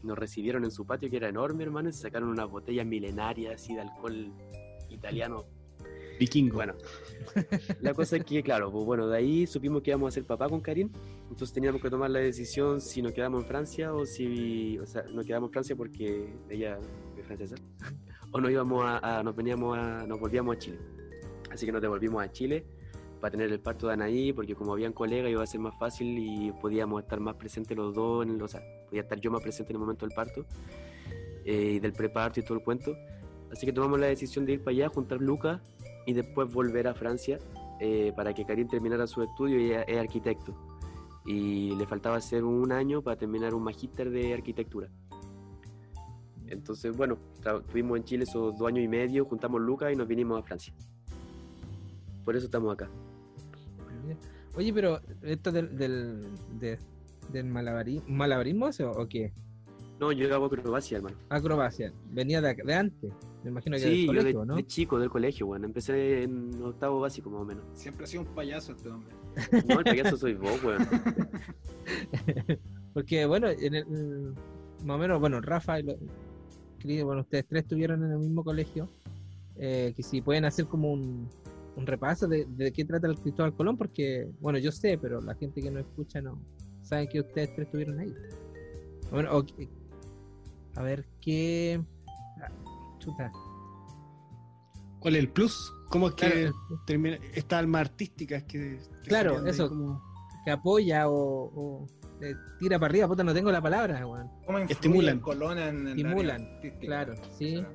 nos 0.04 0.16
recibieron 0.18 0.64
en 0.64 0.72
su 0.72 0.86
patio, 0.86 1.10
que 1.10 1.18
era 1.18 1.28
enorme, 1.30 1.64
hermano, 1.64 1.90
y 1.90 1.94
se 1.94 2.02
sacaron 2.04 2.30
unas 2.30 2.50
botellas 2.50 2.86
milenarias 2.86 3.56
así 3.56 3.74
de 3.74 3.82
alcohol 3.82 4.32
italiano. 4.90 5.46
Vikingo. 6.20 6.56
Bueno, 6.56 6.74
la 7.82 7.94
cosa 7.94 8.18
es 8.18 8.24
que, 8.26 8.42
claro, 8.44 8.72
pues 8.72 8.86
bueno, 8.86 9.08
de 9.08 9.18
ahí 9.18 9.46
supimos 9.48 9.82
que 9.84 9.92
íbamos 9.92 10.10
a 10.10 10.12
ser 10.16 10.26
papá 10.26 10.48
con 10.50 10.62
Karim, 10.62 10.90
entonces 11.24 11.54
teníamos 11.54 11.82
que 11.82 11.90
tomar 11.90 12.10
la 12.10 12.20
decisión 12.20 12.82
si 12.82 13.02
nos 13.02 13.14
quedamos 13.14 13.42
en 13.44 13.48
Francia 13.48 13.94
o 13.94 14.06
si, 14.06 14.78
o 14.80 14.86
sea, 14.86 15.04
nos 15.14 15.26
quedamos 15.26 15.50
en 15.50 15.54
Francia 15.54 15.76
porque 15.76 16.34
ella 16.50 16.80
es 17.18 17.26
francesa, 17.26 17.56
o 18.32 18.40
nos 18.42 18.50
íbamos 18.52 18.84
a, 18.86 19.20
a- 19.20 19.24
nos 19.24 19.36
veníamos 19.36 19.78
a, 19.78 20.06
nos 20.08 20.20
volvíamos 20.20 20.56
a 20.56 20.60
Chile. 20.60 20.80
Así 21.52 21.66
que 21.66 21.72
nos 21.72 21.82
devolvimos 21.82 22.24
a 22.24 22.32
Chile 22.32 22.66
para 23.20 23.32
tener 23.32 23.52
el 23.52 23.60
parto 23.60 23.88
de 23.88 23.94
Anaí, 23.94 24.34
porque 24.34 24.56
como 24.56 24.74
habían 24.74 24.94
colegas 24.94 25.32
iba 25.32 25.44
a 25.44 25.48
ser 25.48 25.60
más 25.60 25.78
fácil 25.78 26.18
y 26.18 26.52
podíamos 26.52 27.02
estar 27.02 27.20
más 27.20 27.36
presentes 27.36 27.76
los 27.76 27.94
dos, 27.94 28.26
en 28.26 28.36
el, 28.36 28.42
o 28.42 28.48
sea, 28.48 28.62
podía 28.88 29.02
estar 29.02 29.20
yo 29.20 29.32
más 29.32 29.42
presente 29.42 29.72
en 29.72 29.78
el 29.78 29.80
momento 29.80 30.06
del 30.06 30.16
parto 30.16 30.46
eh, 31.46 31.74
y 31.76 31.80
del 31.80 31.94
preparto 31.94 32.40
y 32.40 32.44
todo 32.44 32.58
el 32.58 32.64
cuento. 32.64 32.96
Así 33.52 33.66
que 33.66 33.74
tomamos 33.74 34.00
la 34.00 34.08
decisión 34.08 34.46
de 34.46 34.54
ir 34.54 34.64
para 34.64 34.72
allá, 34.72 34.90
juntar 34.90 35.20
lucas 35.20 35.62
y 36.06 36.14
después 36.14 36.52
volver 36.52 36.88
a 36.88 36.94
Francia 36.94 37.40
eh, 37.80 38.12
para 38.16 38.34
que 38.34 38.46
Karim 38.46 38.68
terminara 38.68 39.08
su 39.08 39.24
estudio 39.24 39.60
y 39.60 39.72
es 39.72 39.98
arquitecto. 39.98 40.56
Y 41.26 41.76
le 41.76 41.86
faltaba 41.86 42.18
hacer 42.18 42.44
un 42.44 42.72
año 42.72 43.02
para 43.02 43.18
terminar 43.18 43.54
un 43.54 43.64
magíster 43.64 44.10
de 44.10 44.34
arquitectura. 44.34 44.90
Entonces, 46.48 46.96
bueno, 46.96 47.18
estuvimos 47.36 47.98
en 47.98 48.04
Chile 48.06 48.24
esos 48.24 48.58
dos 48.58 48.68
años 48.68 48.84
y 48.84 48.88
medio, 48.88 49.26
juntamos 49.26 49.60
lucas 49.60 49.92
y 49.92 49.96
nos 49.96 50.08
vinimos 50.08 50.40
a 50.40 50.44
Francia. 50.44 50.74
Por 52.28 52.36
eso 52.36 52.48
estamos 52.48 52.74
acá. 52.74 52.90
Oye, 54.54 54.74
pero 54.74 55.00
esto 55.22 55.50
del, 55.50 55.78
del, 55.78 56.28
de- 56.60 56.78
del 57.32 57.46
malabari- 57.46 58.04
malabarismo 58.06 58.68
¿eso 58.68 58.92
o 58.92 59.08
qué? 59.08 59.32
No, 59.98 60.12
yo 60.12 60.36
hago 60.36 60.48
acrobacia, 60.48 60.98
hermano. 60.98 61.16
Acrobacia. 61.30 61.94
Venía 62.12 62.42
de, 62.42 62.54
de 62.54 62.74
antes. 62.74 63.14
Me 63.46 63.52
imagino 63.52 63.78
que 63.78 63.84
Sí, 63.84 64.08
del 64.08 64.16
yo 64.18 64.24
de, 64.26 64.34
¿no? 64.46 64.58
de 64.58 64.68
chico, 64.68 65.00
del 65.00 65.10
colegio, 65.10 65.46
bueno. 65.46 65.68
Empecé 65.68 66.24
en 66.24 66.52
octavo 66.62 67.00
básico, 67.00 67.30
más 67.30 67.44
o 67.44 67.46
menos. 67.46 67.64
Siempre 67.72 68.04
ha 68.04 68.08
sido 68.08 68.24
un 68.24 68.36
payaso 68.36 68.74
este 68.74 68.90
hombre. 68.90 69.16
No, 69.70 69.80
el 69.80 69.86
payaso 69.86 70.18
soy 70.18 70.34
vos, 70.34 70.62
weón. 70.66 70.86
Porque, 72.94 73.26
bueno, 73.26 73.48
en 73.50 73.74
el, 73.74 74.34
más 74.84 74.96
o 74.96 75.00
menos, 75.00 75.18
bueno, 75.22 75.40
Rafa 75.40 75.80
y 75.80 77.02
bueno, 77.04 77.22
ustedes 77.22 77.46
tres 77.48 77.64
estuvieron 77.64 78.04
en 78.04 78.12
el 78.12 78.20
mismo 78.20 78.44
colegio. 78.44 78.90
eh, 79.56 79.94
que 79.96 80.04
si 80.04 80.22
pueden 80.22 80.44
hacer 80.44 80.66
como 80.68 80.92
un, 80.92 81.30
un 81.78 81.86
repaso 81.86 82.28
de, 82.28 82.46
de 82.46 82.74
qué 82.74 82.84
trata 82.84 83.08
el 83.08 83.20
Cristóbal 83.20 83.54
Colón, 83.56 83.78
porque, 83.78 84.28
bueno, 84.42 84.58
yo 84.60 84.72
sé, 84.72 84.98
pero 84.98 85.22
la 85.22 85.36
gente 85.36 85.62
que 85.62 85.72
no 85.72 85.80
escucha 85.80 86.22
no 86.22 86.42
sabe 86.82 87.08
que 87.08 87.22
ustedes 87.22 87.54
tres 87.56 87.68
estuvieron 87.68 88.00
ahí. 88.00 88.14
Bueno, 89.12 89.38
ok. 89.38 89.50
a 90.76 90.82
ver, 90.82 91.06
¿qué. 91.22 91.82
ah, 92.42 92.52
Chuta. 93.00 93.32
¿Cuál 95.00 95.16
es 95.16 95.20
el 95.22 95.30
plus? 95.30 95.74
¿Cómo 95.90 96.08
es 96.10 96.16
que 96.16 96.28
Claro, 96.30 96.56
termina 96.86 97.18
esta 97.34 97.60
alma 97.60 97.80
artística? 97.80 98.36
Es 98.38 98.44
que, 98.44 98.80
que 99.04 99.08
Claro, 99.10 99.46
eso. 99.46 99.70
como- 99.70 100.02
que 100.44 100.52
apoya 100.52 101.10
o, 101.10 101.52
o, 101.54 101.88
eh, 102.22 102.34
tira 102.60 102.80
para 102.80 102.90
arriba, 102.92 103.08
puta, 103.08 103.22
no 103.24 103.34
tengo 103.34 103.52
la 103.52 103.62
palabra, 103.62 104.06
weón. 104.08 104.30
¿Cómo 104.46 104.58
Estimulan. 104.60 105.18
el 105.18 105.22
Colón 105.22 105.58
en, 105.60 105.68
en 105.68 105.88
el 105.88 105.98
Estimulan, 106.00 106.50
claro, 106.80 107.14
sí. 107.38 107.58
O 107.58 107.62
sea, 107.62 107.72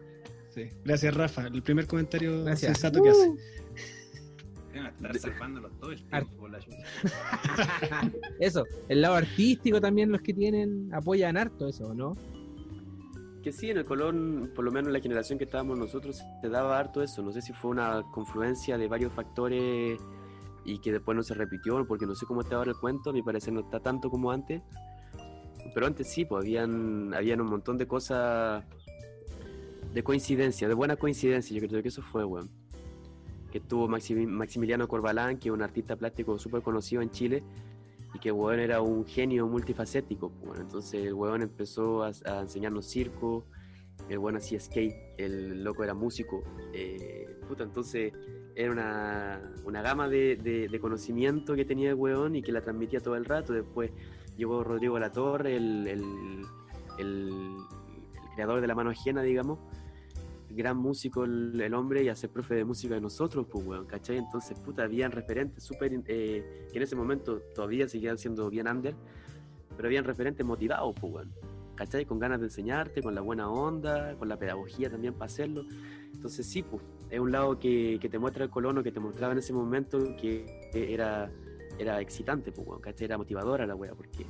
Sí. 0.55 0.69
Gracias, 0.85 1.15
Rafa. 1.15 1.47
El 1.47 1.63
primer 1.63 1.87
comentario 1.87 2.45
Gracias. 2.45 2.73
sensato 2.73 3.03
que 3.03 3.11
hace. 3.11 3.29
Uh. 3.29 3.37
deben 5.01 5.17
estar 5.17 5.71
todo 5.81 5.93
el 5.93 6.05
tiempo, 6.05 6.37
por 6.39 6.51
la. 6.51 6.59
Eso, 8.41 8.65
el 8.89 9.01
lado 9.01 9.15
artístico 9.15 9.81
también 9.81 10.13
los 10.13 10.21
que 10.21 10.35
tienen 10.35 10.93
apoyan 10.93 11.37
harto 11.37 11.69
eso, 11.69 11.95
¿no? 11.95 12.17
Que 13.43 13.51
sí, 13.51 13.71
en 13.71 13.79
el 13.79 13.85
Colón, 13.85 14.53
por 14.55 14.65
lo 14.65 14.71
menos 14.71 14.89
en 14.89 14.93
la 14.93 15.01
generación 15.01 15.39
que 15.39 15.45
estábamos 15.45 15.79
nosotros, 15.79 16.23
se 16.41 16.49
daba 16.49 16.79
harto 16.79 17.03
eso. 17.03 17.23
No 17.23 17.33
sé 17.33 17.43
si 17.43 17.53
fue 17.53 17.73
una 17.73 18.03
confluencia 18.13 18.79
de 18.79 18.87
varios 18.87 19.13
factores 19.13 19.99
y 20.65 20.79
que 20.79 20.93
después 20.93 21.17
no 21.17 21.25
se 21.25 21.35
repitió, 21.35 21.85
porque 21.87 22.07
no 22.07 22.15
sé 22.15 22.25
cómo 22.25 22.43
está 22.43 22.57
ahora 22.57 22.71
el 22.71 22.77
cuento, 22.77 23.11
a 23.11 23.13
mi 23.13 23.23
parecer 23.23 23.53
no 23.53 23.61
está 23.61 23.81
tanto 23.81 24.11
como 24.11 24.31
antes. 24.31 24.63
Pero 25.75 25.87
antes 25.87 26.09
sí, 26.09 26.25
pues 26.25 26.45
habían, 26.45 27.13
habían 27.15 27.41
un 27.41 27.49
montón 27.49 27.79
de 27.79 27.87
cosas 27.89 28.65
de 29.93 30.03
coincidencia, 30.03 30.69
de 30.69 30.75
buena 30.75 30.97
coincidencia, 30.97 31.59
yo 31.59 31.67
creo 31.69 31.83
que 31.83 31.89
eso 31.89 32.03
fue, 32.03 32.25
weón. 32.25 32.51
que 33.51 33.61
tuvo 33.61 33.87
Maxi- 33.89 34.27
Maximiliano 34.27 34.89
Corbalán, 34.89 35.39
que 35.39 35.51
es 35.51 35.53
un 35.55 35.61
artista 35.63 35.95
plástico 35.97 36.39
súper 36.39 36.63
conocido 36.63 37.03
en 37.03 37.11
Chile, 37.11 37.43
y 38.15 38.19
que 38.19 38.33
weón 38.33 38.61
era 38.61 38.81
un 38.81 39.05
genio 39.05 39.47
multifacético. 39.47 40.31
bueno. 40.45 40.63
entonces 40.63 41.05
el 41.07 41.13
weón 41.15 41.43
empezó 41.43 42.03
a, 42.03 42.13
enseñarnos 42.41 42.87
circo, 42.87 43.45
el 44.09 44.19
weón 44.19 44.37
hacía 44.37 44.59
skate, 44.59 44.95
el 45.19 45.63
loco 45.65 45.85
era 45.85 45.93
músico. 45.95 46.43
eh, 46.73 47.27
puta, 47.47 47.65
entonces 47.65 48.13
era 48.55 48.71
una, 48.73 49.53
una 49.65 49.83
gama 49.83 50.09
de, 50.09 50.37
de- 50.37 50.69
de 50.69 50.81
conocimiento 50.81 51.55
que 51.55 51.65
tenía 51.67 51.91
el 51.91 51.95
weón 51.97 52.37
y 52.37 52.43
que 52.43 52.53
la 52.53 52.63
transmitía 52.63 53.01
todo 53.01 53.17
el 53.17 53.25
rato. 53.27 53.53
Después 53.53 53.91
llegó 54.37 54.65
Rodrigo 54.65 54.99
Latorre, 54.99 55.57
el, 55.57 55.87
el, 55.87 56.03
el- 56.99 57.29
el 57.29 58.35
creador 58.35 58.63
de 58.63 58.67
la 58.67 58.75
mano 58.75 58.89
ajena, 58.91 59.23
digamos. 59.23 59.59
Gran 60.55 60.77
músico 60.77 61.25
el, 61.25 61.61
el 61.61 61.75
hombre 61.75 62.03
y 62.03 62.09
a 62.09 62.15
ser 62.15 62.31
profe 62.31 62.55
de 62.55 62.65
música 62.65 62.95
de 62.95 63.01
nosotros, 63.01 63.47
pues, 63.51 63.67
weón, 63.67 63.87
¿cachai? 63.87 64.19
Entonces, 64.19 64.59
puta, 64.59 64.83
habían 64.83 65.11
referentes 65.13 65.65
súper, 65.65 65.93
eh, 66.07 66.69
que 66.71 66.77
en 66.77 66.83
ese 66.83 66.97
momento 66.97 67.41
todavía 67.55 67.89
seguían 67.89 68.19
siendo 68.19 68.49
bien 68.51 68.69
under, 68.69 68.95
pero 69.77 69.89
habían 69.89 70.05
referentes 70.05 70.45
motivados, 70.45 70.95
pues, 71.01 71.13
weón, 71.13 71.33
¿cachai? 71.75 72.05
Con 72.05 72.19
ganas 72.19 72.41
de 72.41 72.47
enseñarte, 72.47 73.03
con 73.03 73.15
la 73.15 73.21
buena 73.21 73.49
onda, 73.51 74.15
con 74.17 74.29
la 74.29 74.37
pedagogía 74.39 74.91
también 74.91 75.15
para 75.15 75.27
hacerlo. 75.27 75.65
Entonces, 76.13 76.47
sí, 76.47 76.63
pues, 76.63 76.83
es 77.11 77.19
un 77.19 77.33
lado 77.33 77.59
que, 77.59 77.99
que 78.01 78.09
te 78.09 78.19
muestra 78.19 78.45
el 78.45 78.51
colono, 78.51 78.83
que 78.83 78.93
te 78.93 79.01
mostraba 79.01 79.33
en 79.33 79.39
ese 79.39 79.53
momento 79.53 79.99
que, 80.17 80.71
era, 80.73 81.31
era 81.79 82.01
excitante, 82.01 82.53
pues, 82.53 82.67
weón, 82.67 82.81
¿cachai? 82.81 83.07
Era 83.07 83.19
motivadora 83.19 83.67
la 83.67 83.75
wea, 83.75 83.95
porque 83.95 84.27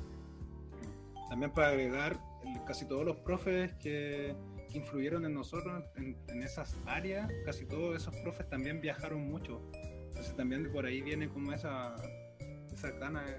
También 1.28 1.52
para 1.52 1.68
agregar, 1.68 2.20
casi 2.66 2.86
todos 2.86 3.04
los 3.04 3.16
profes 3.16 3.72
que 3.74 4.34
que 4.72 4.78
influyeron 4.78 5.26
en 5.26 5.34
nosotros 5.34 5.84
en, 5.96 6.16
en 6.28 6.42
esas 6.42 6.74
áreas, 6.86 7.30
casi 7.44 7.66
todos 7.66 7.96
esos 7.96 8.14
profes 8.16 8.48
también 8.48 8.80
viajaron 8.80 9.30
mucho. 9.30 9.60
Entonces 10.08 10.34
también 10.34 10.72
por 10.72 10.86
ahí 10.86 11.02
viene 11.02 11.28
como 11.28 11.52
esa, 11.52 11.94
esa 12.72 12.90
gana 12.92 13.22
de 13.22 13.36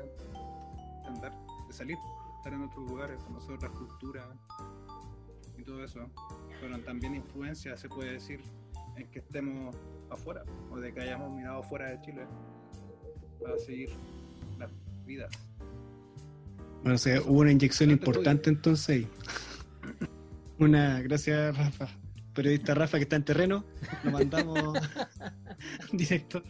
andar, 1.08 1.34
de 1.68 1.74
salir, 1.74 1.98
estar 2.38 2.54
en 2.54 2.62
otros 2.62 2.88
lugares, 2.88 3.22
conocer 3.24 3.56
otras 3.56 3.72
culturas 3.72 4.26
y 5.58 5.64
todo 5.64 5.84
eso. 5.84 6.10
Pero 6.62 6.80
también 6.80 7.16
influencia, 7.16 7.76
se 7.76 7.90
puede 7.90 8.14
decir, 8.14 8.42
en 8.96 9.10
que 9.10 9.20
estemos 9.20 9.76
afuera 10.10 10.44
o 10.72 10.78
de 10.78 10.94
que 10.94 11.02
hayamos 11.02 11.32
mirado 11.32 11.64
fuera 11.64 11.90
de 11.90 12.02
Chile 12.02 12.26
para 13.42 13.58
seguir 13.58 13.90
las 14.60 14.72
vidas. 15.06 15.32
Bueno, 16.82 16.96
o 16.96 16.98
sea, 16.98 17.22
hubo 17.22 17.40
una 17.40 17.52
inyección 17.52 17.92
importante 17.92 18.50
entonces 18.50 18.90
ahí. 18.90 19.08
Una, 20.64 21.02
gracias 21.02 21.58
Rafa. 21.58 21.88
Periodista 22.34 22.74
Rafa 22.74 22.98
que 22.98 23.04
está 23.04 23.16
en 23.16 23.24
terreno, 23.26 23.64
lo 24.04 24.12
mandamos 24.12 24.76
directo. 25.94 26.42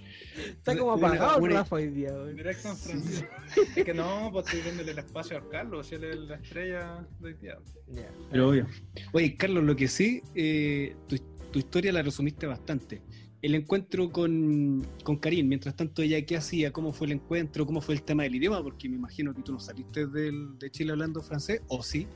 Está 0.48 0.78
como 0.78 0.94
apagado 0.94 1.40
una- 1.40 1.56
Rafa 1.56 1.76
hoy 1.76 1.88
día, 1.90 2.14
weón. 2.14 2.36
Directo 2.38 2.70
en 2.70 2.78
Francia. 2.78 3.30
Es 3.76 3.84
que 3.84 3.94
no, 3.94 4.30
pues 4.32 4.46
estoy 4.46 4.62
viéndole 4.62 4.92
el 4.92 5.00
espacio 5.00 5.36
al 5.38 5.50
Carlos, 5.50 5.88
si 5.88 5.96
él 5.96 6.06
es 6.06 6.16
la 6.20 6.36
estrella 6.36 7.06
de 7.20 7.28
hoy 7.28 7.34
día. 7.42 7.58
Ya. 7.90 8.10
Pero 8.32 8.50
obvio. 8.50 8.68
Oye, 9.12 9.36
Carlos, 9.36 9.64
lo 9.66 9.76
que 9.76 9.90
sí, 9.90 10.22
eh, 10.36 10.96
tu, 11.10 11.18
tu 11.52 11.60
historia 11.60 11.92
la 11.92 12.02
resumiste 12.02 12.46
bastante. 12.48 13.02
El 13.42 13.54
encuentro 13.56 14.10
con, 14.10 14.88
con 15.04 15.18
Karim, 15.18 15.50
mientras 15.50 15.76
tanto, 15.76 16.02
ella 16.02 16.26
qué 16.26 16.38
hacía, 16.38 16.72
cómo 16.72 16.94
fue 16.94 17.08
el 17.08 17.14
encuentro, 17.14 17.66
cómo 17.66 17.82
fue 17.82 17.96
el 17.96 18.04
tema 18.04 18.24
del 18.24 18.36
idioma, 18.36 18.64
porque 18.64 18.88
me 18.88 18.96
imagino 18.96 19.34
que 19.34 19.42
tú 19.42 19.52
no 19.52 19.60
saliste 19.60 20.08
del- 20.08 20.58
de 20.60 20.72
Chile 20.72 20.92
hablando 20.94 21.22
francés, 21.22 21.62
o 21.68 21.84
sí. 21.84 22.08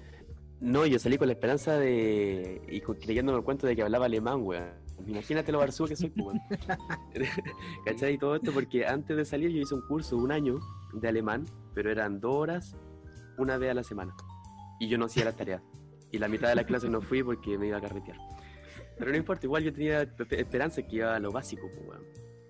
No, 0.59 0.85
yo 0.85 0.97
salí 0.97 1.17
con 1.17 1.27
la 1.27 1.33
esperanza 1.33 1.77
de. 1.77 2.61
y 2.67 2.81
creyéndome 2.81 3.37
el 3.37 3.43
cuento 3.43 3.67
de 3.67 3.75
que 3.75 3.83
hablaba 3.83 4.05
alemán, 4.05 4.41
weón. 4.43 4.65
Imagínate 5.05 5.51
lo 5.51 5.59
barzúa 5.59 5.87
que 5.87 5.95
soy, 5.95 6.09
pues, 6.09 6.25
weón. 6.25 6.39
¿Cachai? 7.85 8.15
Y 8.15 8.17
todo 8.17 8.35
esto 8.35 8.51
porque 8.51 8.85
antes 8.85 9.15
de 9.15 9.25
salir 9.25 9.51
yo 9.51 9.61
hice 9.61 9.75
un 9.75 9.81
curso, 9.87 10.17
un 10.17 10.31
año, 10.31 10.59
de 10.93 11.07
alemán, 11.07 11.45
pero 11.75 11.91
eran 11.91 12.19
dos 12.19 12.35
horas, 12.35 12.75
una 13.37 13.57
vez 13.57 13.71
a 13.71 13.73
la 13.75 13.83
semana. 13.83 14.15
Y 14.79 14.87
yo 14.89 14.97
no 14.97 15.05
hacía 15.05 15.25
las 15.25 15.35
tareas. 15.35 15.61
Y 16.11 16.17
la 16.17 16.27
mitad 16.27 16.49
de 16.49 16.55
la 16.55 16.65
clase 16.65 16.89
no 16.89 17.01
fui 17.01 17.21
porque 17.21 17.57
me 17.57 17.67
iba 17.67 17.77
a 17.77 17.81
carretear. 17.81 18.17
Pero 18.97 19.11
no 19.11 19.17
importa, 19.17 19.45
igual 19.45 19.63
yo 19.63 19.71
tenía 19.71 20.05
pe- 20.15 20.39
esperanza 20.41 20.81
que 20.81 20.95
iba 20.97 21.15
a 21.15 21.19
lo 21.19 21.31
básico, 21.31 21.67
pues, 21.71 21.87
weón. 21.87 22.03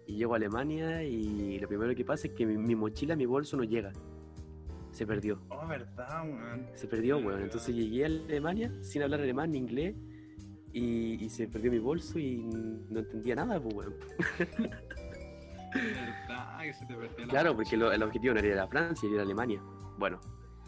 Y 0.08 0.16
llego 0.16 0.34
a 0.34 0.38
Alemania 0.38 1.03
y 1.03 1.60
lo 1.60 1.68
primero 1.68 1.93
que 1.93 2.05
pasa 2.05 2.28
es 2.28 2.34
que 2.34 2.45
mi 2.45 2.76
mochila, 2.76 3.18
mi 3.18 3.26
bolso 3.26 3.58
no 3.58 3.64
llega. 3.66 3.91
Se 4.97 5.05
perdió. 5.05 5.39
Oh, 5.49 5.67
verdad, 5.67 6.23
weón. 6.23 6.65
Se 6.73 6.87
perdió, 6.87 7.19
weón. 7.19 7.43
Entonces 7.43 7.75
llegué 7.75 8.03
a 8.05 8.07
Alemania 8.07 8.71
sin 8.81 9.03
hablar 9.03 9.21
alemán 9.21 9.51
ni 9.51 9.59
inglés 9.59 9.95
y, 10.73 11.23
y 11.23 11.29
se 11.29 11.47
perdió 11.47 11.69
mi 11.71 11.77
bolso 11.77 12.17
y 12.17 12.37
no 12.89 12.99
entendía 13.01 13.35
nada, 13.35 13.61
pues, 13.61 13.75
weón. 13.75 13.93
Verdad, 15.73 16.59
que 16.61 16.73
se 16.73 16.85
te 16.85 16.95
perdió 16.95 17.25
la 17.25 17.27
Claro, 17.27 17.55
porque 17.55 17.77
lo- 17.77 17.91
el 17.91 18.01
objetivo 18.01 18.33
no 18.33 18.39
era 18.39 18.47
ir 18.47 18.57
a 18.59 18.67
Francia, 18.67 19.05
era 19.07 19.15
ir 19.15 19.19
a 19.19 19.23
Alemania. 19.23 19.61
Bueno, 19.99 20.19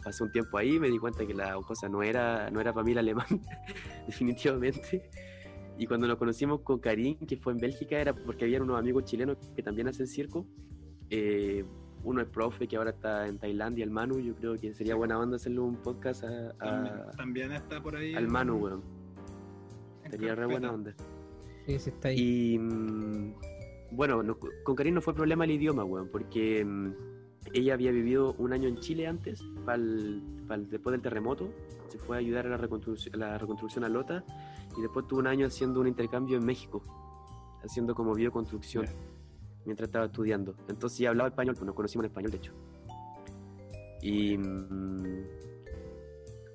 pasé 0.04 0.22
un 0.22 0.30
tiempo 0.30 0.58
ahí 0.58 0.78
me 0.78 0.88
di 0.88 0.98
cuenta 0.98 1.26
que 1.26 1.34
la 1.34 1.54
cosa 1.66 1.88
no 1.88 2.02
era, 2.02 2.50
no 2.50 2.60
era 2.60 2.72
para 2.72 2.84
mí 2.84 2.92
el 2.92 2.98
alemán, 2.98 3.26
definitivamente. 4.06 5.10
Y 5.76 5.86
cuando 5.86 6.06
nos 6.06 6.18
conocimos 6.18 6.60
con 6.60 6.78
Karim, 6.78 7.16
que 7.26 7.36
fue 7.36 7.52
en 7.52 7.58
Bélgica, 7.58 7.98
era 7.98 8.14
porque 8.14 8.44
había 8.44 8.62
unos 8.62 8.78
amigos 8.78 9.04
chilenos 9.06 9.38
que 9.56 9.62
también 9.64 9.88
hacen 9.88 10.06
circo. 10.06 10.46
Eh, 11.08 11.64
uno 12.04 12.20
es 12.22 12.28
profe 12.28 12.66
que 12.66 12.76
ahora 12.76 12.90
está 12.90 13.26
en 13.28 13.38
Tailandia, 13.38 13.84
el 13.84 13.90
Manu. 13.90 14.18
Yo 14.20 14.34
creo 14.34 14.56
que 14.56 14.72
sería 14.74 14.94
buena 14.94 15.18
onda 15.18 15.36
hacerle 15.36 15.60
un 15.60 15.76
podcast 15.76 16.24
a- 16.24 16.50
a- 16.50 16.54
También, 16.58 16.94
también 17.16 17.52
está 17.52 17.82
por 17.82 17.96
ahí. 17.96 18.14
al 18.14 18.28
Manu, 18.28 18.56
weón. 18.56 18.82
Sería 20.10 20.34
re 20.34 20.46
buena 20.46 20.72
onda. 20.72 20.94
Sí, 21.66 21.78
sí 21.78 21.90
está 21.90 22.08
ahí. 22.08 22.54
Y 22.54 22.58
mm, 22.58 23.34
bueno, 23.92 24.22
no- 24.22 24.36
con 24.64 24.74
Karim 24.74 24.94
no 24.94 25.00
fue 25.02 25.14
problema 25.14 25.44
el 25.44 25.52
idioma, 25.52 25.84
weón, 25.84 26.08
porque 26.10 26.64
mm, 26.64 26.92
ella 27.52 27.74
había 27.74 27.90
vivido 27.92 28.34
un 28.38 28.52
año 28.52 28.68
en 28.68 28.76
Chile 28.78 29.06
antes, 29.06 29.42
pa'l- 29.64 30.22
pa'l- 30.48 30.68
después 30.68 30.92
del 30.92 31.02
terremoto, 31.02 31.50
se 31.88 31.98
fue 31.98 32.16
a 32.16 32.20
ayudar 32.20 32.46
a 32.46 32.50
la 32.50 32.56
reconstrucción, 32.56 33.18
la 33.18 33.38
reconstrucción 33.38 33.84
a 33.84 33.88
Lota, 33.88 34.24
y 34.76 34.80
después 34.80 35.06
tuvo 35.06 35.20
un 35.20 35.26
año 35.26 35.46
haciendo 35.46 35.80
un 35.80 35.86
intercambio 35.88 36.38
en 36.38 36.44
México, 36.46 36.82
haciendo 37.64 37.94
como 37.94 38.14
bioconstrucción. 38.14 38.86
Mientras 39.64 39.88
estaba 39.88 40.06
estudiando. 40.06 40.54
Entonces 40.68 40.98
ya 40.98 41.10
hablaba 41.10 41.28
español, 41.28 41.54
pues 41.54 41.66
nos 41.66 41.74
conocimos 41.74 42.04
en 42.04 42.10
español, 42.10 42.30
de 42.30 42.36
hecho. 42.36 42.52
Y 44.02 44.36
mm, 44.38 45.24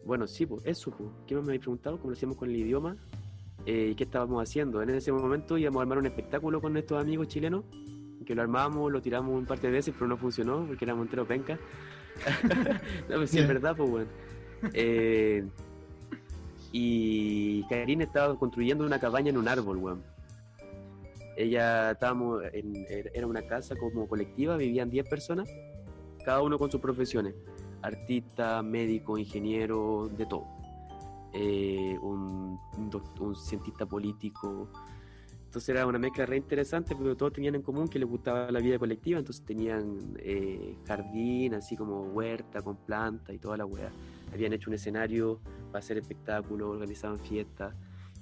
bueno, 0.06 0.28
sí, 0.28 0.46
pues 0.46 0.66
eso, 0.66 0.92
pues. 0.92 1.10
¿Qué 1.28 1.36
más 1.36 1.44
me 1.44 1.52
habéis 1.52 1.62
preguntado? 1.62 1.98
¿Cómo 1.98 2.12
lo 2.12 2.16
hacíamos 2.16 2.38
con 2.38 2.50
el 2.50 2.56
idioma? 2.56 2.98
eh, 3.66 3.90
y 3.92 3.96
qué 3.96 4.04
estábamos 4.04 4.42
haciendo. 4.42 4.82
En 4.82 4.90
ese 4.90 5.12
momento 5.12 5.58
íbamos 5.58 5.80
a 5.80 5.82
armar 5.82 5.98
un 5.98 6.06
espectáculo 6.06 6.62
con 6.62 6.78
estos 6.78 7.02
amigos 7.02 7.28
chilenos, 7.28 7.64
que 8.26 8.36
lo 8.36 8.42
armamos, 8.42 8.92
lo 8.92 9.02
tiramos 9.02 9.36
un 9.36 9.46
par 9.46 9.60
de 9.60 9.70
veces, 9.70 9.94
pero 9.94 10.08
no 10.08 10.18
funcionó 10.18 10.66
porque 10.66 10.86
era 10.86 10.96
Montero 10.96 11.28
Penca. 11.28 11.58
no, 13.10 13.16
pues 13.18 13.30
sí, 13.30 13.40
es 13.40 13.48
verdad, 13.48 13.76
pues 13.76 13.90
bueno. 13.90 14.10
Eh, 14.74 15.46
y 16.72 17.64
Karine 17.68 18.04
estaba 18.04 18.38
construyendo 18.38 18.86
una 18.86 19.00
cabaña 19.00 19.30
en 19.30 19.38
un 19.38 19.48
árbol, 19.48 19.78
weón. 19.78 20.15
Ella 21.36 21.92
estábamos 21.92 22.44
en, 22.54 22.86
era 23.14 23.28
una 23.28 23.42
casa 23.42 23.76
como 23.76 24.08
colectiva, 24.08 24.58
vivían 24.58 24.90
10 24.90 25.10
personas, 25.10 25.50
cada 26.24 26.42
uno 26.42 26.58
con 26.58 26.72
sus 26.72 26.82
profesiones, 26.82 27.36
artista, 27.82 28.62
médico, 28.64 29.18
ingeniero, 29.18 30.10
de 30.16 30.26
todo 30.26 30.56
eh, 31.34 31.98
un 32.02 32.60
cientista 33.36 33.86
político. 33.86 34.70
Entonces 35.46 35.70
era 35.70 35.86
una 35.86 36.00
mezcla 36.00 36.26
re 36.26 36.38
interesante, 36.38 36.96
pero 36.96 37.16
todos 37.16 37.34
tenían 37.34 37.56
en 37.56 37.62
común 37.62 37.88
que 37.88 38.00
les 38.00 38.08
gustaba 38.08 38.52
la 38.52 38.60
vida 38.60 38.78
colectiva, 38.78 39.20
entonces 39.20 39.46
tenían 39.46 40.16
eh, 40.18 40.78
jardín, 40.86 41.54
así 41.54 41.78
como 41.78 42.02
huerta 42.04 42.62
con 42.62 42.76
planta 42.76 43.34
y 43.34 43.38
toda 43.38 43.58
la 43.58 43.66
weá. 43.66 43.90
Habían 44.34 44.52
hecho 44.54 44.70
un 44.70 44.74
escenario 44.74 45.40
para 45.68 45.80
hacer 45.80 45.98
espectáculos, 45.98 46.70
organizaban 46.70 47.20
fiestas 47.20 47.74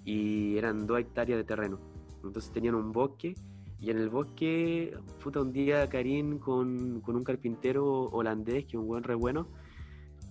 y 0.05 0.57
eran 0.57 0.85
dos 0.85 0.99
hectáreas 0.99 1.37
de 1.37 1.43
terreno. 1.43 1.79
Entonces 2.23 2.51
tenían 2.51 2.75
un 2.75 2.91
bosque 2.91 3.35
y 3.83 3.91
en 3.91 3.97
el 3.97 4.07
bosque, 4.07 4.97
puta, 5.21 5.41
un 5.41 5.51
día 5.51 5.89
Karim 5.89 6.39
con, 6.39 7.01
con 7.01 7.17
un 7.17 7.23
carpintero 7.25 8.03
holandés, 8.05 8.63
que 8.63 8.77
es 8.77 8.81
un 8.81 8.87
buen 8.87 9.03
re 9.03 9.13
bueno, 9.13 9.49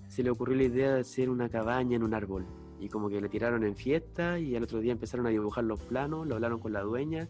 se 0.08 0.22
le 0.22 0.30
ocurrió 0.30 0.56
la 0.56 0.62
idea 0.62 0.94
de 0.94 1.00
hacer 1.00 1.28
una 1.28 1.50
cabaña 1.50 1.96
en 1.96 2.02
un 2.02 2.14
árbol. 2.14 2.46
Y 2.80 2.88
como 2.88 3.10
que 3.10 3.20
le 3.20 3.28
tiraron 3.28 3.62
en 3.64 3.76
fiesta 3.76 4.38
y 4.38 4.56
al 4.56 4.62
otro 4.62 4.80
día 4.80 4.92
empezaron 4.92 5.26
a 5.26 5.28
dibujar 5.28 5.64
los 5.64 5.80
planos, 5.80 6.26
lo 6.26 6.36
hablaron 6.36 6.60
con 6.60 6.72
la 6.72 6.80
dueña 6.80 7.28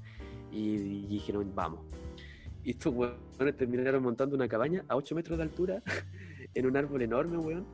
y, 0.52 0.74
y 0.76 1.06
dijeron, 1.08 1.50
vamos. 1.56 1.80
Y 2.62 2.70
estos 2.70 2.94
weones 2.94 3.56
terminaron 3.56 4.00
montando 4.00 4.36
una 4.36 4.46
cabaña 4.46 4.84
a 4.86 4.94
8 4.94 5.16
metros 5.16 5.38
de 5.38 5.42
altura 5.42 5.82
en 6.54 6.66
un 6.66 6.76
árbol 6.76 7.02
enorme, 7.02 7.38
weón. 7.38 7.66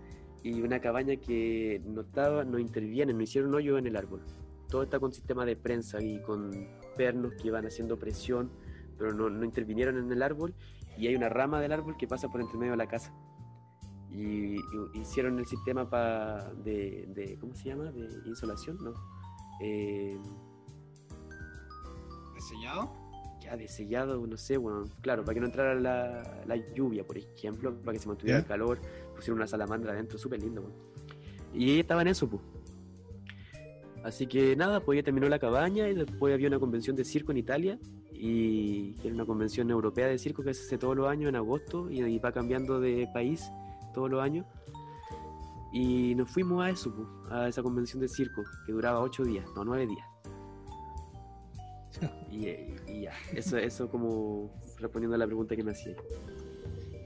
Y 0.43 0.62
una 0.62 0.80
cabaña 0.80 1.16
que 1.16 1.82
no 1.84 2.01
estaba, 2.01 2.45
no 2.45 2.59
interviene, 2.59 3.12
no 3.12 3.20
hicieron 3.20 3.55
hoyo 3.55 3.76
en 3.76 3.86
el 3.86 3.97
árbol. 3.97 4.22
Todo 4.70 4.84
está 4.84 4.99
con 4.99 5.12
sistema 5.12 5.45
de 5.45 5.57
prensa 5.57 6.01
y 6.01 6.22
con 6.22 6.51
pernos 6.99 7.32
que 7.40 7.51
van 7.51 7.64
haciendo 7.64 7.99
presión, 7.99 8.51
pero 8.99 9.14
no, 9.14 9.30
no 9.30 9.44
intervinieron 9.44 9.96
en 9.96 10.12
el 10.12 10.22
árbol. 10.22 10.53
Y 10.99 11.07
hay 11.07 11.14
una 11.14 11.28
rama 11.30 11.61
del 11.61 11.72
árbol 11.72 11.96
que 11.96 12.07
pasa 12.09 12.28
por 12.28 12.40
entre 12.42 12.59
medio 12.59 12.72
de 12.72 12.76
la 12.78 12.88
casa 12.88 13.14
y, 14.11 14.57
y 14.57 14.61
hicieron 15.01 15.38
el 15.38 15.46
sistema 15.46 15.88
pa 15.88 16.53
de, 16.64 17.07
de- 17.14 17.38
¿cómo 17.40 17.55
se 17.55 17.68
llama? 17.68 17.84
de 17.92 18.09
insolación 18.26 18.76
no 18.82 18.92
Eh, 19.62 20.18
¿Diseñado? 22.34 22.90
ya 23.40 23.57
de 23.57 23.68
sellado, 23.68 24.26
no 24.26 24.36
sé, 24.36 24.57
bueno, 24.57 24.84
claro, 25.01 25.22
para 25.24 25.34
que 25.34 25.40
no 25.40 25.46
entrara 25.46 25.74
la, 25.74 26.42
la 26.46 26.57
lluvia, 26.74 27.07
por 27.07 27.16
ejemplo, 27.16 27.72
para 27.82 27.92
que 27.94 28.01
se 28.01 28.09
mantuviera 28.09 28.38
¿Ya? 28.38 28.42
el 28.42 28.49
calor, 28.49 28.78
pusieron 29.14 29.38
una 29.38 29.46
salamandra 29.46 29.92
adentro, 29.92 30.18
súper 30.18 30.42
lindo, 30.42 30.62
weón. 30.62 30.74
Y 31.55 31.70
ella 31.70 31.80
estaba 31.80 32.03
en 32.03 32.09
eso, 32.09 32.28
pues. 32.28 32.42
Así 34.09 34.26
que 34.26 34.56
nada, 34.56 34.80
pues 34.80 34.96
ella 34.96 35.04
terminó 35.04 35.28
la 35.28 35.38
cabaña 35.38 35.86
y 35.86 35.94
después 35.94 36.32
había 36.32 36.48
una 36.48 36.59
convención 36.59 36.96
de 36.96 37.04
circo 37.04 37.30
en 37.30 37.36
Italia 37.36 37.78
y 38.11 38.94
que 38.94 39.09
era 39.09 39.14
una 39.14 39.26
convención 39.26 39.70
europea 39.70 40.06
de 40.06 40.18
circo 40.18 40.42
que 40.42 40.54
se 40.54 40.62
hace 40.64 40.78
todos 40.78 40.96
los 40.96 41.06
años 41.06 41.28
en 41.28 41.36
agosto 41.36 41.90
y, 41.90 42.02
y 42.02 42.18
va 42.18 42.32
cambiando 42.32 42.80
de 42.80 43.06
país 43.12 43.50
todos 43.92 44.11
los 44.11 44.22
años. 44.22 44.46
Y 45.74 46.14
nos 46.14 46.30
fuimos 46.30 46.64
a 46.64 46.70
eso, 46.70 46.90
pues, 46.94 47.06
a 47.30 47.48
esa 47.48 47.62
convención 47.62 48.00
de 48.00 48.09
circo 48.09 48.42
que 48.64 48.72
duraba 48.72 49.00
ocho 49.00 49.24
días, 49.24 49.44
no 49.54 49.62
nueve 49.64 49.86
días. 49.86 50.06
Y, 52.30 52.46
y 52.86 53.02
ya, 53.02 53.12
eso, 53.34 53.59
eso 53.59 53.88
como 53.90 54.50
respondiendo 54.78 55.16
a 55.16 55.18
la 55.18 55.26
pregunta 55.26 55.56
que 55.56 55.64
me 55.64 55.72
hacía. 55.72 55.96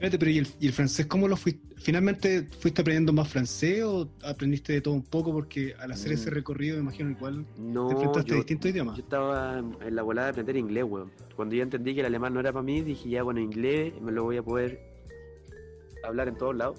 Espérate, 0.03 0.19
pero 0.19 0.31
¿y 0.31 0.37
el, 0.39 0.47
y 0.59 0.67
el 0.67 0.73
francés 0.73 1.05
cómo 1.05 1.29
lo 1.29 1.37
fuiste? 1.37 1.61
¿Finalmente 1.77 2.45
fuiste 2.59 2.81
aprendiendo 2.81 3.13
más 3.13 3.29
francés 3.29 3.83
o 3.85 4.09
aprendiste 4.21 4.73
de 4.73 4.81
todo 4.81 4.93
un 4.95 5.03
poco? 5.03 5.31
Porque 5.31 5.75
al 5.79 5.93
hacer 5.93 6.11
Mm. 6.11 6.15
ese 6.15 6.29
recorrido, 6.29 6.75
me 6.75 6.81
imagino 6.81 7.09
igual 7.11 7.45
No, 7.57 7.87
te 7.87 7.93
enfrentaste 7.93 8.29
yo, 8.31 8.35
a 8.35 8.37
distintos 8.39 8.71
idiomas. 8.71 8.97
yo 8.97 9.03
estaba 9.03 9.59
en 9.59 9.95
la 9.95 10.01
volada 10.01 10.27
de 10.27 10.31
aprender 10.31 10.57
inglés, 10.57 10.83
weón. 10.83 11.09
Cuando 11.37 11.55
ya 11.55 11.63
entendí 11.63 11.93
que 11.93 12.01
el 12.01 12.07
alemán 12.07 12.33
no 12.33 12.41
era 12.41 12.51
para 12.51 12.63
mí, 12.63 12.81
dije, 12.81 13.07
ya, 13.11 13.23
bueno, 13.23 13.39
inglés 13.39 13.93
me 14.01 14.11
lo 14.11 14.25
voy 14.25 14.35
a 14.35 14.43
poder 14.43 14.77
hablar 16.03 16.27
en 16.27 16.35
todos 16.37 16.53
lados. 16.57 16.77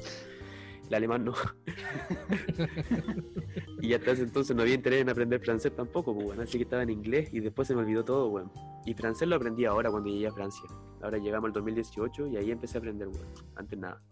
El 0.88 0.94
alemán 0.94 1.24
no. 1.24 1.34
y 3.80 3.92
hasta 3.94 4.12
ese 4.12 4.22
entonces 4.22 4.54
no 4.54 4.62
había 4.62 4.74
interés 4.74 5.02
en 5.02 5.08
aprender 5.08 5.40
francés 5.40 5.74
tampoco, 5.74 6.14
pues, 6.14 6.26
weón. 6.28 6.40
Así 6.40 6.58
que 6.58 6.64
estaba 6.64 6.82
en 6.82 6.90
inglés 6.90 7.28
y 7.32 7.40
después 7.40 7.68
se 7.68 7.74
me 7.74 7.80
olvidó 7.82 8.04
todo, 8.04 8.28
weón. 8.28 8.50
Y 8.86 8.94
francés 8.94 9.28
lo 9.28 9.36
aprendí 9.36 9.64
ahora 9.64 9.90
cuando 9.90 10.10
llegué 10.10 10.26
a 10.26 10.32
Francia. 10.32 10.64
Ahora 11.02 11.18
llegamos 11.18 11.48
al 11.48 11.52
2018 11.54 12.28
y 12.28 12.36
ahí 12.36 12.50
empecé 12.50 12.78
a 12.78 12.80
aprender, 12.80 13.08
weón. 13.08 13.26
Antes 13.56 13.78
nada. 13.78 14.02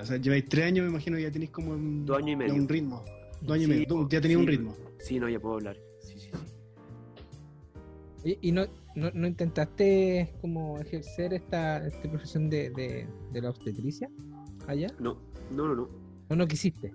O 0.00 0.04
sea, 0.04 0.16
lleváis 0.16 0.44
tres 0.48 0.66
años, 0.66 0.84
me 0.84 0.90
imagino, 0.90 1.16
que 1.16 1.22
ya 1.24 1.30
tenéis 1.30 1.50
como 1.50 1.72
un, 1.72 2.06
Dos 2.06 2.18
años 2.18 2.30
y 2.30 2.36
medio. 2.36 2.54
un 2.54 2.68
ritmo. 2.68 3.04
Dos 3.40 3.52
años 3.52 3.64
Sí, 3.64 3.64
y 3.64 3.68
medio. 3.74 3.86
Dos- 3.88 4.08
ya 4.08 4.20
tenía 4.20 4.38
un 4.38 4.46
ritmo. 4.46 4.74
Sí, 4.98 5.18
no, 5.18 5.28
ya 5.28 5.40
puedo 5.40 5.56
hablar. 5.56 5.76
Sí, 6.00 6.18
sí, 6.18 6.30
sí. 6.30 6.38
¿Y, 8.42 8.48
y 8.48 8.52
no, 8.52 8.66
no, 8.94 9.10
no 9.14 9.26
intentaste 9.26 10.32
como 10.40 10.78
ejercer 10.78 11.32
esta, 11.34 11.84
esta 11.86 12.08
profesión 12.08 12.48
de, 12.50 12.70
de, 12.70 13.08
de 13.32 13.40
la 13.40 13.50
obstetricia 13.50 14.08
allá? 14.68 14.88
No, 15.00 15.18
no, 15.50 15.68
no, 15.68 15.74
no. 15.74 15.88
¿O 16.28 16.36
no 16.36 16.46
quisiste? 16.46 16.92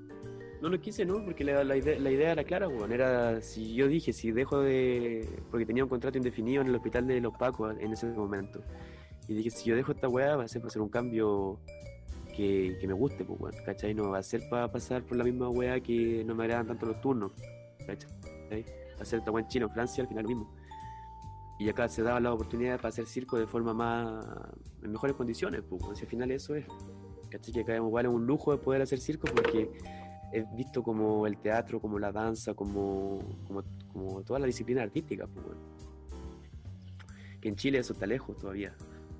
No 0.61 0.69
lo 0.69 0.79
quise, 0.79 1.05
¿no? 1.05 1.23
Porque 1.23 1.43
la, 1.43 1.63
la 1.63 1.75
idea, 1.75 1.99
la 1.99 2.09
idea 2.09 2.31
era 2.31 2.43
clara, 2.43 2.67
weón. 2.67 2.91
Era, 2.91 3.41
si 3.41 3.73
yo 3.75 3.87
dije, 3.87 4.13
si 4.13 4.31
dejo 4.31 4.61
de... 4.61 5.27
Porque 5.51 5.65
tenía 5.65 5.83
un 5.83 5.89
contrato 5.89 6.17
indefinido 6.17 6.61
en 6.61 6.69
el 6.69 6.75
hospital 6.75 7.05
de 7.05 7.19
los 7.21 7.37
Pacos 7.37 7.75
en 7.79 7.91
ese 7.91 8.07
momento. 8.07 8.61
Y 9.27 9.35
dije, 9.35 9.49
si 9.51 9.69
yo 9.69 9.75
dejo 9.75 9.91
esta 9.91 10.07
weá, 10.07 10.35
va 10.37 10.45
a 10.45 10.47
ser 10.47 10.61
para 10.61 10.69
hacer 10.69 10.81
un 10.81 10.89
cambio 10.89 11.59
que, 12.35 12.77
que 12.79 12.87
me 12.87 12.93
guste, 12.93 13.25
pues, 13.25 13.39
weón. 13.39 13.53
¿Cachai? 13.65 13.93
No 13.93 14.09
va 14.09 14.19
a 14.19 14.23
ser 14.23 14.41
para 14.49 14.71
pasar 14.71 15.03
por 15.03 15.17
la 15.17 15.23
misma 15.23 15.49
weá 15.49 15.79
que 15.81 16.23
no 16.25 16.33
me 16.33 16.45
agradan 16.45 16.67
tanto 16.67 16.85
los 16.85 17.01
turnos. 17.01 17.33
¿Cachai? 17.85 18.09
Hacer 18.99 19.19
esta 19.19 19.31
weá 19.31 19.43
en 19.43 19.49
China 19.49 19.65
o 19.65 19.69
Francia, 19.69 20.03
al 20.03 20.07
final 20.07 20.23
lo 20.23 20.29
mismo. 20.29 20.55
Y 21.59 21.69
acá 21.69 21.87
se 21.89 22.01
daba 22.01 22.19
la 22.19 22.33
oportunidad 22.33 22.77
para 22.77 22.89
hacer 22.89 23.05
circo 23.05 23.37
de 23.37 23.45
forma 23.45 23.73
más... 23.73 24.25
en 24.81 24.91
mejores 24.91 25.15
condiciones, 25.15 25.61
pues, 25.69 25.81
weón. 25.83 25.95
Si 25.95 26.03
al 26.03 26.09
final 26.09 26.31
eso 26.31 26.55
es. 26.55 26.65
¿Cachai? 27.35 27.53
Que 27.53 27.61
acá 27.61 27.75
igual 27.75 28.05
es 28.05 28.11
un 28.11 28.25
lujo 28.25 28.51
de 28.51 28.57
poder 28.57 28.81
hacer 28.81 28.99
circo 28.99 29.27
porque 29.27 29.69
es 30.31 30.55
visto 30.55 30.81
como 30.81 31.27
el 31.27 31.37
teatro, 31.37 31.81
como 31.81 31.99
la 31.99 32.11
danza, 32.11 32.53
como, 32.53 33.19
como, 33.47 33.63
como 33.91 34.21
toda 34.23 34.39
la 34.39 34.45
disciplina 34.45 34.83
artística. 34.83 35.27
Pues, 35.27 35.45
bueno. 35.45 35.61
Que 37.41 37.49
en 37.49 37.55
Chile 37.55 37.79
eso 37.79 37.93
está 37.93 38.05
lejos 38.05 38.37
todavía. 38.37 38.73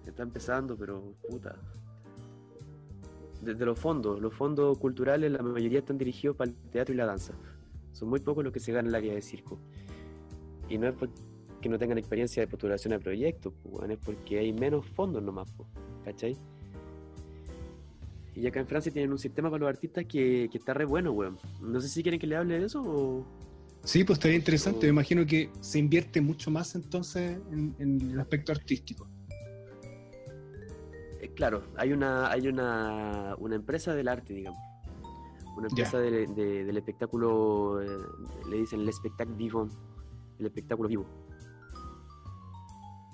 Está 0.05 0.24
empezando, 0.24 0.78
pero 0.78 1.13
puta. 1.30 1.57
Desde 3.41 3.66
los 3.66 3.78
fondos, 3.78 4.22
los 4.22 4.34
fondos 4.34 4.78
culturales, 4.78 5.32
la 5.32 5.41
mayoría 5.43 5.80
están 5.80 5.97
dirigidos 5.97 6.38
para 6.38 6.51
el 6.51 6.55
teatro 6.72 6.93
y 6.93 6.97
la 6.97 7.05
danza. 7.05 7.34
Son 7.91 8.09
muy 8.09 8.22
pocos 8.22 8.43
los 8.43 8.53
que 8.53 8.61
se 8.61 8.72
ganan 8.72 8.88
el 8.88 8.95
área 8.95 9.13
de 9.13 9.22
circo. 9.22 9.59
Y 10.70 10.78
no 10.78 10.88
es 10.88 10.95
porque 10.95 11.70
no 11.70 11.78
tengan 11.78 11.97
experiencia 11.97 12.41
de 12.41 12.47
postulación 12.47 12.93
a 12.93 12.99
proyectos, 12.99 13.53
pues, 13.63 13.89
es 13.89 13.97
porque 13.97 14.39
hay 14.39 14.53
menos 14.53 14.86
fondos 14.86 15.22
nomás, 15.22 15.51
pues, 15.51 15.68
¿cachai? 16.03 16.38
Y 18.36 18.46
acá 18.48 18.60
en 18.60 18.68
Francia 18.68 18.92
tienen 18.92 19.12
un 19.12 19.18
sistema 19.20 19.50
para 19.50 19.62
los 19.62 19.70
artistas 19.70 20.06
que, 20.06 20.50
que 20.52 20.58
está 20.58 20.74
re 20.74 20.86
bueno, 20.86 21.12
weón. 21.12 21.38
No 21.62 21.80
sé 21.80 21.88
si 21.88 22.04
quieren 22.04 22.20
que 22.20 22.28
le 22.28 22.36
hable 22.36 22.60
de 22.60 22.66
eso 22.66 22.82
o... 22.84 23.26
Sí, 23.84 24.04
pues 24.04 24.18
estaría 24.18 24.38
interesante. 24.38 24.88
Me 24.88 24.90
imagino 24.90 25.26
que 25.26 25.50
se 25.62 25.80
invierte 25.80 26.20
mucho 26.20 26.52
más 26.52 26.76
entonces 26.76 27.38
en, 27.52 27.76
en 27.80 28.02
el 28.12 28.20
aspecto 28.20 28.52
artístico. 28.52 29.08
Eh, 31.22 31.32
claro, 31.36 31.64
hay 31.78 31.94
una 31.94 32.30
hay 32.32 32.48
una, 32.48 33.36
una 33.38 33.56
empresa 33.56 33.94
del 33.94 34.08
arte, 34.08 34.34
digamos. 34.34 34.60
Una 35.56 35.68
empresa 35.68 36.00
de- 36.00 36.28
de- 36.28 36.66
del 36.66 36.76
espectáculo, 36.78 37.82
eh, 37.82 37.88
le 38.50 38.58
dicen 38.58 38.82
el 38.82 38.90
espectáculo 38.90 39.38
vivo, 39.38 39.70
el 40.40 40.46
espectáculo 40.48 40.90
vivo. 40.90 41.06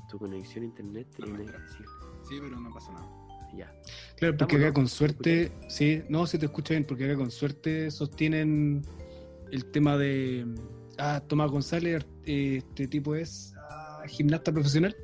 Tu 0.10 0.18
conexión 0.18 0.64
a 0.64 0.68
internet 0.68 1.08
No 1.20 1.28
entra. 1.28 1.60
decir, 1.60 1.86
Sí, 2.28 2.38
pero 2.42 2.60
no 2.60 2.72
pasa 2.74 2.92
nada. 2.94 3.08
Ya. 3.58 3.74
Claro, 4.18 4.38
porque 4.38 4.56
acá 4.58 4.74
con 4.74 4.84
¿Me 4.84 4.90
suerte, 4.90 5.52
sí, 5.68 6.04
no, 6.10 6.26
se 6.28 6.38
te 6.38 6.46
escucha 6.46 6.74
bien, 6.74 6.86
porque 6.86 7.06
acá 7.06 7.16
con 7.18 7.32
suerte 7.32 7.90
sostienen 7.92 8.82
el 9.52 9.66
tema 9.72 9.98
de, 9.98 10.46
ah, 10.98 11.22
Tomás 11.28 11.50
González, 11.52 12.06
eh, 12.26 12.58
este 12.58 12.88
tipo 12.88 13.16
es 13.16 13.54
ah, 13.70 14.04
gimnasta 14.08 14.52
profesional, 14.52 14.96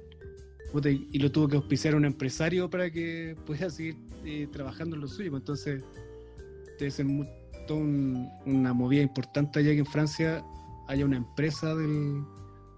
y 1.11 1.17
lo 1.19 1.31
tuvo 1.31 1.47
que 1.47 1.55
auspiciar 1.55 1.95
un 1.95 2.05
empresario 2.05 2.69
para 2.69 2.91
que 2.91 3.35
pudiera 3.45 3.69
seguir 3.69 3.95
eh, 4.25 4.47
trabajando 4.51 4.95
en 4.95 5.01
lo 5.01 5.07
suyo, 5.07 5.31
pues 5.31 5.41
entonces 5.41 5.83
debe 6.77 6.91
ser 6.91 7.05
mu- 7.05 7.25
toda 7.67 7.79
un- 7.79 8.29
una 8.45 8.73
movida 8.73 9.01
importante 9.01 9.59
allá 9.59 9.71
que 9.71 9.79
en 9.79 9.85
Francia 9.85 10.43
haya 10.87 11.03
una 11.05 11.17
empresa 11.17 11.73
del, 11.75 12.21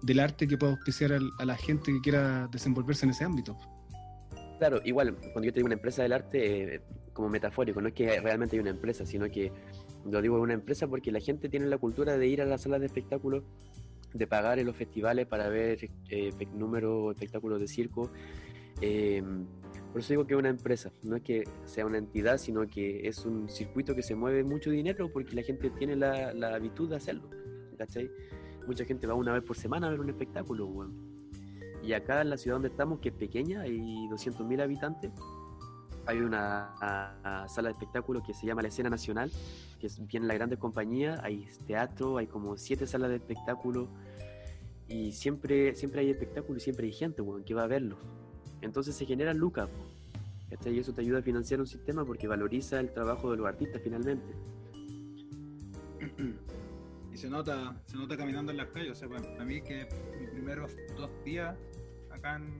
del 0.02 0.20
arte 0.20 0.48
que 0.48 0.56
pueda 0.56 0.72
auspiciar 0.72 1.12
al- 1.12 1.30
a 1.38 1.44
la 1.44 1.56
gente 1.56 1.92
que 1.92 2.00
quiera 2.00 2.48
desenvolverse 2.50 3.04
en 3.04 3.10
ese 3.10 3.24
ámbito. 3.24 3.56
Claro, 4.60 4.78
igual, 4.84 5.16
cuando 5.32 5.44
yo 5.44 5.52
te 5.54 5.60
digo 5.60 5.66
una 5.68 5.76
empresa 5.76 6.02
del 6.02 6.12
arte, 6.12 6.74
eh, 6.74 6.80
como 7.14 7.30
metafórico, 7.30 7.80
no 7.80 7.88
es 7.88 7.94
que 7.94 8.20
realmente 8.20 8.56
hay 8.56 8.60
una 8.60 8.68
empresa, 8.68 9.06
sino 9.06 9.26
que 9.30 9.50
lo 10.04 10.20
digo 10.20 10.38
una 10.38 10.52
empresa 10.52 10.86
porque 10.86 11.10
la 11.10 11.20
gente 11.20 11.48
tiene 11.48 11.64
la 11.64 11.78
cultura 11.78 12.18
de 12.18 12.26
ir 12.26 12.42
a 12.42 12.44
las 12.44 12.60
salas 12.60 12.80
de 12.80 12.84
espectáculos, 12.84 13.42
de 14.12 14.26
pagar 14.26 14.58
en 14.58 14.66
los 14.66 14.76
festivales 14.76 15.26
para 15.26 15.48
ver 15.48 15.88
eh, 16.10 16.30
números 16.52 17.14
espectáculos 17.14 17.58
de 17.58 17.68
circo. 17.68 18.10
eh, 18.82 19.22
por 19.92 20.02
eso 20.02 20.12
digo 20.12 20.26
que 20.26 20.34
es 20.34 20.38
una 20.38 20.50
empresa, 20.50 20.92
no 21.04 21.16
es 21.16 21.22
que 21.22 21.44
sea 21.64 21.86
una 21.86 21.96
entidad, 21.96 22.36
sino 22.36 22.66
que 22.66 23.08
es 23.08 23.24
un 23.24 23.48
circuito 23.48 23.94
que 23.94 24.02
se 24.02 24.14
mueve 24.14 24.44
mucho 24.44 24.68
dinero 24.68 25.10
porque 25.10 25.34
la 25.34 25.42
gente 25.42 25.70
tiene 25.70 25.96
la, 25.96 26.34
la 26.34 26.54
habitud 26.54 26.90
de 26.90 26.96
hacerlo. 26.96 27.30
¿Cachai? 27.78 28.10
Mucha 28.66 28.84
gente 28.84 29.06
va 29.06 29.14
una 29.14 29.32
vez 29.32 29.42
por 29.42 29.56
semana 29.56 29.86
a 29.86 29.90
ver 29.90 30.00
un 30.00 30.10
espectáculo, 30.10 30.66
weón. 30.66 31.09
Y 31.90 31.92
acá 31.92 32.22
en 32.22 32.30
la 32.30 32.36
ciudad 32.36 32.54
donde 32.54 32.68
estamos, 32.68 33.00
que 33.00 33.08
es 33.08 33.14
pequeña, 33.16 33.62
hay 33.62 34.06
200.000 34.06 34.60
habitantes, 34.60 35.10
hay 36.06 36.18
una 36.18 36.72
a- 36.80 37.42
a 37.42 37.48
sala 37.48 37.70
de 37.70 37.72
espectáculos 37.72 38.22
que 38.24 38.32
se 38.32 38.46
llama 38.46 38.62
la 38.62 38.68
Escena 38.68 38.88
Nacional, 38.90 39.28
que 39.80 39.88
es, 39.88 39.98
vienen 40.06 40.28
las 40.28 40.36
grandes 40.36 40.60
compañías, 40.60 41.18
hay 41.24 41.48
teatro, 41.66 42.18
hay 42.18 42.28
como 42.28 42.56
siete 42.56 42.86
salas 42.86 43.10
de 43.10 43.16
espectáculos, 43.16 43.88
y 44.86 45.10
siempre, 45.10 45.74
siempre 45.74 46.02
hay 46.02 46.10
espectáculo 46.10 46.58
y 46.58 46.60
siempre 46.60 46.86
hay 46.86 46.92
gente 46.92 47.22
weón, 47.22 47.42
que 47.42 47.54
va 47.54 47.64
a 47.64 47.66
verlo. 47.66 47.96
Entonces 48.60 48.94
se 48.94 49.04
generan 49.04 49.36
lucas, 49.38 49.68
y 50.64 50.78
eso 50.78 50.92
te 50.92 51.00
ayuda 51.00 51.18
a 51.18 51.22
financiar 51.22 51.58
un 51.58 51.66
sistema 51.66 52.04
porque 52.04 52.28
valoriza 52.28 52.78
el 52.78 52.92
trabajo 52.92 53.32
de 53.32 53.36
los 53.36 53.48
artistas 53.48 53.82
finalmente. 53.82 54.32
Y 57.12 57.16
se 57.16 57.28
nota, 57.28 57.74
se 57.86 57.96
nota 57.96 58.16
caminando 58.16 58.52
en 58.52 58.58
las 58.58 58.68
calles. 58.68 58.92
O 58.92 58.94
sea, 58.94 59.08
bueno, 59.08 59.26
a 59.40 59.44
mí 59.44 59.60
que 59.62 59.88
mis 60.20 60.30
primeros 60.30 60.76
dos 60.96 61.10
días 61.24 61.56
acá 62.20 62.36
en, 62.36 62.58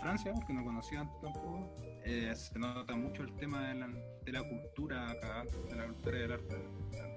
Francia, 0.00 0.32
que 0.46 0.52
no 0.52 0.64
conocía 0.64 1.00
antes 1.00 1.20
tampoco, 1.20 1.72
eh, 2.04 2.32
se 2.34 2.58
nota 2.58 2.96
mucho 2.96 3.22
el 3.22 3.32
tema 3.36 3.68
de 3.68 3.74
la, 3.74 3.88
la 4.26 4.48
cultura 4.48 5.10
acá, 5.10 5.44
de 5.68 5.76
la 5.76 5.86
cultura 5.86 6.18
del 6.18 6.32
arte, 6.32 6.56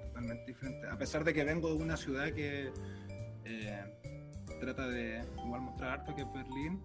totalmente 0.06 0.46
diferente. 0.46 0.86
A 0.86 0.96
pesar 0.96 1.24
de 1.24 1.34
que 1.34 1.42
vengo 1.42 1.74
de 1.74 1.82
una 1.82 1.96
ciudad 1.96 2.32
que 2.32 2.70
eh, 3.44 3.84
trata 4.60 4.86
de 4.86 5.26
igual 5.44 5.62
mostrar 5.62 6.00
arte 6.00 6.14
que 6.14 6.22
es 6.22 6.32
Berlín, 6.32 6.80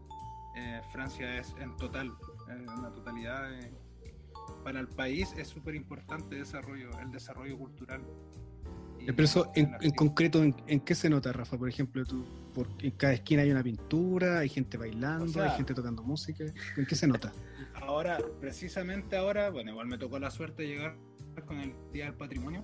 eh, 0.56 0.82
Francia 0.92 1.38
es 1.38 1.54
en 1.60 1.76
total, 1.78 2.12
en 2.50 2.68
una 2.68 2.92
totalidad. 2.92 3.52
para 4.64 4.80
el 4.80 4.88
país 4.88 5.34
es 5.38 5.50
súper 5.50 5.76
importante 5.76 6.36
desarrollo, 6.36 6.90
el 7.00 7.12
desarrollo 7.12 7.60
cultural. 7.60 8.02
Pero 9.06 9.24
eso, 9.24 9.52
en, 9.56 9.72
en 9.82 9.92
concreto, 9.92 10.44
¿en, 10.44 10.56
en 10.68 10.80
qué 10.82 10.94
se 10.96 11.10
nota, 11.10 11.32
Rafa? 11.34 11.58
Por 11.58 11.68
ejemplo, 11.70 12.06
tú, 12.06 12.24
por, 12.54 12.68
en 12.80 12.92
cada 12.92 13.14
esquina 13.14 13.42
hay 13.42 13.52
una 13.52 13.64
pintura, 13.64 14.40
hay 14.40 14.50
gente 14.50 14.78
bailando, 14.78 15.26
O 15.26 15.30
sea- 15.30 15.52
hay 15.52 15.58
gente 15.58 15.74
tocando 15.74 16.04
música. 16.04 16.44
¿En 16.78 16.86
qué 16.86 16.96
se 16.96 17.08
nota? 17.08 17.32
Ahora, 17.74 18.20
precisamente 18.40 19.18
ahora, 19.18 19.50
bueno, 19.50 19.72
igual 19.72 19.88
me 19.88 19.98
tocó 19.98 20.20
la 20.20 20.30
suerte 20.30 20.64
de 20.64 20.70
llegar 20.70 20.98
con 21.46 21.60
el 21.60 21.74
Día 21.92 22.06
del 22.06 22.14
Patrimonio 22.14 22.64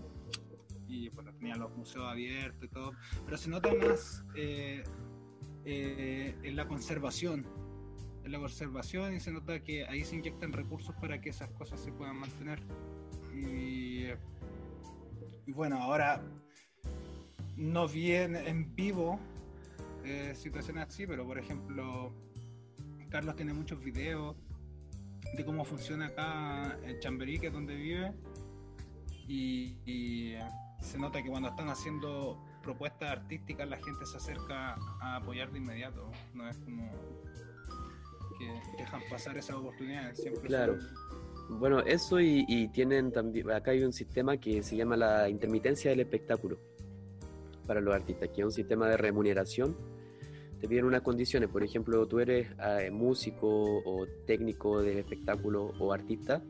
y 0.88 1.10
bueno, 1.10 1.34
tenía 1.34 1.56
los 1.56 1.76
museos 1.76 2.06
abiertos 2.06 2.64
y 2.64 2.68
todo, 2.68 2.92
pero 3.26 3.38
se 3.38 3.50
nota 3.50 3.70
más 3.74 4.24
eh, 4.36 4.84
eh, 5.66 6.36
en 6.44 6.56
la 6.56 6.68
conservación. 6.68 7.46
En 8.24 8.32
la 8.32 8.40
conservación 8.40 9.16
y 9.16 9.20
se 9.20 9.32
nota 9.32 9.60
que 9.64 9.86
ahí 9.86 10.04
se 10.04 10.16
inyectan 10.18 10.54
recursos 10.54 10.94
para 11.02 11.20
que 11.20 11.30
esas 11.30 11.50
cosas 11.52 11.80
se 11.80 11.92
puedan 11.92 12.18
mantener. 12.18 12.62
Y, 13.34 14.06
y 15.48 15.54
bueno, 15.54 15.82
ahora 15.82 16.22
no 17.56 17.88
vi 17.88 18.12
en, 18.12 18.76
vivo 18.76 19.18
eh, 20.04 20.34
situaciones 20.36 20.88
así, 20.88 21.08
pero 21.08 21.26
por 21.26 21.40
ejemplo, 21.40 22.14
Carlos 23.10 23.36
tiene 23.38 23.54
muchos 23.54 23.82
videos 23.84 24.36
de 25.36 25.46
cómo 25.46 25.64
funciona 25.64 26.08
acá 26.08 26.78
en 26.84 27.00
Chamberí, 27.00 27.40
que 27.40 27.48
es 27.48 27.54
donde 27.54 27.76
vive, 27.76 28.14
y, 29.28 30.36
se 30.82 31.00
nota 31.00 31.24
que 31.24 31.30
cuando 31.30 31.50
están 31.50 31.70
haciendo 31.70 32.40
propuestas 32.62 33.10
artísticas 33.10 33.68
la 33.68 33.78
gente 33.78 34.06
se 34.06 34.18
acerca 34.18 34.76
a 35.02 35.16
apoyar 35.16 35.52
de 35.52 35.58
inmediato, 35.58 36.12
no 36.34 36.48
es 36.48 36.58
como 36.60 36.92
que 38.38 38.62
dejan 38.78 39.02
pasar 39.10 39.38
esas 39.38 39.56
oportunidades, 39.56 40.20
siempre 40.22 40.48
son- 40.78 40.80
Bueno, 41.50 41.80
eso 41.80 42.20
y, 42.20 42.46
y 42.48 42.68
tienen 42.70 43.12
también, 43.12 43.50
acá 43.52 43.72
hay 43.72 43.84
un 43.84 43.94
sistema 43.94 44.38
que 44.38 44.62
se 44.62 44.76
llama 44.76 44.98
la 44.98 45.30
intermitencia 45.30 45.90
del 45.92 46.02
espectáculo 46.02 46.58
para 47.66 47.80
los 47.82 47.94
artistas, 47.96 48.30
que 48.30 48.42
es 48.42 48.46
un 48.46 48.52
sistema 48.52 48.88
de 48.90 48.98
remuneración. 48.98 49.76
Te 50.60 50.68
piden 50.68 50.86
unas 50.86 51.02
condiciones, 51.02 51.50
por 51.50 51.64
ejemplo, 51.64 52.06
tú 52.08 52.20
eres 52.20 52.48
eh, 52.64 52.90
músico 52.92 53.48
o 53.86 54.06
técnico 54.26 54.82
del 54.82 54.98
espectáculo 54.98 55.72
o 55.80 55.94
artista 55.94 56.42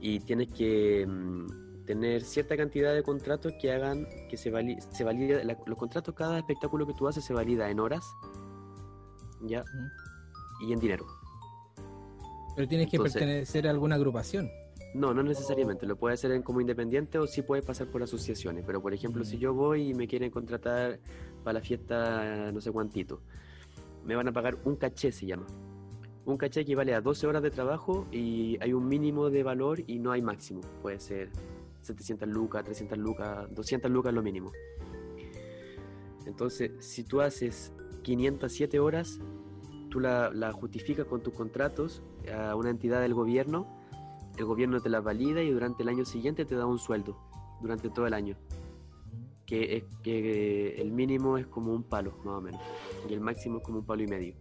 y 0.00 0.20
tienes 0.20 0.50
que 0.50 1.06
mm, 1.06 1.84
tener 1.86 2.22
cierta 2.22 2.56
cantidad 2.56 2.94
de 2.94 3.02
contratos 3.02 3.54
que 3.60 3.72
hagan 3.72 4.06
que 4.28 4.36
se, 4.36 4.50
vali- 4.52 4.78
se 4.80 5.02
valida, 5.02 5.42
la- 5.44 5.58
los 5.66 5.78
contratos, 5.78 6.14
cada 6.14 6.38
espectáculo 6.38 6.86
que 6.86 6.92
tú 6.94 7.08
haces 7.08 7.24
se 7.24 7.32
valida 7.32 7.70
en 7.70 7.80
horas, 7.80 8.04
¿ya? 9.42 9.64
Y 10.60 10.72
en 10.72 10.78
dinero. 10.78 11.06
Pero 12.56 12.68
tienes 12.68 12.88
que 12.88 12.96
Entonces- 12.96 13.20
pertenecer 13.20 13.66
a 13.66 13.70
alguna 13.70 13.96
agrupación. 13.96 14.50
No, 14.94 15.12
no 15.12 15.22
necesariamente. 15.24 15.86
Lo 15.86 15.96
puedes 15.96 16.20
hacer 16.24 16.40
como 16.44 16.60
independiente 16.60 17.18
o 17.18 17.26
sí 17.26 17.42
puedes 17.42 17.64
pasar 17.64 17.88
por 17.88 18.02
asociaciones. 18.02 18.64
Pero, 18.64 18.80
por 18.80 18.94
ejemplo, 18.94 19.24
si 19.24 19.36
Mm. 19.36 19.40
yo 19.40 19.54
voy 19.54 19.90
y 19.90 19.94
me 19.94 20.06
quieren 20.06 20.30
contratar 20.30 21.00
para 21.42 21.54
la 21.54 21.60
fiesta 21.60 22.52
no 22.52 22.60
sé 22.60 22.70
cuántito, 22.70 23.20
me 24.04 24.14
van 24.14 24.28
a 24.28 24.32
pagar 24.32 24.56
un 24.64 24.76
caché, 24.76 25.10
se 25.10 25.26
llama. 25.26 25.46
Un 26.26 26.36
caché 26.36 26.60
equivale 26.60 26.94
a 26.94 27.00
12 27.00 27.26
horas 27.26 27.42
de 27.42 27.50
trabajo 27.50 28.06
y 28.12 28.56
hay 28.60 28.72
un 28.72 28.86
mínimo 28.88 29.30
de 29.30 29.42
valor 29.42 29.82
y 29.86 29.98
no 29.98 30.12
hay 30.12 30.22
máximo. 30.22 30.60
Puede 30.80 31.00
ser 31.00 31.30
700 31.82 32.28
lucas, 32.28 32.62
300 32.64 32.96
lucas, 32.96 33.52
200 33.52 33.90
lucas 33.90 34.14
lo 34.14 34.22
mínimo. 34.22 34.52
Entonces, 36.26 36.70
si 36.78 37.04
tú 37.04 37.20
haces 37.20 37.72
507 38.02 38.78
horas, 38.80 39.18
la, 40.00 40.30
la 40.30 40.52
justificas 40.52 41.06
con 41.06 41.22
tus 41.22 41.34
contratos 41.34 42.02
a 42.32 42.54
una 42.56 42.70
entidad 42.70 43.00
del 43.00 43.14
gobierno 43.14 43.66
el 44.36 44.44
gobierno 44.44 44.80
te 44.80 44.88
la 44.88 45.00
valida 45.00 45.42
y 45.42 45.50
durante 45.50 45.82
el 45.82 45.88
año 45.88 46.04
siguiente 46.04 46.44
te 46.44 46.56
da 46.56 46.66
un 46.66 46.78
sueldo, 46.78 47.16
durante 47.60 47.88
todo 47.88 48.06
el 48.06 48.14
año. 48.14 48.36
Que, 49.46 49.76
es, 49.76 49.84
que 50.02 50.80
el 50.80 50.90
mínimo 50.90 51.38
es 51.38 51.46
como 51.46 51.72
un 51.72 51.84
palo, 51.84 52.16
más 52.24 52.38
o 52.38 52.40
menos, 52.40 52.60
y 53.08 53.12
el 53.12 53.20
máximo 53.20 53.58
es 53.58 53.62
como 53.62 53.80
un 53.80 53.86
palo 53.86 54.02
y 54.02 54.06
medio. 54.06 54.34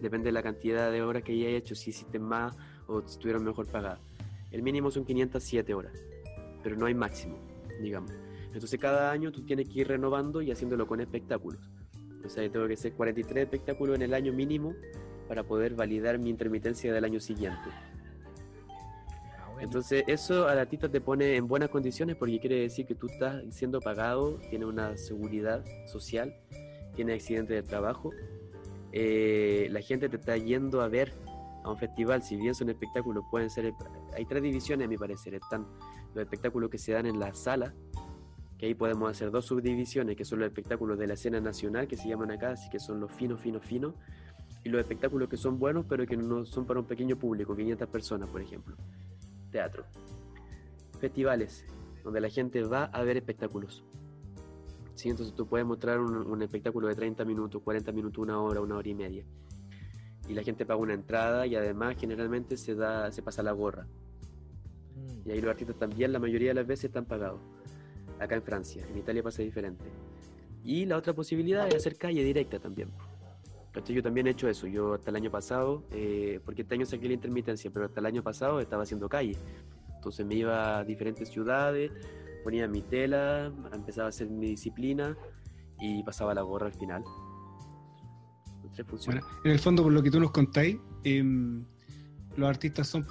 Depende 0.00 0.26
de 0.26 0.32
la 0.32 0.42
cantidad 0.42 0.90
de 0.90 1.02
horas 1.02 1.22
que 1.22 1.32
hayas 1.32 1.52
hecho, 1.52 1.74
si 1.74 1.90
hiciste 1.90 2.18
más 2.18 2.56
o 2.88 3.00
si 3.02 3.12
estuvieron 3.12 3.44
mejor 3.44 3.66
pagadas. 3.66 4.00
El 4.50 4.62
mínimo 4.62 4.90
son 4.90 5.04
507 5.04 5.72
horas, 5.74 5.92
pero 6.62 6.76
no 6.76 6.86
hay 6.86 6.94
máximo, 6.94 7.36
digamos. 7.80 8.12
Entonces 8.52 8.80
cada 8.80 9.12
año 9.12 9.30
tú 9.30 9.42
tienes 9.42 9.68
que 9.68 9.80
ir 9.80 9.88
renovando 9.88 10.42
y 10.42 10.50
haciéndolo 10.50 10.86
con 10.86 11.00
espectáculos. 11.00 11.70
O 12.24 12.28
sea, 12.28 12.44
yo 12.44 12.50
tengo 12.50 12.66
que 12.66 12.74
hacer 12.74 12.92
43 12.92 13.44
espectáculos 13.44 13.96
en 13.96 14.02
el 14.02 14.14
año 14.14 14.32
mínimo 14.32 14.74
para 15.28 15.44
poder 15.44 15.74
validar 15.74 16.18
mi 16.18 16.30
intermitencia 16.30 16.92
del 16.92 17.04
año 17.04 17.20
siguiente. 17.20 17.70
Ah. 19.38 19.56
Entonces 19.60 20.04
eso 20.06 20.48
al 20.48 20.58
artista 20.58 20.88
te 20.88 21.00
pone 21.00 21.36
en 21.36 21.46
buenas 21.46 21.68
condiciones 21.68 22.16
porque 22.16 22.38
quiere 22.40 22.60
decir 22.60 22.86
que 22.86 22.94
tú 22.94 23.06
estás 23.06 23.42
siendo 23.50 23.80
pagado, 23.80 24.38
tienes 24.50 24.68
una 24.68 24.96
seguridad 24.96 25.64
social, 25.86 26.36
tienes 26.94 27.16
accidente 27.16 27.54
de 27.54 27.62
trabajo, 27.62 28.10
eh, 28.92 29.68
la 29.70 29.80
gente 29.80 30.08
te 30.08 30.16
está 30.16 30.36
yendo 30.36 30.82
a 30.82 30.88
ver 30.88 31.12
a 31.64 31.70
un 31.70 31.78
festival, 31.78 32.22
si 32.22 32.36
bien 32.36 32.54
son 32.54 32.68
espectáculos, 32.70 33.24
pueden 33.30 33.48
ser, 33.48 33.72
hay 34.14 34.24
tres 34.26 34.42
divisiones 34.42 34.86
a 34.86 34.88
mi 34.88 34.98
parecer, 34.98 35.34
están 35.34 35.66
los 36.14 36.24
espectáculos 36.24 36.70
que 36.70 36.78
se 36.78 36.92
dan 36.92 37.06
en 37.06 37.18
la 37.18 37.32
sala, 37.34 37.72
que 38.62 38.66
ahí 38.66 38.74
podemos 38.74 39.10
hacer 39.10 39.32
dos 39.32 39.46
subdivisiones, 39.46 40.14
que 40.14 40.24
son 40.24 40.38
los 40.38 40.46
espectáculos 40.46 40.96
de 40.96 41.08
la 41.08 41.14
escena 41.14 41.40
nacional, 41.40 41.88
que 41.88 41.96
se 41.96 42.08
llaman 42.08 42.30
acá, 42.30 42.52
así 42.52 42.70
que 42.70 42.78
son 42.78 43.00
los 43.00 43.10
finos, 43.10 43.40
finos, 43.40 43.66
finos, 43.66 43.92
y 44.62 44.68
los 44.68 44.80
espectáculos 44.80 45.28
que 45.28 45.36
son 45.36 45.58
buenos, 45.58 45.84
pero 45.88 46.06
que 46.06 46.16
no 46.16 46.44
son 46.44 46.64
para 46.64 46.78
un 46.78 46.86
pequeño 46.86 47.16
público, 47.16 47.56
500 47.56 47.88
personas, 47.88 48.28
por 48.28 48.40
ejemplo 48.40 48.76
teatro. 49.50 49.84
Festivales, 51.00 51.66
donde 52.04 52.20
la 52.20 52.28
gente 52.28 52.62
va 52.62 52.84
a 52.84 53.02
ver 53.02 53.16
espectáculos. 53.16 53.82
Sí, 54.94 55.10
entonces 55.10 55.34
tú 55.34 55.44
puedes 55.48 55.66
mostrar 55.66 55.98
un, 55.98 56.14
un 56.14 56.40
espectáculo 56.40 56.86
de 56.86 56.94
30 56.94 57.24
minutos, 57.24 57.62
40 57.64 57.90
minutos, 57.90 58.22
una 58.22 58.40
hora, 58.40 58.60
una 58.60 58.76
hora 58.76 58.88
y 58.88 58.94
media. 58.94 59.24
Y 60.28 60.34
la 60.34 60.44
gente 60.44 60.64
paga 60.64 60.78
una 60.78 60.94
entrada 60.94 61.48
y 61.48 61.56
además 61.56 61.96
generalmente 61.98 62.56
se 62.56 62.76
da, 62.76 63.10
se 63.10 63.22
pasa 63.22 63.42
la 63.42 63.50
gorra. 63.50 63.88
Mm. 64.94 65.28
Y 65.28 65.32
ahí 65.32 65.40
los 65.40 65.50
artistas 65.50 65.76
también 65.76 66.12
la 66.12 66.20
mayoría 66.20 66.50
de 66.50 66.54
las 66.54 66.66
veces 66.66 66.84
están 66.84 67.06
pagados. 67.06 67.40
Acá 68.18 68.36
en 68.36 68.42
Francia, 68.42 68.86
en 68.88 68.98
Italia 68.98 69.22
pasa 69.22 69.42
diferente. 69.42 69.84
Y 70.64 70.86
la 70.86 70.96
otra 70.96 71.12
posibilidad 71.12 71.66
es 71.68 71.74
hacer 71.74 71.96
calle 71.96 72.22
directa 72.22 72.58
también. 72.58 72.90
¿Cachai? 73.72 73.96
Yo 73.96 74.02
también 74.02 74.26
he 74.26 74.30
hecho 74.30 74.48
eso. 74.48 74.66
Yo 74.66 74.94
hasta 74.94 75.10
el 75.10 75.16
año 75.16 75.30
pasado, 75.30 75.84
eh, 75.90 76.40
porque 76.44 76.62
este 76.62 76.74
año 76.74 76.86
saqué 76.86 77.08
la 77.08 77.14
intermitencia, 77.14 77.70
pero 77.72 77.86
hasta 77.86 78.00
el 78.00 78.06
año 78.06 78.22
pasado 78.22 78.60
estaba 78.60 78.82
haciendo 78.82 79.08
calle. 79.08 79.36
Entonces 79.96 80.26
me 80.26 80.34
iba 80.34 80.78
a 80.78 80.84
diferentes 80.84 81.28
ciudades, 81.28 81.90
ponía 82.44 82.68
mi 82.68 82.82
tela, 82.82 83.52
empezaba 83.72 84.06
a 84.06 84.08
hacer 84.10 84.28
mi 84.28 84.48
disciplina 84.48 85.16
y 85.80 86.02
pasaba 86.02 86.34
la 86.34 86.42
gorra 86.42 86.66
al 86.66 86.74
final. 86.74 87.02
Bueno, 89.06 89.20
en 89.44 89.50
el 89.50 89.58
fondo, 89.58 89.82
por 89.82 89.92
lo 89.92 90.02
que 90.02 90.10
tú 90.10 90.18
nos 90.18 90.30
contáis, 90.30 90.78
em, 91.04 91.64
los 92.36 92.48
artistas 92.48 92.88
son 92.88 93.06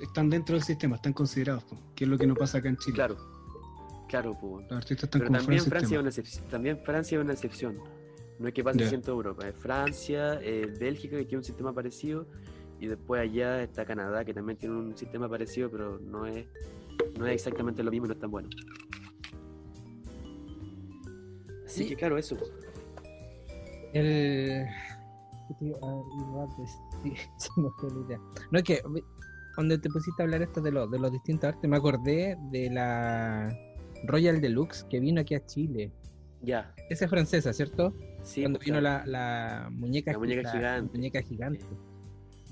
están 0.00 0.28
dentro 0.28 0.54
del 0.54 0.62
sistema, 0.62 0.96
están 0.96 1.12
considerados, 1.12 1.64
que 1.94 2.04
es 2.04 2.10
lo 2.10 2.18
que 2.18 2.26
no 2.26 2.34
pasa 2.34 2.58
acá 2.58 2.68
en 2.68 2.76
Chile. 2.76 2.94
Claro, 2.94 3.16
claro, 4.08 4.32
pues. 4.40 4.64
Los 4.68 4.72
artistas 4.78 5.04
están 5.04 5.20
Pero 5.20 5.26
como 5.28 5.38
también 5.40 5.62
Francia, 5.64 5.96
es 5.96 6.00
una 6.00 6.08
excepción, 6.08 6.48
también 6.48 6.78
Francia 6.78 7.18
es 7.18 7.24
una 7.24 7.32
excepción. 7.32 7.78
No 8.38 8.48
es 8.48 8.54
que 8.54 8.62
pase 8.62 8.84
así 8.84 8.94
en 8.94 9.00
toda 9.02 9.16
Europa. 9.16 9.48
Es 9.48 9.54
Francia, 9.56 10.38
eh, 10.42 10.72
Bélgica, 10.78 11.16
que 11.16 11.24
tiene 11.24 11.38
un 11.38 11.44
sistema 11.44 11.72
parecido, 11.72 12.26
y 12.78 12.86
después 12.86 13.22
allá 13.22 13.62
está 13.62 13.84
Canadá, 13.86 14.24
que 14.24 14.34
también 14.34 14.58
tiene 14.58 14.76
un 14.76 14.96
sistema 14.96 15.28
parecido, 15.28 15.70
pero 15.70 15.98
no 15.98 16.26
es, 16.26 16.46
no 17.18 17.26
es 17.26 17.34
exactamente 17.34 17.82
lo 17.82 17.90
mismo 17.90 18.06
y 18.06 18.08
no 18.08 18.14
es 18.14 18.20
tan 18.20 18.30
bueno. 18.30 18.48
Así 21.64 21.82
Sí. 21.84 21.88
que 21.88 21.96
claro, 21.96 22.18
eso. 22.18 22.36
El. 23.92 24.66
No 28.50 28.58
es 28.58 28.64
que 28.64 28.82
cuando 29.54 29.80
te 29.80 29.88
pusiste 29.88 30.22
a 30.22 30.24
hablar 30.24 30.42
esto 30.42 30.60
de, 30.60 30.70
los 30.70 30.90
de 30.90 30.98
los 30.98 31.12
distintos 31.12 31.48
artes, 31.48 31.70
me 31.70 31.76
acordé 31.76 32.36
de 32.50 32.68
la 32.70 33.48
Royal 34.04 34.40
Deluxe 34.40 34.84
que 34.84 35.00
vino 35.00 35.20
aquí 35.20 35.34
a 35.34 35.44
Chile. 35.44 35.92
Ya. 36.42 36.74
Esa 36.90 37.06
es 37.06 37.10
francesa, 37.10 37.52
¿cierto? 37.52 37.94
Sí, 38.22 38.42
cuando 38.42 38.58
pues, 38.58 38.66
vino 38.66 38.80
la, 38.80 39.04
la 39.06 39.68
muñeca, 39.72 40.12
La 40.12 40.18
muñeca 40.18 40.50
gigante. 40.52 40.96
muñeca 40.96 41.22
gigante. 41.22 41.64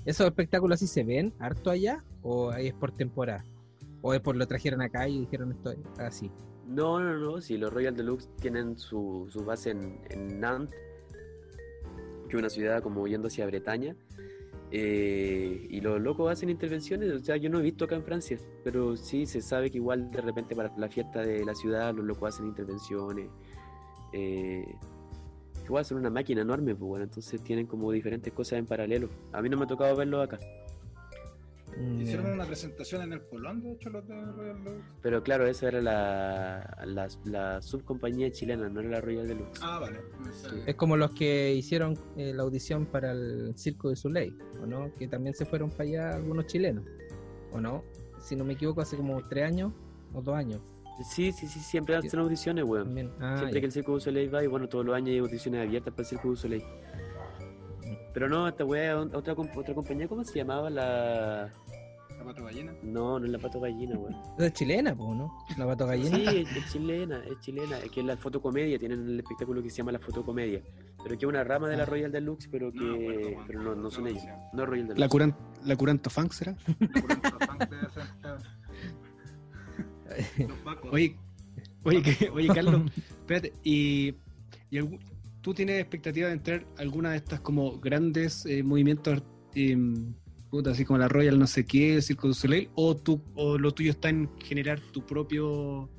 ¿Esos 0.05 0.27
espectáculos 0.27 0.75
así 0.75 0.87
se 0.87 1.03
ven 1.03 1.33
harto 1.39 1.69
allá? 1.69 2.03
¿O 2.21 2.51
ahí 2.51 2.67
es 2.67 2.73
por 2.73 2.91
temporada? 2.91 3.43
¿O 4.01 4.13
es 4.13 4.19
por 4.21 4.35
lo 4.35 4.45
trajeron 4.47 4.81
acá 4.81 5.07
y 5.07 5.19
dijeron 5.21 5.51
esto 5.51 5.71
es 5.71 5.79
así? 5.99 6.31
No, 6.67 6.99
no, 6.99 7.17
no. 7.17 7.41
Sí, 7.41 7.57
los 7.57 7.71
Royal 7.73 7.95
Deluxe 7.95 8.29
tienen 8.39 8.77
su, 8.77 9.27
su 9.29 9.43
base 9.45 9.71
en, 9.71 9.99
en 10.09 10.39
Nantes, 10.39 10.75
que 12.29 12.35
es 12.35 12.39
una 12.39 12.49
ciudad 12.49 12.81
como 12.81 13.07
yendo 13.07 13.27
hacia 13.27 13.45
Bretaña. 13.45 13.95
Eh, 14.71 15.67
y 15.69 15.79
los 15.81 16.01
locos 16.01 16.31
hacen 16.31 16.49
intervenciones. 16.49 17.11
O 17.11 17.19
sea, 17.19 17.37
yo 17.37 17.49
no 17.49 17.59
he 17.59 17.61
visto 17.61 17.85
acá 17.85 17.95
en 17.95 18.03
Francia, 18.03 18.37
pero 18.63 18.95
sí 18.97 19.25
se 19.25 19.41
sabe 19.41 19.69
que 19.71 19.77
igual 19.77 20.11
de 20.11 20.21
repente 20.21 20.55
para 20.55 20.75
la 20.77 20.89
fiesta 20.89 21.21
de 21.21 21.45
la 21.45 21.55
ciudad 21.55 21.93
los 21.93 22.05
locos 22.05 22.33
hacen 22.33 22.47
intervenciones. 22.47 23.29
Eh, 24.13 24.65
igual 25.63 25.85
son 25.85 25.97
una 25.99 26.09
máquina 26.09 26.41
enorme, 26.41 26.75
pues 26.75 26.87
bueno, 26.87 27.03
entonces 27.05 27.41
tienen 27.41 27.67
como 27.67 27.91
diferentes 27.91 28.31
cosas 28.33 28.59
en 28.59 28.65
paralelo. 28.65 29.09
A 29.31 29.41
mí 29.41 29.49
no 29.49 29.57
me 29.57 29.63
ha 29.65 29.67
tocado 29.67 29.95
verlo 29.95 30.21
acá. 30.21 30.39
Mm, 31.77 32.01
Hicieron 32.01 32.31
una 32.31 32.45
presentación 32.45 33.01
en 33.01 33.13
el 33.13 33.27
Colón, 33.27 33.61
de 33.61 33.73
hecho, 33.73 33.89
los 33.89 34.07
de 34.07 34.13
Royal 34.31 34.63
Deluxe. 34.63 34.85
Pero 35.01 35.21
claro, 35.23 35.45
esa 35.45 35.67
era 35.67 35.81
la, 35.81 36.85
la, 36.85 37.07
la 37.25 37.61
subcompañía 37.61 38.31
chilena, 38.31 38.69
no 38.69 38.79
era 38.79 38.89
la 38.89 39.01
Royal 39.01 39.27
Deluxe. 39.27 39.59
Ah, 39.61 39.79
vale. 39.79 39.99
Sí. 40.31 40.55
Es 40.65 40.75
como 40.75 40.95
los 40.95 41.11
que 41.11 41.53
hicieron 41.53 41.97
eh, 42.15 42.33
la 42.33 42.43
audición 42.43 42.85
para 42.85 43.11
el 43.11 43.53
Circo 43.57 43.89
de 43.89 43.95
Soleil, 43.97 44.37
¿o 44.61 44.65
no? 44.65 44.91
Que 44.97 45.07
también 45.07 45.35
se 45.35 45.45
fueron 45.45 45.69
para 45.69 45.83
allá 45.83 46.15
algunos 46.15 46.45
chilenos, 46.47 46.85
¿o 47.51 47.59
no? 47.59 47.83
Si 48.19 48.35
no 48.35 48.45
me 48.45 48.53
equivoco, 48.53 48.79
hace 48.81 48.95
como 48.95 49.21
tres 49.27 49.43
años 49.43 49.73
o 50.13 50.21
dos 50.21 50.35
años. 50.35 50.61
Sí, 51.03 51.33
sí, 51.33 51.45
sí, 51.45 51.59
siempre 51.59 51.97
hacen 51.97 52.21
audiciones, 52.21 52.63
weón. 52.63 52.85
También. 52.85 53.11
Ah, 53.19 53.35
Siempre 53.37 53.55
ya. 53.55 53.59
que 53.59 53.65
el 53.65 53.71
Circo 53.73 53.91
du 53.91 53.99
Soleil 53.99 54.33
va, 54.33 54.41
y 54.41 54.47
bueno, 54.47 54.69
todos 54.69 54.85
los 54.85 54.95
años 54.95 55.09
hay 55.09 55.17
audiciones 55.17 55.67
abiertas 55.67 55.93
para 55.93 56.03
el 56.03 56.07
Circo 56.07 56.29
du 56.29 56.35
Soleil. 56.37 56.63
Pero 58.13 58.29
no, 58.29 58.47
esta 58.47 58.63
weá, 58.63 58.97
otra, 58.97 59.33
otra 59.33 59.73
compañía, 59.75 60.07
¿cómo 60.07 60.23
se 60.23 60.35
llamaba? 60.39 60.69
La. 60.69 61.51
¿La 62.25 62.31
pato 62.33 62.43
gallina? 62.45 62.73
No, 62.83 63.19
no 63.19 63.25
es 63.25 63.31
la 63.31 63.39
Pato 63.39 63.59
Gallina, 63.59 63.97
weón. 63.97 64.15
Es 64.39 64.53
chilena, 64.53 64.95
pues, 64.95 65.09
¿no? 65.15 65.37
La 65.57 65.65
pato 65.65 65.85
gallina. 65.85 66.15
Sí, 66.17 66.23
es, 66.39 66.55
es 66.57 66.71
chilena, 66.71 67.23
es 67.23 67.39
chilena. 67.39 67.77
Es 67.79 67.91
que 67.91 67.99
es 67.99 68.05
la 68.05 68.17
fotocomedia, 68.17 68.79
tienen 68.79 69.07
el 69.07 69.19
espectáculo 69.19 69.61
que 69.61 69.69
se 69.69 69.77
llama 69.77 69.91
la 69.91 69.99
fotocomedia. 69.99 70.61
Pero 71.03 71.09
que 71.17 71.25
es 71.25 71.29
una 71.29 71.43
rama 71.43 71.69
de 71.69 71.77
la 71.77 71.85
Royal 71.85 72.11
Deluxe, 72.11 72.47
pero 72.51 72.71
que. 72.71 72.79
No 72.79 73.43
pero 73.45 73.61
no, 73.61 73.75
no 73.75 73.91
son 73.91 74.05
No, 74.05 74.09
ellos. 74.09 74.23
No 74.53 74.63
es 74.63 74.69
Royal 74.69 74.87
La, 74.87 74.93
Deluxe. 74.95 75.09
curan, 75.11 75.35
la 75.63 75.75
Curanto 75.75 76.09
Funk 76.09 76.31
será. 76.33 76.55
La 76.79 77.01
Curanto 77.01 77.29
Funk 77.45 77.69
debe 77.69 77.89
ser, 77.91 78.03
claro. 78.21 78.39
Los 80.47 80.57
Pacos. 80.59 80.93
Oye, 80.93 81.17
oye, 81.83 82.01
que- 82.01 82.29
oye 82.29 82.47
Carlos, 82.47 82.81
espérate, 83.09 83.53
y, 83.63 84.15
y 84.69 84.77
algún- 84.77 84.99
tú 85.41 85.53
tienes 85.53 85.79
expectativa 85.79 86.27
de 86.27 86.33
entrar 86.33 86.65
a 86.77 86.81
alguna 86.81 87.11
de 87.11 87.17
estas 87.17 87.39
como 87.41 87.79
grandes 87.79 88.45
eh, 88.45 88.63
movimientos 88.63 89.21
em, 89.53 90.13
así 90.65 90.85
como 90.85 90.99
la 90.99 91.07
Royal 91.07 91.39
no 91.39 91.47
sé 91.47 91.65
qué, 91.65 91.95
el 91.95 92.03
Circo 92.03 92.27
du 92.27 92.33
Soleil, 92.33 92.69
o 92.75 92.95
tú, 92.95 93.21
o 93.35 93.57
lo 93.57 93.73
tuyo 93.73 93.91
está 93.91 94.09
en 94.09 94.29
generar 94.39 94.79
tu 94.79 95.05
propio 95.05 95.89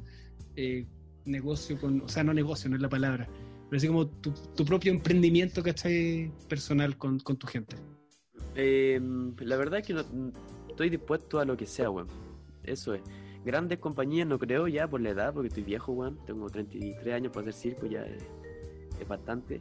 eh, 0.56 0.86
negocio 1.24 1.78
con, 1.80 2.00
o 2.02 2.08
sea, 2.08 2.24
no 2.24 2.32
negocio, 2.32 2.70
no 2.70 2.76
es 2.76 2.82
la 2.82 2.88
palabra, 2.88 3.28
pero 3.68 3.78
así 3.78 3.86
como 3.88 4.06
tu, 4.06 4.64
propio 4.64 4.92
emprendimiento, 4.92 5.62
¿cachai? 5.62 6.30
Personal 6.48 6.96
con, 6.96 7.18
con 7.20 7.36
tu 7.36 7.46
gente. 7.46 7.76
Eh, 8.54 9.00
la 9.40 9.56
verdad 9.56 9.80
es 9.80 9.86
que 9.86 10.04
estoy 10.68 10.88
dispuesto 10.88 11.40
a 11.40 11.44
lo 11.44 11.56
que 11.56 11.66
sea, 11.66 11.90
weón. 11.90 12.08
Eso 12.62 12.94
es. 12.94 13.02
Grandes 13.44 13.78
compañías 13.78 14.26
no 14.26 14.38
creo 14.38 14.66
ya 14.66 14.88
por 14.88 15.00
la 15.00 15.10
edad, 15.10 15.32
porque 15.34 15.48
estoy 15.48 15.62
viejo, 15.62 15.92
weón. 15.92 16.18
Tengo 16.26 16.48
33 16.48 17.14
años 17.14 17.32
para 17.32 17.48
hacer 17.50 17.72
circo, 17.72 17.86
ya 17.86 18.04
es 18.04 19.08
bastante. 19.08 19.60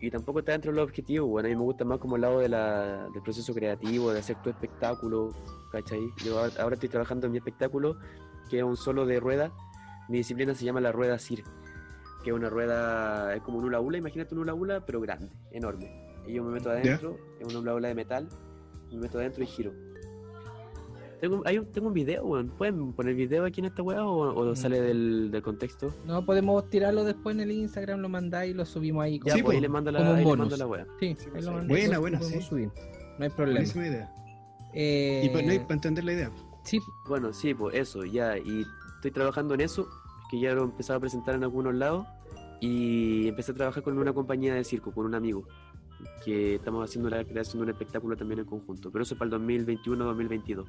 Y 0.00 0.10
tampoco 0.10 0.38
está 0.38 0.52
dentro 0.52 0.72
de 0.72 0.76
los 0.78 0.88
objetivos, 0.88 1.28
weón. 1.28 1.46
A 1.46 1.48
mí 1.50 1.54
me 1.54 1.62
gusta 1.62 1.84
más 1.84 1.98
como 1.98 2.16
el 2.16 2.22
lado 2.22 2.38
de 2.38 2.48
la, 2.48 3.08
del 3.12 3.22
proceso 3.22 3.52
creativo, 3.52 4.12
de 4.12 4.20
hacer 4.20 4.40
tu 4.42 4.48
espectáculo, 4.48 5.34
¿cachai? 5.70 6.00
Yo 6.24 6.38
ahora, 6.38 6.52
ahora 6.58 6.74
estoy 6.74 6.88
trabajando 6.88 7.26
en 7.26 7.32
mi 7.32 7.38
espectáculo, 7.38 7.98
que 8.48 8.58
es 8.58 8.64
un 8.64 8.76
solo 8.76 9.04
de 9.04 9.20
rueda. 9.20 9.52
Mi 10.08 10.18
disciplina 10.18 10.54
se 10.54 10.64
llama 10.64 10.80
la 10.80 10.90
rueda 10.90 11.18
CIR, 11.18 11.44
que 12.24 12.30
es 12.30 12.36
una 12.36 12.48
rueda, 12.48 13.34
es 13.34 13.42
como 13.42 13.58
un 13.58 13.64
hula 13.64 13.80
hula, 13.80 13.98
imagínate 13.98 14.34
un 14.34 14.40
hula 14.40 14.54
hula, 14.54 14.86
pero 14.86 15.00
grande, 15.00 15.30
enorme. 15.52 16.10
Y 16.26 16.34
yo 16.34 16.44
me 16.44 16.50
meto 16.50 16.70
adentro, 16.70 17.18
es 17.38 17.46
una 17.46 17.60
hula 17.60 17.74
hula 17.74 17.88
de 17.88 17.94
metal, 17.94 18.28
me 18.90 18.98
meto 18.98 19.18
adentro 19.18 19.44
y 19.44 19.46
giro. 19.46 19.72
Tengo, 21.20 21.42
hay 21.44 21.58
un, 21.58 21.66
tengo 21.66 21.88
un 21.88 21.94
video, 21.94 22.24
weón. 22.24 22.48
¿Pueden 22.48 22.92
poner 22.92 23.14
video 23.14 23.44
aquí 23.44 23.60
en 23.60 23.66
esta 23.66 23.82
weá 23.82 24.04
o, 24.04 24.32
o 24.34 24.52
Mm. 24.52 24.56
sale 24.56 24.80
del, 24.80 25.30
del 25.30 25.42
contexto? 25.42 25.92
No 26.06 26.24
podemos 26.24 26.68
tirarlo 26.70 27.04
después 27.04 27.34
en 27.36 27.40
el 27.42 27.50
Instagram, 27.50 28.00
lo 28.00 28.08
mandáis 28.08 28.52
y 28.52 28.54
lo 28.54 28.64
subimos 28.64 29.04
ahí. 29.04 29.20
Ya, 29.24 29.34
Sí, 29.34 29.42
pues 29.42 29.56
ahí 29.56 29.60
le 29.60 29.68
mando 29.68 29.90
la, 29.92 29.98
como 29.98 30.10
ahí 30.12 30.18
le 30.18 30.24
bonus. 30.24 30.38
mando 30.38 30.56
la 30.56 30.66
weá. 30.66 30.86
Sí, 30.98 31.14
Sí, 31.18 31.24
ahí 31.26 31.30
pues, 31.32 31.44
lo 31.44 31.52
Buena, 31.66 31.94
lo 31.94 32.00
buena, 32.00 32.22
sí. 32.22 32.40
subir. 32.40 32.70
No 33.18 33.24
hay 33.24 33.30
problema. 33.30 33.58
Buenísima 33.60 33.86
idea. 33.86 34.14
Eh, 34.72 35.22
Y 35.24 35.28
para, 35.28 35.46
no, 35.46 35.62
para 35.62 35.74
entender 35.74 36.04
la 36.04 36.12
idea. 36.14 36.30
sí, 36.64 36.80
Bueno, 37.08 37.32
sí, 37.32 37.52
pues 37.54 37.74
eso, 37.74 38.04
ya. 38.04 38.38
Y 38.38 38.64
estoy 38.96 39.10
trabajando 39.10 39.54
en 39.54 39.60
eso, 39.60 39.88
que 40.30 40.40
ya 40.40 40.54
lo 40.54 40.62
he 40.62 40.64
empezado 40.64 40.96
a 40.96 41.00
presentar 41.00 41.34
en 41.34 41.42
algunos 41.42 41.74
lados. 41.74 42.06
Y 42.62 43.28
empecé 43.28 43.52
a 43.52 43.54
trabajar 43.54 43.82
con 43.82 43.98
una 43.98 44.12
compañía 44.12 44.54
de 44.54 44.64
circo, 44.64 44.92
con 44.92 45.04
un 45.06 45.14
amigo. 45.14 45.44
Que 46.24 46.54
estamos 46.54 46.82
haciendo 46.88 47.10
la 47.10 47.22
creación 47.24 47.58
de 47.60 47.64
un 47.64 47.70
espectáculo 47.70 48.16
también 48.16 48.40
en 48.40 48.46
conjunto. 48.46 48.90
Pero 48.90 49.02
eso 49.02 49.14
es 49.14 49.18
para 49.18 49.36
el 49.36 49.42
2021-2022. 49.42 50.64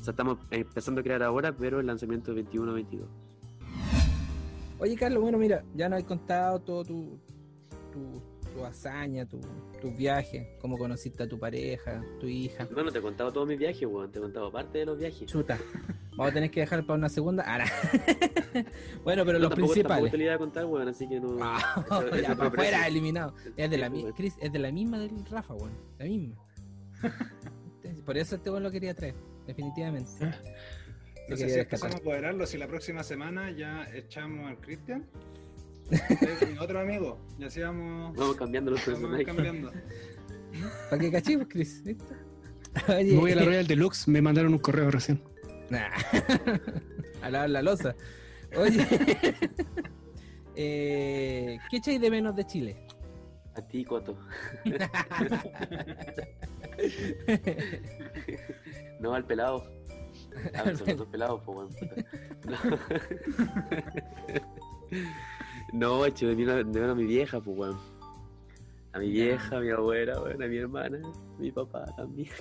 O 0.00 0.04
sea, 0.04 0.12
estamos 0.12 0.38
empezando 0.50 1.00
a 1.00 1.04
crear 1.04 1.22
ahora, 1.22 1.54
pero 1.56 1.80
el 1.80 1.86
lanzamiento 1.86 2.32
es 2.32 2.44
21-22. 2.46 3.06
Oye, 4.78 4.96
Carlos, 4.96 5.22
bueno, 5.22 5.38
mira, 5.38 5.64
ya 5.74 5.88
nos 5.88 5.98
has 5.98 6.04
contado 6.04 6.60
todo 6.60 6.84
tu, 6.84 7.18
tu, 7.92 8.22
tu 8.52 8.64
hazaña, 8.64 9.24
tu, 9.26 9.40
tus 9.80 9.96
viajes, 9.96 10.46
cómo 10.60 10.76
conociste 10.76 11.22
a 11.22 11.28
tu 11.28 11.38
pareja, 11.38 12.02
tu 12.20 12.26
hija. 12.26 12.68
Bueno, 12.74 12.92
te 12.92 12.98
he 12.98 13.02
contado 13.02 13.32
todos 13.32 13.48
mis 13.48 13.58
viajes, 13.58 13.88
weón. 13.88 14.12
Te 14.12 14.18
he 14.18 14.22
contado 14.22 14.52
parte 14.52 14.78
de 14.78 14.86
los 14.86 14.98
viajes. 14.98 15.26
Chuta, 15.26 15.58
vamos 16.10 16.30
a 16.30 16.34
tener 16.34 16.50
que 16.50 16.60
dejar 16.60 16.84
para 16.84 16.98
una 16.98 17.08
segunda. 17.08 17.42
Ah, 17.46 17.58
no. 17.58 17.64
bueno, 19.04 19.24
pero 19.24 19.38
No, 19.38 19.44
los 19.44 19.50
tampoco, 19.50 19.50
tampoco 19.50 19.72
principales. 19.72 20.10
te 20.10 20.18
lo 20.18 20.24
iba 20.24 20.34
a 20.34 20.38
contar, 20.38 20.66
weón, 20.66 20.88
así 20.88 21.08
que 21.08 21.20
no. 21.20 21.38
Ah, 21.40 21.82
eso- 21.86 22.02
eso 22.08 22.16
ya, 22.20 22.28
es 22.32 22.36
para 22.36 22.48
afuera, 22.48 22.86
eliminado. 22.86 23.34
Es 23.56 23.70
de 23.70 23.78
la. 23.78 23.90
Chris, 24.14 24.34
es 24.42 24.52
de 24.52 24.58
la 24.58 24.70
misma 24.70 24.98
del 24.98 25.24
Rafa, 25.24 25.54
weón. 25.54 25.72
La 25.98 26.04
misma. 26.04 26.36
Por 28.04 28.16
eso 28.18 28.36
este 28.36 28.50
weón 28.50 28.62
lo 28.62 28.70
quería 28.70 28.94
traer, 28.94 29.14
definitivamente. 29.46 30.10
Ah. 30.20 30.34
No 31.28 31.36
sé 31.36 31.48
si 31.50 31.58
empezamos 31.58 31.96
a 31.96 32.00
cuadrarlo, 32.00 32.46
si 32.46 32.56
la 32.56 32.68
próxima 32.68 33.02
semana 33.02 33.50
ya 33.50 33.84
echamos 33.94 34.48
al 34.48 34.58
Cristian. 34.60 35.04
Mi 36.52 36.58
otro 36.58 36.80
amigo, 36.80 37.18
y 37.38 37.44
así 37.44 37.60
vamos, 37.60 38.16
Vamos 38.16 38.36
cambiando 38.36 38.70
los 38.72 38.80
vamos 38.84 39.00
personajes. 39.00 39.26
cambiando. 39.26 39.72
¿Para 40.90 41.02
qué 41.02 41.10
cachivos, 41.12 41.46
Chris? 41.48 41.82
¿Viste? 41.84 42.04
Oye, 42.88 43.12
Me 43.12 43.18
voy 43.18 43.32
a 43.32 43.36
la 43.36 43.44
Royal 43.44 43.66
Deluxe, 43.66 44.08
me 44.08 44.20
mandaron 44.22 44.52
un 44.52 44.58
correo 44.58 44.90
recién. 44.90 45.22
Nah. 45.70 45.88
a 47.22 47.30
la, 47.30 47.48
la 47.48 47.62
losa. 47.62 47.94
Oye, 48.56 48.86
eh, 50.54 51.58
¿qué 51.70 51.76
echáis 51.78 52.00
de 52.00 52.10
menos 52.10 52.34
de 52.36 52.46
Chile? 52.46 52.85
A 53.56 53.62
ti, 53.62 53.84
Coto. 53.84 54.16
No, 59.00 59.14
al 59.14 59.24
pelado. 59.24 59.64
Ah, 60.54 60.60
Al 60.64 60.76
son 60.76 60.86
los 60.88 60.96
dos 60.98 61.08
pelados, 61.08 61.42
pues, 61.44 61.58
weón. 61.58 61.68
puta. 61.70 61.94
No, 65.72 65.72
no 66.00 66.06
hecho 66.06 66.28
de 66.28 66.36
menos 66.36 66.90
a 66.90 66.94
mi 66.94 67.04
vieja, 67.04 67.40
pues, 67.40 67.58
weón. 67.58 67.78
A 68.92 68.98
mi 68.98 69.10
vieja, 69.10 69.56
a 69.56 69.60
mi 69.60 69.70
abuela, 69.70 70.20
weón, 70.22 70.42
a 70.42 70.46
mi 70.46 70.56
hermana, 70.56 70.98
a 70.98 71.40
mi 71.40 71.50
papá 71.50 71.84
también. 71.96 72.28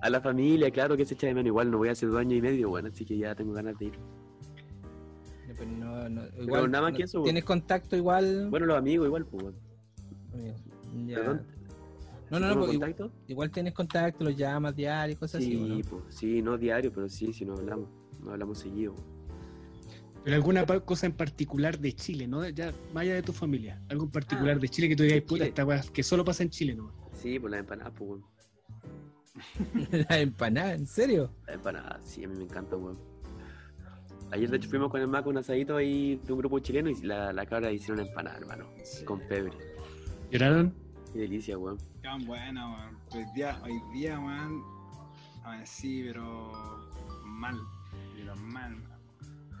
A 0.00 0.10
la 0.10 0.20
familia, 0.20 0.70
claro 0.70 0.96
que 0.96 1.04
se 1.04 1.14
echa 1.14 1.26
de 1.26 1.34
menos. 1.34 1.48
Igual 1.48 1.72
no 1.72 1.78
voy 1.78 1.88
a 1.88 1.92
hacer 1.92 2.08
dos 2.08 2.20
años 2.20 2.38
y 2.38 2.40
medio, 2.40 2.70
weón, 2.70 2.86
así 2.86 3.04
que 3.04 3.18
ya 3.18 3.34
tengo 3.34 3.52
ganas 3.52 3.76
de 3.78 3.86
ir. 3.86 3.98
Pero 5.58 5.70
no, 5.72 6.08
no, 6.08 6.22
Pero 6.30 6.42
igual, 6.44 6.70
nada 6.70 6.82
más 6.84 6.92
no- 6.92 6.96
que 6.98 7.02
eso, 7.04 7.22
¿Tienes 7.22 7.44
contacto 7.44 7.96
igual? 7.96 8.48
Bueno, 8.50 8.66
los 8.66 8.78
amigos, 8.78 9.06
igual, 9.06 9.26
pues. 9.26 9.54
Ya. 11.06 11.16
Perdón. 11.16 11.42
No, 12.30 12.38
no, 12.38 12.46
no, 12.46 12.52
¿Tengo 12.52 12.66
pues, 12.66 12.74
igual, 12.74 12.94
contacto? 12.96 13.22
igual 13.26 13.50
tienes 13.50 13.72
contacto, 13.74 14.24
los 14.24 14.36
llamas 14.36 14.76
diario, 14.76 15.18
cosas 15.18 15.40
así. 15.42 15.56
¿o 15.56 15.64
Sí, 15.64 15.68
no? 15.82 15.88
pues, 15.88 16.14
sí, 16.14 16.42
no 16.42 16.58
diario, 16.58 16.92
pero 16.92 17.08
sí, 17.08 17.32
sí 17.32 17.44
nos 17.44 17.58
hablamos. 17.58 17.88
Nos 18.20 18.32
hablamos 18.32 18.58
seguido. 18.58 18.94
Pero 20.24 20.36
alguna 20.36 20.66
cosa 20.66 21.06
en 21.06 21.12
particular 21.12 21.78
de 21.78 21.92
Chile, 21.94 22.26
¿no? 22.26 22.46
Ya, 22.50 22.72
allá 22.94 23.14
de 23.14 23.22
tu 23.22 23.32
familia. 23.32 23.80
Algo 23.88 24.04
en 24.04 24.10
particular 24.10 24.60
de 24.60 24.68
Chile 24.68 24.88
que 24.88 24.96
tú 24.96 25.04
digas, 25.04 25.22
puta, 25.22 25.44
esta 25.46 25.64
weá, 25.64 25.80
que 25.92 26.02
solo 26.02 26.24
pasa 26.24 26.42
en 26.42 26.50
Chile, 26.50 26.74
¿no? 26.74 26.92
Sí, 27.14 27.38
pues 27.38 27.50
las 27.50 27.60
empanadas, 27.60 27.94
pues, 27.96 28.10
weón. 28.10 28.24
La 30.08 30.18
empanada, 30.20 30.74
¿en 30.74 30.86
serio? 30.86 31.30
Las 31.46 31.56
empanadas, 31.56 32.04
sí, 32.04 32.24
a 32.24 32.28
mí 32.28 32.36
me 32.36 32.44
encanta, 32.44 32.76
weón. 32.76 32.98
Ayer, 34.30 34.50
de 34.50 34.58
hecho, 34.58 34.68
fuimos 34.68 34.90
con 34.90 35.00
el 35.00 35.08
Maco 35.08 35.30
un 35.30 35.38
asadito 35.38 35.76
ahí 35.76 36.20
de 36.24 36.32
un 36.32 36.38
grupo 36.38 36.58
chileno 36.58 36.90
y 36.90 36.94
la, 37.02 37.32
la 37.32 37.46
cabra 37.46 37.72
hicieron 37.72 38.06
empanada, 38.06 38.36
hermano. 38.38 38.66
Con 39.06 39.20
pebre. 39.20 39.52
¿Lloraron? 40.30 40.74
Qué 41.12 41.20
delicia, 41.20 41.56
weón. 41.56 41.78
Quedan 42.02 42.26
buenas, 42.26 42.64
weón. 42.64 42.98
Hoy 43.14 43.32
día, 43.34 43.58
hoy 43.64 43.80
día, 43.92 44.20
weón. 44.20 44.62
Amanecí, 45.42 46.02
pero 46.04 46.52
mal. 47.24 47.56
Pero 48.14 48.36
mal, 48.36 48.76
man. 48.76 48.98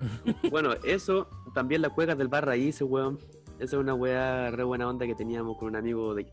Bueno, 0.50 0.74
eso, 0.84 1.28
también 1.54 1.80
las 1.80 1.92
cuecas 1.92 2.18
del 2.18 2.28
bar 2.28 2.44
raíces, 2.44 2.82
weón. 2.82 3.18
Esa 3.58 3.76
es 3.76 3.80
una 3.82 3.94
weá 3.94 4.50
re 4.50 4.64
buena 4.64 4.86
onda 4.86 5.06
que 5.06 5.14
teníamos 5.14 5.56
con 5.56 5.68
un 5.68 5.76
amigo, 5.76 6.14
de, 6.14 6.30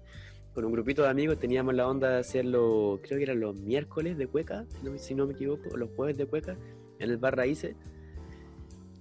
con 0.53 0.65
un 0.65 0.73
grupito 0.73 1.03
de 1.03 1.09
amigos. 1.09 1.39
Teníamos 1.39 1.73
la 1.73 1.88
onda 1.88 2.09
de 2.09 2.19
hacerlo, 2.19 2.99
creo 3.01 3.17
que 3.17 3.23
eran 3.23 3.39
los 3.39 3.57
miércoles 3.61 4.17
de 4.17 4.27
cueca, 4.27 4.65
si 4.67 4.83
no, 4.83 4.97
si 4.97 5.15
no 5.15 5.25
me 5.25 5.33
equivoco, 5.33 5.69
o 5.71 5.77
los 5.77 5.89
jueves 5.95 6.17
de 6.17 6.25
cueca, 6.25 6.57
en 6.99 7.09
el 7.09 7.17
bar 7.17 7.38
raíces. 7.38 7.75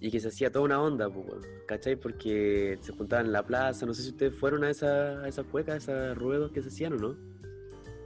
Y 0.04 0.10
que 0.10 0.20
se 0.20 0.28
hacía 0.28 0.52
toda 0.52 0.66
una 0.66 0.82
onda, 0.82 1.08
pues, 1.08 1.26
¿cachai? 1.66 1.96
Porque 1.96 2.76
se 2.82 2.92
juntaban 2.92 3.24
en 3.24 3.32
la 3.32 3.42
plaza. 3.42 3.86
No 3.86 3.94
sé 3.94 4.02
si 4.02 4.10
ustedes 4.10 4.36
fueron 4.36 4.62
a 4.62 4.68
esas 4.68 5.24
a 5.24 5.26
esas 5.26 5.46
cuecas, 5.46 5.88
a 5.88 6.10
esos 6.10 6.18
ruedos 6.18 6.52
que 6.52 6.60
se 6.60 6.68
hacían 6.68 6.92
o 6.92 6.96
no. 6.96 7.16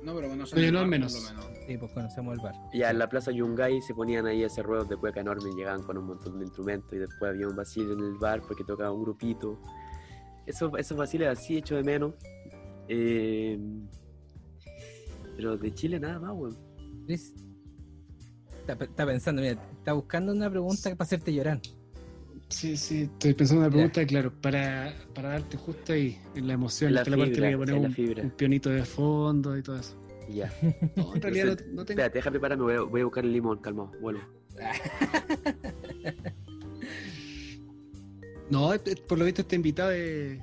No, 0.05 0.15
pero 0.15 0.29
bueno, 0.29 0.45
Oye, 0.55 0.71
no, 0.71 0.79
al 0.79 0.85
bar, 0.85 0.91
menos. 0.91 1.13
por 1.13 1.35
lo 1.35 1.41
menos. 1.43 1.59
Sí, 1.67 1.77
pues 1.77 1.91
conocemos 1.91 2.35
el 2.35 2.41
bar. 2.41 2.55
Ya 2.73 2.91
en 2.91 3.01
la 3.01 3.09
plaza 3.09 3.33
Yungay 3.33 3.83
se 3.83 3.95
ponían 3.95 4.27
ahí 4.27 4.45
esos 4.45 4.65
ruedos 4.65 4.89
de 4.89 4.97
cueca 4.97 5.23
enormes, 5.23 5.53
llegaban 5.57 5.83
con 5.83 5.99
un 5.99 6.05
montón 6.05 6.39
de 6.39 6.45
instrumentos 6.45 6.93
y 6.93 6.99
después 6.99 7.33
había 7.33 7.49
un 7.49 7.57
vacío 7.57 7.93
en 7.93 7.99
el 7.99 8.15
bar 8.15 8.43
porque 8.47 8.63
tocaba 8.63 8.93
un 8.93 9.03
grupito. 9.03 9.61
Eso, 10.47 10.77
esos 10.77 10.97
vaciles 10.97 11.27
así 11.27 11.57
hecho 11.57 11.75
de 11.75 11.83
menos. 11.83 12.15
Eh, 12.87 13.59
pero 15.35 15.57
de 15.57 15.75
Chile 15.75 15.99
nada 15.99 16.21
más, 16.21 16.31
weón. 16.33 16.57
Chris, 17.07 17.35
está, 18.61 18.85
está 18.85 19.05
pensando, 19.05 19.43
mira, 19.43 19.61
está 19.79 19.95
buscando 19.95 20.31
una 20.31 20.49
pregunta 20.49 20.91
para 20.95 21.03
hacerte 21.03 21.35
llorar. 21.35 21.61
Sí, 22.51 22.77
sí, 22.79 23.03
estoy 23.03 23.35
pensando 23.35 23.63
en 23.63 23.67
una 23.69 23.75
pregunta, 23.77 24.07
claro, 24.07 24.33
para, 24.41 24.95
para 25.15 25.31
darte 25.31 25.57
justo 25.59 25.93
ahí, 25.93 26.19
en 26.35 26.47
la 26.47 26.55
emoción, 26.55 26.95
la 26.95 27.03
que 27.05 27.11
la 27.11 27.17
parte 27.19 27.35
fibra, 27.35 27.49
en 27.51 27.53
la 27.53 27.59
poner 27.59 27.75
un, 27.75 27.93
fibra. 27.93 28.23
un 28.23 28.31
pionito 28.31 28.71
de 28.71 28.85
fondo 28.85 29.57
y 29.57 29.63
todo 29.63 29.79
eso. 29.79 29.97
Ya. 30.31 30.51
No, 30.97 31.15
en 31.15 31.23
realidad 31.23 31.47
no, 31.47 31.53
no 31.53 31.85
tengo... 31.85 32.01
Espérate, 32.01 32.19
déjame 32.19 32.33
prepararme, 32.39 32.65
voy 32.65 32.75
a, 32.75 32.81
voy 32.81 33.01
a 33.03 33.05
buscar 33.05 33.25
el 33.25 33.33
limón, 33.33 33.59
calmado, 33.59 33.93
vuelvo. 34.01 34.21
No, 38.51 38.73
este- 38.73 38.97
por 38.97 39.19
lo 39.19 39.27
visto 39.27 39.43
este 39.43 39.57
invitado 39.57 39.91
es, 39.91 40.41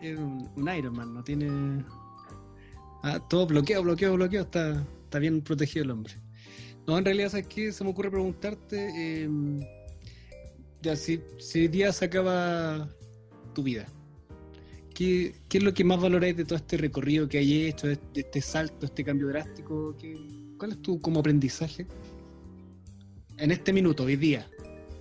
es 0.00 0.18
un, 0.18 0.48
un 0.56 0.74
Iron 0.74 0.96
Man, 0.96 1.12
no 1.12 1.22
tiene... 1.22 1.84
Ah, 3.02 3.20
todo 3.28 3.46
bloqueado, 3.46 3.82
bloqueado, 3.82 4.14
bloqueado, 4.14 4.46
está, 4.46 4.82
está 5.04 5.18
bien 5.18 5.42
protegido 5.42 5.84
el 5.84 5.90
hombre. 5.90 6.14
No, 6.86 6.96
en 6.96 7.04
realidad, 7.04 7.28
¿sabes 7.28 7.46
qué? 7.46 7.70
Se 7.70 7.84
me 7.84 7.90
ocurre 7.90 8.10
preguntarte, 8.10 8.88
eh, 8.96 9.28
ya 10.82 10.96
si, 10.96 11.20
si 11.38 11.60
hoy 11.60 11.68
día 11.68 11.92
se 11.92 12.04
acaba 12.04 12.88
tu 13.54 13.62
vida, 13.62 13.86
¿qué, 14.94 15.34
qué 15.48 15.58
es 15.58 15.64
lo 15.64 15.74
que 15.74 15.84
más 15.84 16.00
valoráis 16.00 16.36
de 16.36 16.44
todo 16.44 16.56
este 16.56 16.76
recorrido 16.76 17.28
que 17.28 17.38
hay 17.38 17.66
hecho, 17.66 17.86
de 17.86 17.98
de 18.14 18.20
este 18.20 18.40
salto, 18.40 18.86
este 18.86 19.04
cambio 19.04 19.28
drástico? 19.28 19.96
¿Qué, 19.98 20.16
¿Cuál 20.58 20.72
es 20.72 20.82
tu 20.82 21.00
como 21.00 21.20
aprendizaje? 21.20 21.86
En 23.36 23.52
este 23.52 23.72
minuto, 23.72 24.02
hoy 24.04 24.16
día. 24.16 24.48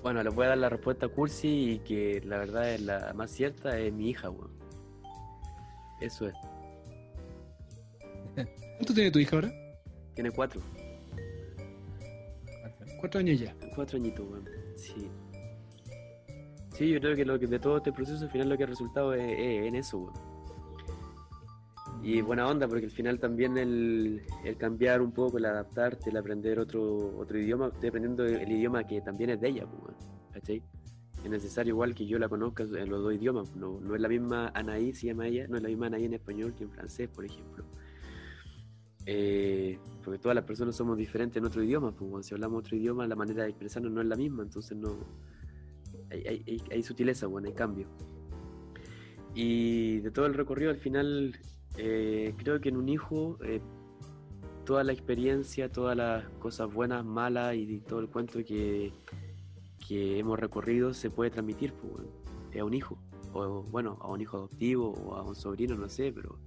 Bueno, 0.03 0.21
les 0.21 0.33
voy 0.33 0.45
a 0.45 0.49
dar 0.49 0.57
la 0.59 0.69
respuesta 0.69 1.07
cursi 1.07 1.47
y 1.47 1.79
que 1.79 2.21
la 2.23 2.37
verdad 2.37 2.71
es 2.71 2.81
la 2.81 3.11
más 3.15 3.31
cierta, 3.31 3.77
es 3.79 3.91
mi 3.91 4.11
hija, 4.11 4.29
weón. 4.29 4.51
Eso 5.99 6.27
es. 6.27 6.35
¿Cuánto 8.77 8.93
tiene 8.93 9.09
tu 9.09 9.17
hija 9.19 9.35
ahora? 9.37 9.51
Tiene 10.13 10.29
cuatro. 10.31 10.61
Cuatro 12.99 13.19
años 13.19 13.39
ya. 13.39 13.55
Cuatro 13.75 13.97
añitos, 13.97 14.25
weón. 14.29 14.47
Sí. 14.75 15.09
Sí, 16.77 16.89
yo 16.89 16.99
creo 16.99 17.15
que, 17.15 17.25
lo 17.25 17.39
que 17.39 17.47
de 17.47 17.57
todo 17.57 17.77
este 17.77 17.91
proceso 17.91 18.23
al 18.23 18.29
final 18.29 18.49
lo 18.49 18.57
que 18.57 18.63
ha 18.63 18.67
resultado 18.67 19.13
es, 19.15 19.23
es 19.23 19.67
en 19.67 19.75
eso. 19.75 20.13
Y 22.03 22.21
buena 22.21 22.47
onda, 22.47 22.67
porque 22.67 22.85
al 22.85 22.91
final 22.91 23.19
también 23.19 23.57
el, 23.57 24.21
el 24.45 24.57
cambiar 24.57 25.01
un 25.01 25.11
poco, 25.11 25.39
el 25.39 25.45
adaptarte, 25.45 26.11
el 26.11 26.17
aprender 26.17 26.59
otro, 26.59 27.17
otro 27.17 27.39
idioma, 27.39 27.69
estoy 27.73 27.89
aprendiendo 27.89 28.25
el 28.25 28.51
idioma 28.51 28.85
que 28.85 29.01
también 29.01 29.31
es 29.31 29.41
de 29.41 29.49
ella, 29.49 29.65
pues. 29.65 29.95
Es 31.23 31.29
necesario 31.31 31.73
igual 31.73 31.95
que 31.95 32.05
yo 32.05 32.19
la 32.19 32.29
conozca 32.29 32.63
en 32.63 32.89
los 32.89 33.01
dos 33.01 33.13
idiomas. 33.13 33.55
No, 33.55 33.79
no 33.81 33.95
es 33.95 34.01
la 34.01 34.07
misma 34.07 34.51
Anaí, 34.53 34.93
se 34.93 35.07
llama 35.07 35.27
ella, 35.27 35.47
no 35.47 35.57
es 35.57 35.63
la 35.63 35.69
misma 35.69 35.87
Anaí 35.87 36.05
en 36.05 36.13
español 36.13 36.53
que 36.53 36.63
en 36.63 36.69
francés, 36.69 37.09
por 37.09 37.25
ejemplo. 37.25 37.65
Eh, 39.07 39.79
porque 40.03 40.19
todas 40.19 40.35
las 40.35 40.45
personas 40.45 40.75
somos 40.75 40.95
diferentes 40.95 41.37
en 41.37 41.45
otro 41.45 41.63
idioma, 41.63 41.91
pues 41.91 42.27
si 42.27 42.35
hablamos 42.35 42.59
otro 42.59 42.77
idioma, 42.77 43.07
la 43.07 43.15
manera 43.15 43.43
de 43.43 43.49
expresarnos 43.49 43.91
no 43.91 44.01
es 44.01 44.07
la 44.07 44.15
misma, 44.15 44.43
entonces 44.43 44.77
no... 44.77 44.95
Hay, 46.11 46.43
hay, 46.47 46.63
hay, 46.71 46.83
sutileza, 46.83 47.27
bueno, 47.27 47.47
hay 47.47 47.53
cambio. 47.53 47.87
Y 49.33 49.99
de 49.99 50.11
todo 50.11 50.25
el 50.25 50.33
recorrido 50.33 50.71
al 50.71 50.77
final 50.77 51.37
eh, 51.77 52.33
creo 52.37 52.59
que 52.59 52.69
en 52.69 52.77
un 52.77 52.89
hijo 52.89 53.37
eh, 53.43 53.61
toda 54.65 54.83
la 54.83 54.93
experiencia, 54.93 55.71
todas 55.71 55.95
las 55.95 56.27
cosas 56.39 56.73
buenas, 56.73 57.05
malas 57.05 57.55
y 57.55 57.79
todo 57.79 57.99
el 57.99 58.09
cuento 58.09 58.43
que, 58.43 58.91
que 59.87 60.19
hemos 60.19 60.39
recorrido 60.39 60.93
se 60.93 61.09
puede 61.09 61.29
transmitir 61.31 61.73
pues, 61.73 62.05
es 62.51 62.61
a 62.61 62.65
un 62.65 62.73
hijo. 62.73 62.97
O 63.33 63.63
bueno, 63.63 63.97
a 64.01 64.07
un 64.07 64.21
hijo 64.21 64.37
adoptivo 64.37 64.91
o 64.93 65.15
a 65.15 65.23
un 65.23 65.35
sobrino, 65.35 65.75
no 65.75 65.87
sé, 65.89 66.11
pero 66.11 66.39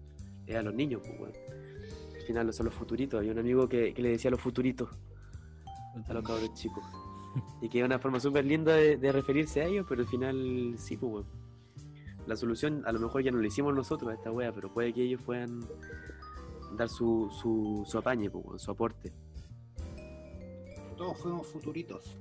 es 0.47 0.57
a 0.57 0.63
los 0.63 0.75
niños. 0.75 1.03
Pues, 1.05 1.19
bueno. 1.19 1.35
Al 2.15 2.23
final 2.27 2.53
son 2.53 2.67
los 2.67 2.75
futuritos. 2.75 3.19
Había 3.19 3.33
un 3.33 3.39
amigo 3.39 3.69
que, 3.69 3.95
que 3.95 4.03
le 4.03 4.11
decía 4.11 4.31
los 4.31 4.41
futuritos 4.41 4.89
a 6.09 6.13
los 6.13 6.25
cabros 6.25 6.53
chicos. 6.55 6.85
Y 7.61 7.69
que 7.69 7.81
es 7.81 7.85
una 7.85 7.99
forma 7.99 8.21
súper 8.21 8.45
linda 8.45 8.75
de, 8.75 9.13
referirse 9.13 9.61
a 9.61 9.67
ellos, 9.67 9.87
pero 9.89 10.03
al 10.03 10.09
final 10.09 10.75
sí, 10.79 10.97
pues. 10.97 11.27
La 12.27 12.37
solución 12.37 12.83
a 12.87 12.93
lo 12.93 13.01
mejor 13.01 13.23
ya 13.23 13.31
no 13.31 13.39
la 13.39 13.47
hicimos 13.47 13.75
nosotros 13.75 14.11
a 14.11 14.15
esta 14.15 14.31
wea, 14.31 14.53
pero 14.53 14.73
puede 14.73 14.93
que 14.93 15.03
ellos 15.03 15.23
puedan 15.23 15.61
dar 16.77 16.89
su, 16.89 17.29
su, 17.31 17.83
su 17.87 17.99
apañe, 17.99 18.31
pues, 18.31 18.63
su 18.63 18.71
aporte. 18.71 19.13
Todos 20.97 21.19
fuimos 21.19 21.47
futuritos. 21.47 22.17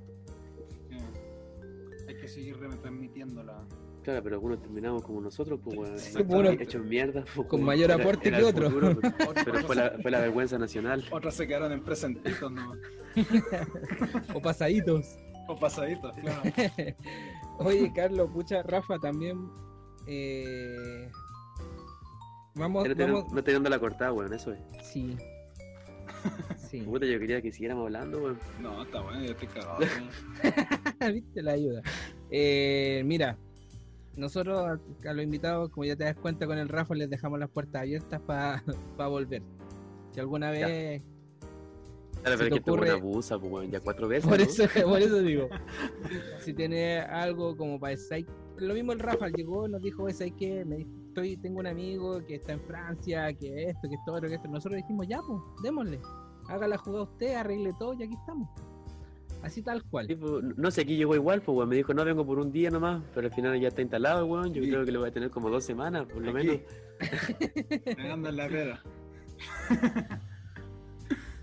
Eh, 0.90 2.04
hay 2.08 2.16
que 2.16 2.28
seguir 2.28 2.58
retransmitiéndola. 2.58 3.62
Claro, 4.02 4.22
pero 4.22 4.36
algunos 4.36 4.60
terminamos 4.62 5.02
como 5.02 5.20
nosotros, 5.20 5.60
pues, 5.62 5.76
bueno, 5.76 5.98
Sí, 5.98 6.22
bueno, 6.22 6.50
hechos 6.50 6.82
mierda. 6.84 7.24
Pues, 7.34 7.46
con 7.48 7.60
bueno, 7.60 7.66
mayor 7.66 7.92
aporte 7.92 8.28
era 8.28 8.38
que 8.38 8.42
el 8.48 8.48
otro. 8.48 8.70
futuro, 8.70 8.98
pero, 9.00 9.32
pero 9.44 9.60
fue, 9.66 9.76
la, 9.76 9.90
fue 10.00 10.10
la 10.10 10.20
vergüenza 10.20 10.58
nacional. 10.58 11.04
Otros 11.10 11.34
se 11.34 11.46
quedaron 11.46 11.72
en 11.72 11.82
presentitos, 11.82 12.50
¿no? 12.50 12.72
O 14.34 14.40
pasaditos. 14.40 15.18
O 15.48 15.56
pasaditos, 15.58 16.16
claro. 16.16 16.42
Oye, 17.58 17.92
Carlos, 17.94 18.30
pucha, 18.32 18.62
Rafa 18.62 18.98
también. 18.98 19.50
eh, 20.06 21.10
Vamos, 22.54 22.82
Pero 22.88 23.06
vamos. 23.06 23.32
no 23.32 23.44
te 23.44 23.52
dando 23.52 23.70
la 23.70 23.78
cortada, 23.78 24.12
weón, 24.12 24.32
eso 24.32 24.52
es. 24.52 24.60
Sí. 24.82 25.16
Sí. 26.68 26.80
Puta, 26.82 27.06
yo 27.06 27.18
quería 27.18 27.40
que 27.40 27.50
siguiéramos 27.52 27.84
hablando, 27.86 28.18
weón. 28.18 28.38
No, 28.60 28.82
está 28.82 29.00
bueno, 29.00 29.20
yo 29.24 29.30
estoy 29.32 29.48
cagado. 29.48 29.78
Viste 31.12 31.42
la 31.42 31.52
ayuda. 31.52 31.82
Eh, 32.30 33.02
mira, 33.06 33.36
nosotros 34.16 34.58
a, 34.60 35.08
a 35.08 35.12
los 35.12 35.24
invitados, 35.24 35.70
como 35.70 35.84
ya 35.84 35.96
te 35.96 36.04
das 36.04 36.16
cuenta 36.16 36.46
con 36.46 36.58
el 36.58 36.68
Rafa, 36.68 36.94
les 36.94 37.08
dejamos 37.10 37.38
las 37.38 37.48
puertas 37.50 37.82
abiertas 37.82 38.20
para 38.22 38.62
volver. 39.08 39.42
Si 40.12 40.20
alguna 40.20 40.50
vez. 40.50 41.02
Claro, 42.22 42.36
pero 42.36 42.38
te 42.38 42.44
es 42.44 42.50
que 42.50 42.56
este 42.58 42.70
ocurre- 42.70 42.90
abusa, 42.90 43.38
pues, 43.38 43.70
ya 43.70 43.80
cuatro 43.80 44.08
veces. 44.08 44.28
Por 44.28 44.38
¿no? 44.38 44.44
eso, 44.44 44.64
por 44.88 45.00
eso 45.00 45.22
digo. 45.22 45.48
Si 46.40 46.52
tiene 46.52 46.98
algo 47.00 47.56
como 47.56 47.78
para 47.80 47.92
decir. 47.92 48.26
Lo 48.58 48.74
mismo 48.74 48.92
el 48.92 48.98
Rafa 48.98 49.28
llegó 49.28 49.66
nos 49.68 49.80
dijo, 49.80 50.10
¿sabes 50.10 50.34
qué? 50.36 50.66
Me 50.66 50.76
dijo, 50.76 50.90
estoy, 51.08 51.36
tengo 51.38 51.60
un 51.60 51.66
amigo 51.66 52.22
que 52.26 52.34
está 52.34 52.52
en 52.52 52.60
Francia, 52.60 53.32
que 53.32 53.64
esto, 53.64 53.88
que 53.88 53.94
esto, 53.94 54.20
que 54.20 54.34
esto. 54.34 54.48
Nosotros 54.48 54.76
dijimos, 54.76 55.06
ya, 55.08 55.20
pues, 55.26 55.40
démosle. 55.62 55.98
Haga 56.48 56.68
la 56.68 56.76
jugada 56.76 57.04
usted, 57.04 57.34
arregle 57.36 57.72
todo 57.78 57.94
y 57.94 58.02
aquí 58.02 58.14
estamos. 58.14 58.50
Así 59.42 59.62
tal 59.62 59.82
cual. 59.84 60.06
Sí, 60.06 60.14
pues, 60.16 60.32
no 60.56 60.70
sé, 60.70 60.82
aquí 60.82 60.96
llegó 60.96 61.14
igual, 61.14 61.40
pues, 61.42 61.56
weón. 61.56 61.68
Me 61.70 61.76
dijo, 61.76 61.94
no, 61.94 62.04
vengo 62.04 62.26
por 62.26 62.38
un 62.38 62.52
día 62.52 62.70
nomás, 62.70 63.02
pero 63.14 63.26
al 63.28 63.32
final 63.32 63.58
ya 63.58 63.68
está 63.68 63.80
instalado, 63.82 64.26
weón. 64.26 64.52
Yo 64.52 64.62
Sí. 64.62 64.68
creo 64.70 64.84
que 64.84 64.92
lo 64.92 65.00
voy 65.00 65.08
a 65.08 65.12
tener 65.12 65.30
como 65.30 65.48
dos 65.50 65.64
semanas, 65.64 66.04
por 66.06 66.22
lo 66.22 66.30
Aquí. 66.36 66.46
menos. 66.48 66.60
Pegando 67.96 68.28
en 68.28 68.36
la 68.36 68.48
pera. 68.48 68.82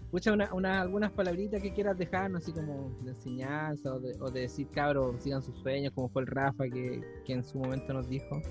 Escucha 0.05 0.31
una, 0.31 0.53
una- 0.53 0.81
algunas 0.81 1.11
palabritas 1.11 1.61
que 1.61 1.73
quieras 1.73 1.97
dejarnos, 1.97 2.41
así 2.41 2.53
como 2.53 2.95
de 3.03 3.11
enseñanza 3.11 3.93
o 3.93 3.99
de, 3.99 4.15
o 4.21 4.31
de 4.31 4.41
decir, 4.41 4.67
cabros, 4.69 5.21
sigan 5.21 5.41
sus 5.41 5.57
sueños, 5.59 5.91
como 5.93 6.07
fue 6.09 6.21
el 6.21 6.27
Rafa 6.27 6.63
que, 6.69 7.01
que 7.25 7.33
en 7.33 7.43
su 7.43 7.59
momento 7.59 7.93
nos 7.93 8.07
dijo. 8.07 8.41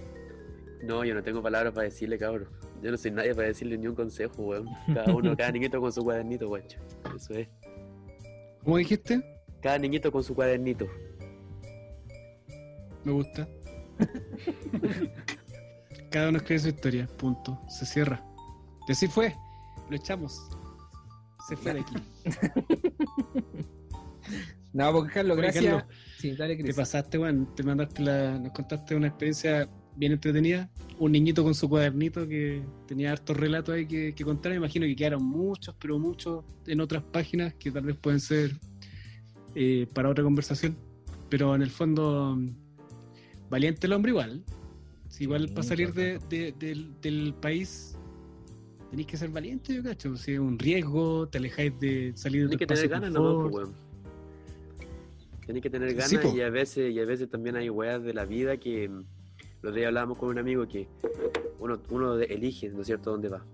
No, 0.84 1.02
yo 1.04 1.14
no 1.14 1.22
tengo 1.22 1.42
palabras 1.42 1.72
para 1.72 1.84
decirle, 1.84 2.18
cabrón. 2.18 2.48
Yo 2.82 2.90
no 2.90 2.96
soy 2.98 3.10
nadie 3.10 3.34
para 3.34 3.48
decirle 3.48 3.78
ni 3.78 3.86
un 3.86 3.94
consejo, 3.94 4.42
weón. 4.42 4.68
Cada 4.92 5.14
uno, 5.14 5.34
cada 5.36 5.50
niñito 5.50 5.80
con 5.80 5.90
su 5.90 6.02
cuadernito, 6.04 6.46
guacho. 6.46 6.78
Eso 7.16 7.32
es. 7.32 7.48
¿Cómo 8.62 8.76
dijiste? 8.76 9.22
Cada 9.66 9.78
niñito 9.78 10.12
con 10.12 10.22
su 10.22 10.32
cuadernito. 10.32 10.86
Me 13.02 13.10
gusta. 13.10 13.48
Cada 16.12 16.28
uno 16.28 16.38
escribe 16.38 16.60
su 16.60 16.68
historia, 16.68 17.08
punto. 17.16 17.60
Se 17.68 17.84
cierra. 17.84 18.24
Y 18.86 18.92
así 18.92 19.08
fue. 19.08 19.34
Lo 19.90 19.96
echamos. 19.96 20.40
Se 21.48 21.56
fue 21.56 21.74
de 21.74 21.80
aquí. 21.80 21.94
No, 24.72 24.92
porque 24.92 25.14
Carlos, 25.14 25.38
Oye, 25.38 25.46
gracias. 25.46 25.64
Carlos, 25.64 25.84
Sí, 26.18 26.36
dale, 26.36 26.56
Te 26.56 26.74
pasaste, 26.74 27.18
weón. 27.18 27.54
Te 27.56 27.62
mandaste 27.62 28.02
la. 28.02 28.38
Nos 28.38 28.52
contaste 28.52 28.94
una 28.94 29.08
experiencia 29.08 29.68
bien 29.96 30.12
entretenida. 30.12 30.70
Un 30.98 31.12
niñito 31.12 31.42
con 31.42 31.54
su 31.54 31.68
cuadernito 31.68 32.28
que 32.28 32.62
tenía 32.86 33.10
hartos 33.10 33.36
relatos 33.36 33.74
ahí 33.74 33.86
que, 33.86 34.14
que 34.14 34.24
contar. 34.24 34.52
Me 34.52 34.58
imagino 34.58 34.86
que 34.86 34.94
quedaron 34.94 35.24
muchos, 35.24 35.74
pero 35.80 35.98
muchos 35.98 36.44
en 36.66 36.80
otras 36.80 37.02
páginas 37.02 37.54
que 37.54 37.72
tal 37.72 37.84
vez 37.84 37.96
pueden 37.96 38.20
ser 38.20 38.60
eh, 39.56 39.86
para 39.92 40.08
otra 40.10 40.22
conversación. 40.22 40.76
Pero 41.28 41.54
en 41.56 41.62
el 41.62 41.70
fondo, 41.70 42.36
mm, 42.36 42.48
valiente 43.50 43.86
el 43.88 43.92
hombre 43.94 44.10
igual. 44.10 44.44
Si 45.08 45.24
igual 45.24 45.48
Sí, 45.48 45.54
para 45.54 45.62
salir 45.66 45.92
de- 45.94 46.18
de- 46.28 46.52
del, 46.52 46.92
del 47.00 47.34
país 47.34 47.96
tenéis 48.90 49.08
que 49.08 49.16
ser 49.16 49.30
valiente, 49.30 49.74
yo 49.74 49.82
cacho. 49.82 50.16
Si 50.16 50.32
es 50.34 50.38
un 50.38 50.58
riesgo, 50.58 51.26
te 51.28 51.38
alejáis 51.38 51.72
de 51.80 52.12
salir 52.14 52.48
de 52.48 52.56
tu 52.56 52.58
Tienes 52.58 52.80
que 52.82 52.88
tener 52.88 52.88
ganas 52.88 53.12
confort. 53.14 53.50
pues, 53.52 53.64
weón. 53.64 53.74
Tienes 55.44 55.62
que 55.62 55.70
tener 55.70 55.94
ganas 55.94 56.34
y 56.34 56.40
a 56.40 56.50
veces 56.50 56.92
y 56.92 56.98
a 57.00 57.04
veces 57.04 57.28
también 57.30 57.56
hay 57.56 57.70
weas 57.70 58.02
de 58.02 58.12
la 58.14 58.24
vida 58.24 58.56
que 58.56 58.88
mm, 58.88 59.04
los 59.62 59.74
días 59.74 59.88
hablábamos 59.88 60.18
con 60.18 60.28
un 60.28 60.38
amigo 60.38 60.66
que 60.66 60.88
uno, 61.60 61.78
uno 61.90 62.18
elige, 62.18 62.68
¿no 62.68 62.80
es 62.80 62.86
cierto?, 62.86 63.10
dónde 63.12 63.28
va. 63.28 63.44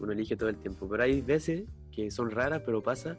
Uno 0.00 0.12
elige 0.12 0.36
todo 0.36 0.48
el 0.48 0.56
tiempo. 0.56 0.88
Pero 0.88 1.02
hay 1.02 1.20
veces 1.20 1.64
que 1.92 2.10
son 2.10 2.30
raras, 2.30 2.62
pero 2.64 2.82
pasa, 2.82 3.16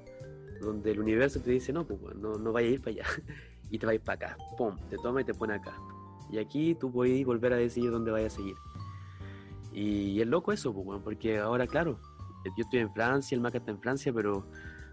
donde 0.59 0.91
el 0.91 0.99
universo 0.99 1.41
te 1.41 1.51
dice, 1.51 1.73
no, 1.73 1.85
pues 1.85 2.15
no, 2.15 2.33
no 2.33 2.51
vaya 2.51 2.67
a 2.67 2.71
ir 2.71 2.81
para 2.81 2.91
allá. 2.91 3.05
y 3.69 3.77
te 3.77 3.85
vais 3.85 4.01
para 4.01 4.27
acá. 4.27 4.37
Pum, 4.57 4.75
te 4.89 4.97
toma 4.97 5.21
y 5.21 5.23
te 5.23 5.33
pone 5.33 5.53
acá. 5.53 5.75
Y 6.31 6.37
aquí 6.37 6.75
tú 6.75 6.91
puedes 6.91 7.25
volver 7.25 7.53
a 7.53 7.57
decidir 7.57 7.91
dónde 7.91 8.11
vayas 8.11 8.33
a 8.33 8.37
seguir. 8.37 8.55
Y 9.71 10.21
es 10.21 10.27
loco 10.27 10.51
eso, 10.51 10.73
pues, 10.73 11.01
porque 11.03 11.37
ahora, 11.39 11.67
claro, 11.67 11.99
yo 12.45 12.63
estoy 12.63 12.79
en 12.79 12.91
Francia, 12.93 13.35
el 13.35 13.41
Maca 13.41 13.59
está 13.59 13.71
en 13.71 13.79
Francia, 13.79 14.11
pero 14.13 14.45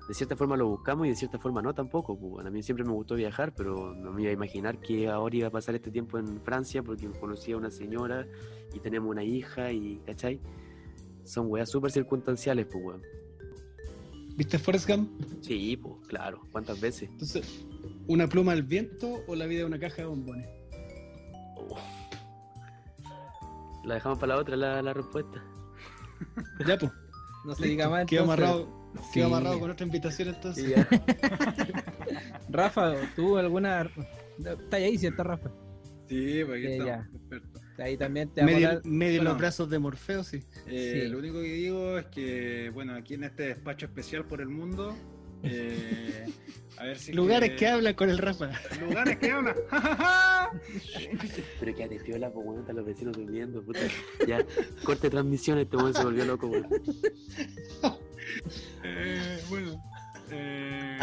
de 0.08 0.14
cierta 0.14 0.36
forma 0.36 0.56
lo 0.56 0.68
buscamos 0.68 1.06
y 1.06 1.10
de 1.10 1.16
cierta 1.16 1.38
forma 1.38 1.62
no 1.62 1.74
tampoco. 1.74 2.18
Pues, 2.18 2.46
a 2.46 2.50
mí 2.50 2.62
siempre 2.62 2.84
me 2.84 2.92
gustó 2.92 3.14
viajar, 3.14 3.54
pero 3.54 3.94
no 3.94 4.12
me 4.12 4.22
iba 4.22 4.30
a 4.30 4.34
imaginar 4.34 4.78
que 4.78 5.08
ahora 5.08 5.36
iba 5.36 5.48
a 5.48 5.50
pasar 5.50 5.74
este 5.74 5.90
tiempo 5.90 6.18
en 6.18 6.40
Francia 6.42 6.82
porque 6.82 7.08
conocí 7.18 7.52
a 7.52 7.56
una 7.56 7.70
señora 7.70 8.26
y 8.72 8.80
tenemos 8.80 9.10
una 9.10 9.24
hija 9.24 9.72
y, 9.72 9.98
¿cachai? 10.06 10.40
Son 11.24 11.50
weas 11.50 11.70
súper 11.70 11.90
circunstanciales, 11.90 12.66
pues, 12.66 12.84
weón. 12.84 13.02
¿Viste 14.36 14.58
Forrest 14.58 14.88
Gump? 14.88 15.10
Sí, 15.40 15.76
pues, 15.76 15.94
claro. 16.08 16.42
¿Cuántas 16.52 16.80
veces? 16.80 17.08
Entonces, 17.10 17.64
¿una 18.06 18.28
pluma 18.28 18.52
al 18.52 18.62
viento 18.62 19.24
o 19.26 19.34
la 19.34 19.46
vida 19.46 19.60
de 19.60 19.64
una 19.66 19.78
caja 19.78 19.96
de 20.02 20.04
bombones? 20.04 20.46
Oh. 21.56 21.78
La 23.84 23.94
dejamos 23.94 24.18
para 24.18 24.34
la 24.34 24.40
otra, 24.40 24.56
la, 24.56 24.82
la 24.82 24.92
respuesta. 24.92 25.42
Ya, 26.66 26.76
pues. 26.78 26.92
No 27.46 27.54
se 27.54 27.66
diga 27.66 27.88
más. 27.88 28.06
Quedó 28.06 28.24
amarrado, 28.24 28.90
Sí. 29.04 29.10
quedó 29.14 29.26
amarrado 29.26 29.60
con 29.60 29.70
otra 29.70 29.86
invitación 29.86 30.28
entonces. 30.30 30.74
Sí. 30.74 30.74
Rafa, 32.48 32.94
¿tú 33.14 33.38
alguna. 33.38 33.88
Está 34.44 34.76
ahí, 34.78 34.98
¿cierto, 34.98 35.22
Rafa? 35.22 35.50
Sí, 36.08 36.42
pues 36.44 36.58
aquí 36.58 36.66
Sí, 36.66 36.72
estamos, 36.72 36.86
ya. 36.86 37.08
experto. 37.16 37.55
Ahí 37.78 37.96
también 37.96 38.30
te 38.30 38.42
Medio, 38.42 38.68
dar- 38.68 38.84
medio 38.86 39.18
Bueno. 39.18 39.30
los 39.30 39.38
brazos 39.38 39.68
de 39.70 39.78
Morfeo, 39.78 40.24
sí. 40.24 40.42
Eh, 40.66 41.02
Sí. 41.04 41.08
Lo 41.10 41.18
único 41.18 41.34
que 41.42 41.52
digo 41.52 41.98
es 41.98 42.06
que, 42.06 42.70
bueno, 42.72 42.94
aquí 42.94 43.14
en 43.14 43.24
este 43.24 43.44
despacho 43.48 43.86
especial 43.86 44.24
por 44.24 44.40
el 44.40 44.48
mundo, 44.48 44.96
eh, 45.42 46.24
a 46.78 46.84
ver 46.84 46.98
si. 46.98 47.12
Lugares 47.12 47.52
que 47.58 47.66
hablan 47.66 47.92
con 47.94 48.08
el 48.08 48.16
Rafa. 48.18 48.50
Lugares 48.80 49.18
que 49.18 49.30
hablan. 49.30 49.54
Pero 51.60 51.74
quédate 51.74 52.00
piola, 52.00 52.30
pues, 52.32 52.46
weón, 52.46 52.60
están 52.60 52.76
los 52.76 52.86
vecinos 52.86 53.14
durmiendo, 53.16 53.62
puta. 53.62 53.80
Ya, 54.26 54.44
corte 54.84 55.10
transmisión, 55.10 55.58
este 55.58 55.76
weón 55.76 55.92
se 55.94 56.02
volvió 56.02 56.24
loco, 56.24 56.46
weón. 56.46 56.66
Eh, 58.84 59.38
bueno, 59.48 59.82
eh, 60.30 60.98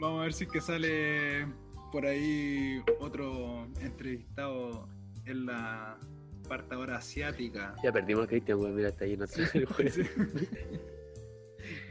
vamos 0.00 0.20
a 0.20 0.22
ver 0.24 0.32
si 0.32 0.44
es 0.44 0.50
que 0.50 0.60
sale 0.60 1.46
por 1.90 2.06
ahí 2.06 2.80
otro 3.00 3.66
entrevistado 3.80 4.88
en 5.26 5.46
la 5.46 5.98
parte 6.42 6.74
ahora 6.74 6.96
asiática. 6.98 7.74
Ya 7.82 7.92
perdimos 7.92 8.24
a 8.24 8.28
Cristian, 8.28 8.58
weón, 8.58 8.74
mira, 8.74 8.88
está 8.88 9.04
ahí, 9.04 9.16
no 9.16 9.24
está 9.24 9.42
el 9.58 9.66
juez. 9.66 9.94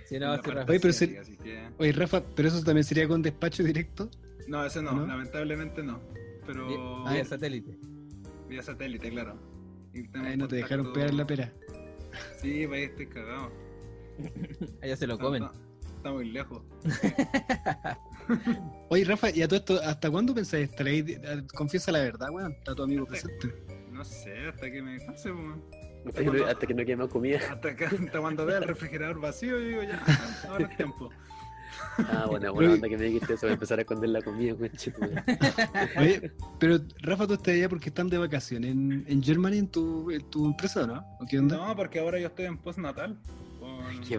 Si 0.05 0.15
En 0.15 0.21
no, 0.21 0.27
la 0.31 0.35
sí, 0.37 0.41
parte 0.43 0.59
Rafa. 0.59 0.71
Oye, 0.71 0.79
pero 0.79 0.89
asiática, 0.91 1.43
que- 1.43 1.69
Oye, 1.77 1.91
Rafa, 1.93 2.23
pero 2.35 2.47
eso 2.49 2.63
también 2.63 2.83
sería 2.83 3.07
con 3.07 3.21
despacho 3.21 3.63
directo. 3.63 4.09
No, 4.47 4.65
ese 4.65 4.81
no, 4.81 4.91
¿No? 4.91 5.07
lamentablemente 5.07 5.81
no. 5.83 6.01
Pero 6.45 6.67
Vía- 7.05 7.13
vía 7.13 7.25
satélite. 7.25 7.77
vía 8.49 8.61
satélite, 8.63 9.09
claro. 9.09 9.37
Ahí 10.15 10.37
no 10.37 10.47
te 10.47 10.57
dejaron 10.57 10.91
pegar 10.93 11.13
la 11.13 11.25
pera. 11.27 11.53
Sí, 12.41 12.65
pues 12.67 12.79
ahí 12.79 12.83
estoy 12.85 13.07
cagado. 13.07 13.51
Allá 14.81 14.97
se 14.97 15.07
lo 15.07 15.13
Está- 15.13 15.23
comen. 15.25 15.43
Está, 15.43 15.59
está 15.97 16.11
muy 16.11 16.31
lejos. 16.31 16.61
Oye, 18.89 19.03
Rafa, 19.05 19.29
¿y 19.29 19.41
a 19.41 19.47
todo 19.47 19.59
esto, 19.59 19.79
hasta 19.83 20.09
cuándo 20.11 20.33
pensáis 20.33 20.69
estar 20.69 20.85
ahí? 20.87 21.17
Confiesa 21.55 21.91
la 21.91 21.99
verdad, 21.99 22.29
weón. 22.31 22.51
Está 22.53 22.75
tu 22.75 22.83
amigo 22.83 23.05
presente. 23.05 23.53
No 24.01 24.05
sé, 24.05 24.47
hasta 24.47 24.71
que 24.71 24.81
me 24.81 24.97
canse. 24.97 25.29
Hasta 26.07 26.23
que 26.23 26.25
no- 26.25 26.45
hasta 26.47 26.65
que 26.65 26.73
no 26.73 26.83
quede 26.83 26.95
más 26.95 27.07
comida. 27.09 27.39
Hasta, 27.51 27.75
que, 27.75 27.85
hasta 27.85 28.19
cuando 28.19 28.47
vea 28.47 28.57
el 28.57 28.63
refrigerador 28.63 29.19
vacío, 29.21 29.59
yo 29.59 29.65
digo 29.67 29.83
ya, 29.83 30.01
ahora 30.49 30.65
es 30.65 30.75
tiempo. 30.75 31.11
Ah, 31.99 32.25
buena, 32.27 32.49
buena 32.49 32.73
onda 32.73 32.89
que 32.89 32.97
me 32.97 33.03
dijiste 33.05 33.33
eso, 33.35 33.41
voy 33.45 33.51
a 33.51 33.53
empezar 33.53 33.77
a 33.77 33.83
esconder 33.83 34.09
la 34.09 34.23
comida, 34.23 34.55
weón. 34.55 34.71
Oye, 35.99 36.31
pero 36.59 36.79
Rafa, 37.03 37.27
tú 37.27 37.33
estás 37.35 37.53
allá 37.53 37.69
porque 37.69 37.89
están 37.89 38.09
de 38.09 38.17
vacaciones 38.17 38.71
en, 38.71 39.05
en 39.07 39.21
Germany, 39.21 39.57
en 39.59 39.67
tu, 39.67 40.09
en 40.09 40.27
tu 40.31 40.47
empresa, 40.47 40.87
¿no? 40.87 41.05
¿O 41.19 41.25
qué 41.29 41.37
onda? 41.37 41.57
No, 41.57 41.75
porque 41.75 41.99
ahora 41.99 42.19
yo 42.19 42.25
estoy 42.27 42.45
en 42.45 42.57
postnatal. 42.57 43.19
con- 43.59 44.01
Qué 44.01 44.15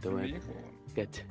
con 0.00 0.14
mi 0.16 0.32
weón. 0.32 0.74
Cacha. 0.94 1.24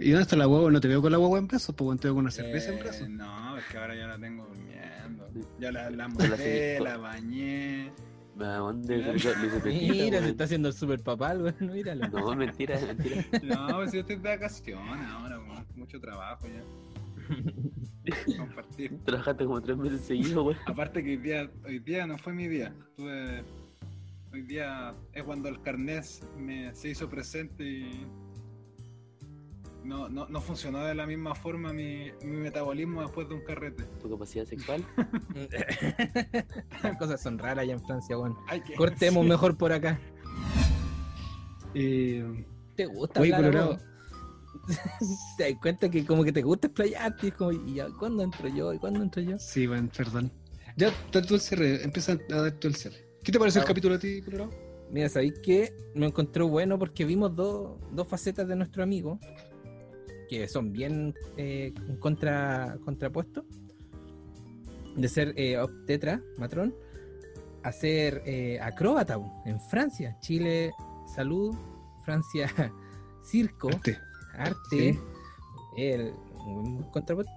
¿Y 0.00 0.10
dónde 0.10 0.22
está 0.22 0.36
la 0.36 0.46
guagua? 0.46 0.70
No 0.70 0.80
te 0.80 0.88
veo 0.88 1.00
con 1.02 1.12
la 1.12 1.18
guagua 1.18 1.38
en 1.38 1.46
brazos, 1.46 1.74
pues 1.76 2.00
te 2.00 2.08
veo 2.08 2.14
con 2.14 2.22
una 2.24 2.30
cerveza 2.30 2.72
en 2.72 2.78
Eh, 2.78 2.82
brazos. 2.82 3.08
No, 3.08 3.56
es 3.56 3.64
que 3.66 3.78
ahora 3.78 3.94
ya 3.94 4.06
la 4.06 4.18
tengo 4.18 4.46
durmiendo. 4.46 5.28
Ya 5.58 5.72
la, 5.72 5.90
la 5.90 6.08
monté, 6.08 6.80
la 6.80 6.96
bañé. 6.96 7.92
¿A 8.40 8.56
dónde 8.56 8.96
le 8.98 9.16
hice 9.16 9.34
Mira, 9.64 10.18
se 10.18 10.24
weón? 10.24 10.24
está 10.24 10.44
haciendo 10.44 10.68
el 10.68 10.74
super 10.74 11.00
papá, 11.02 11.34
weón. 11.36 11.54
Míralo. 11.72 12.08
No, 12.08 12.34
mentira, 12.34 12.78
mentira. 12.80 13.24
No, 13.42 13.76
pues 13.76 13.92
yo 13.92 14.00
estoy 14.00 14.16
de 14.16 14.28
vacaciones 14.28 15.06
ahora, 15.08 15.38
weón. 15.40 15.66
mucho 15.76 16.00
trabajo 16.00 16.46
ya. 16.46 16.64
Compartir. 18.38 18.98
Trabajaste 19.04 19.44
como 19.44 19.60
tres 19.60 19.76
meses 19.76 20.00
seguidos, 20.02 20.44
weón. 20.44 20.58
Aparte 20.66 21.02
que 21.04 21.10
hoy 21.10 21.16
día, 21.18 21.50
hoy 21.64 21.78
día 21.80 22.06
no 22.06 22.16
fue 22.18 22.32
mi 22.32 22.48
día. 22.48 22.74
Tuve, 22.96 23.44
hoy 24.32 24.42
día 24.42 24.94
es 25.12 25.22
cuando 25.22 25.48
el 25.48 25.60
carnet 25.62 26.04
me, 26.38 26.74
se 26.74 26.88
hizo 26.90 27.08
presente 27.08 27.62
y 27.62 28.06
no, 29.90 30.08
no, 30.08 30.26
no 30.28 30.40
funcionó 30.40 30.84
de 30.84 30.94
la 30.94 31.04
misma 31.04 31.34
forma 31.34 31.72
mi, 31.72 32.12
mi 32.22 32.36
metabolismo 32.36 33.02
después 33.02 33.28
de 33.28 33.34
un 33.34 33.40
carrete. 33.44 33.82
Tu 34.00 34.08
capacidad 34.08 34.44
sexual. 34.46 34.84
Las 36.82 36.96
cosas 36.98 37.20
son 37.20 37.38
raras 37.38 37.58
allá 37.64 37.72
en 37.72 37.84
Francia, 37.84 38.16
que- 38.66 38.74
Cortemos 38.74 39.22
sí. 39.24 39.28
mejor 39.28 39.56
por 39.58 39.72
acá. 39.72 40.00
Eh, 41.74 42.44
¿Te 42.76 42.86
gusta 42.86 43.20
Oye, 43.20 43.34
hablar, 43.34 43.50
Colorado. 43.52 43.78
Te 45.36 45.50
das 45.50 45.60
cuenta 45.60 45.90
que 45.90 46.04
como 46.06 46.22
que 46.24 46.32
te 46.32 46.42
gusta 46.42 46.68
explayarte, 46.68 47.28
es 47.28 47.34
como, 47.34 47.52
¿y 47.52 47.74
ya, 47.74 47.88
cuándo 47.98 48.22
entro 48.22 48.48
yo? 48.48 48.72
¿Y 48.72 48.78
cuándo 48.78 49.02
entro 49.02 49.22
yo? 49.22 49.38
sí, 49.38 49.66
bueno, 49.66 49.88
perdón. 49.96 50.30
Ya, 50.76 50.90
da 51.12 51.22
tú 51.22 51.34
el 51.34 51.40
cierre, 51.40 51.82
empieza 51.82 52.12
a 52.12 52.34
dar 52.34 52.52
tú 52.52 52.68
el 52.68 52.76
cierre. 52.76 53.04
¿Qué 53.24 53.32
te 53.32 53.38
parece 53.38 53.58
el 53.58 53.64
Ah. 53.64 53.68
capítulo 53.68 53.96
a 53.96 53.98
ti, 53.98 54.22
Colorado? 54.22 54.50
Mira, 54.90 55.08
sabéis 55.08 55.34
que 55.42 55.72
me 55.94 56.06
encontró 56.06 56.48
bueno 56.48 56.78
porque 56.78 57.04
vimos 57.04 57.34
dos, 57.36 57.78
dos 57.92 58.08
facetas 58.08 58.48
de 58.48 58.56
nuestro 58.56 58.82
amigo 58.82 59.20
que 60.30 60.46
son 60.46 60.72
bien 60.72 61.12
eh, 61.36 61.74
contra, 61.98 62.78
contrapuestos. 62.84 63.44
De 64.96 65.08
ser 65.08 65.34
eh, 65.36 65.58
obstetra, 65.58 66.22
matrón, 66.38 66.74
a 67.62 67.72
ser 67.72 68.22
eh, 68.24 68.60
acróbata 68.60 69.18
en 69.44 69.60
Francia. 69.60 70.16
Chile, 70.20 70.70
salud. 71.12 71.54
Francia, 72.04 72.48
circo, 73.24 73.70
Este. 73.70 73.98
arte. 74.34 74.94
Sí. 74.94 74.98
El. 75.76 76.14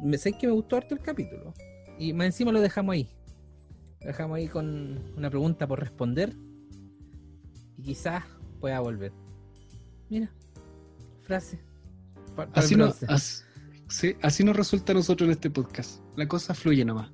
Me 0.02 0.18
sé 0.18 0.32
que 0.34 0.48
me 0.48 0.54
gustó 0.54 0.78
harto 0.78 0.94
el 0.94 1.02
capítulo. 1.02 1.54
Y 1.98 2.14
más 2.14 2.28
encima 2.28 2.52
lo 2.52 2.62
dejamos 2.62 2.94
ahí. 2.94 3.10
Lo 4.02 4.08
dejamos 4.08 4.38
ahí 4.38 4.48
con 4.48 5.00
una 5.18 5.30
pregunta 5.30 5.68
por 5.68 5.80
responder. 5.80 6.34
Y 7.78 7.84
quizás 7.84 8.24
pueda 8.60 8.80
volver. 8.80 9.12
Mira, 10.10 10.32
frase. 11.22 11.60
Para 12.36 12.52
Así, 12.54 12.76
no, 12.76 12.86
bronce. 12.86 13.06
as- 13.10 13.46
sí, 13.88 14.16
así 14.22 14.44
nos 14.44 14.56
resulta 14.56 14.92
a 14.92 14.96
nosotros 14.96 15.28
en 15.28 15.32
este 15.32 15.50
podcast. 15.50 16.02
La 16.16 16.28
cosa 16.28 16.54
fluye 16.54 16.84
nomás. 16.86 17.12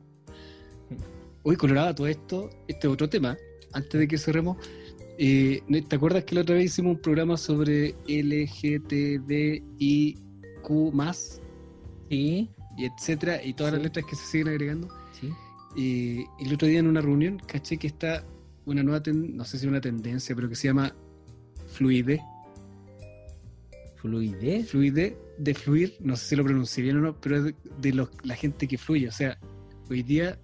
Uy, 1.43 1.55
Colorado, 1.55 1.95
todo 1.95 2.07
esto, 2.07 2.49
este 2.67 2.87
es 2.87 2.93
otro 2.93 3.09
tema. 3.09 3.37
Antes 3.73 3.99
de 3.99 4.07
que 4.07 4.17
cerremos, 4.17 4.57
eh, 5.17 5.61
¿te 5.87 5.95
acuerdas 5.95 6.23
que 6.23 6.35
la 6.35 6.41
otra 6.41 6.55
vez 6.55 6.65
hicimos 6.65 6.95
un 6.95 7.01
programa 7.01 7.37
sobre 7.37 7.95
LGTBIQ 8.07 9.63
Sí, 12.09 12.49
y 12.77 12.85
etcétera, 12.85 13.43
y 13.43 13.53
todas 13.53 13.73
las 13.73 13.81
letras 13.81 14.05
que 14.05 14.15
se 14.15 14.25
siguen 14.25 14.49
agregando? 14.49 14.87
sí. 15.19 15.31
El 16.39 16.53
otro 16.53 16.67
día 16.67 16.79
en 16.79 16.87
una 16.87 16.99
reunión 17.01 17.37
caché 17.45 17.77
que 17.77 17.87
está 17.87 18.23
una 18.65 18.81
nueva, 18.83 19.01
ten- 19.03 19.37
no 19.37 19.45
sé 19.45 19.59
si 19.59 19.67
una 19.67 19.79
tendencia, 19.79 20.35
pero 20.35 20.49
que 20.49 20.55
se 20.55 20.67
llama 20.67 20.93
fluide, 21.67 22.19
Fluidez. 24.01 24.69
fluide, 24.69 25.17
de 25.37 25.53
fluir, 25.53 25.97
no 25.99 26.15
sé 26.15 26.25
si 26.29 26.35
lo 26.35 26.43
pronuncié 26.43 26.83
bien 26.83 26.97
o 26.97 27.01
no, 27.01 27.19
pero 27.19 27.37
es 27.37 27.43
de, 27.45 27.55
de 27.81 27.93
los- 27.93 28.09
la 28.23 28.35
gente 28.35 28.67
que 28.67 28.77
fluye. 28.77 29.07
O 29.07 29.11
sea, 29.11 29.37
hoy 29.89 30.03
día 30.03 30.39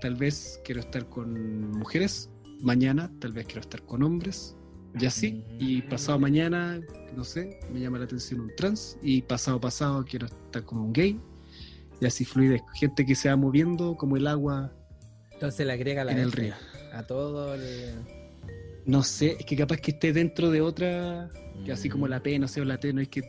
tal 0.00 0.14
vez 0.14 0.58
quiero 0.64 0.80
estar 0.80 1.06
con 1.08 1.70
mujeres, 1.72 2.30
mañana 2.62 3.10
tal 3.20 3.32
vez 3.32 3.46
quiero 3.46 3.60
estar 3.60 3.82
con 3.82 4.02
hombres, 4.02 4.54
y 4.98 5.04
así, 5.06 5.44
y 5.58 5.82
pasado 5.82 6.18
mañana, 6.18 6.80
no 7.14 7.24
sé, 7.24 7.60
me 7.72 7.80
llama 7.80 7.98
la 7.98 8.04
atención 8.04 8.40
un 8.40 8.50
trans, 8.56 8.96
y 9.02 9.20
pasado 9.22 9.60
pasado 9.60 10.04
quiero 10.04 10.26
estar 10.26 10.64
con 10.64 10.78
un 10.78 10.92
gay, 10.92 11.20
y 12.00 12.06
así 12.06 12.24
fluidez, 12.24 12.62
gente 12.74 13.04
que 13.04 13.14
se 13.14 13.28
va 13.28 13.36
moviendo 13.36 13.96
como 13.96 14.16
el 14.16 14.26
agua 14.26 14.72
Entonces 15.32 15.66
le 15.66 15.72
agrega 15.72 16.04
la 16.04 16.12
en 16.12 16.18
el 16.20 16.32
río. 16.32 16.54
A 16.92 17.02
todo 17.06 17.54
el. 17.54 17.62
No 18.86 19.02
sé, 19.02 19.36
es 19.38 19.44
que 19.44 19.56
capaz 19.56 19.76
que 19.76 19.90
esté 19.90 20.12
dentro 20.14 20.50
de 20.50 20.62
otra, 20.62 21.28
que 21.64 21.72
así 21.72 21.88
como 21.88 22.06
Mm. 22.06 22.10
la 22.10 22.22
P, 22.22 22.38
no 22.38 22.48
sé, 22.48 22.60
o 22.60 22.64
la 22.64 22.78
T, 22.78 22.92
no 22.92 23.00
es 23.00 23.08
que 23.08 23.22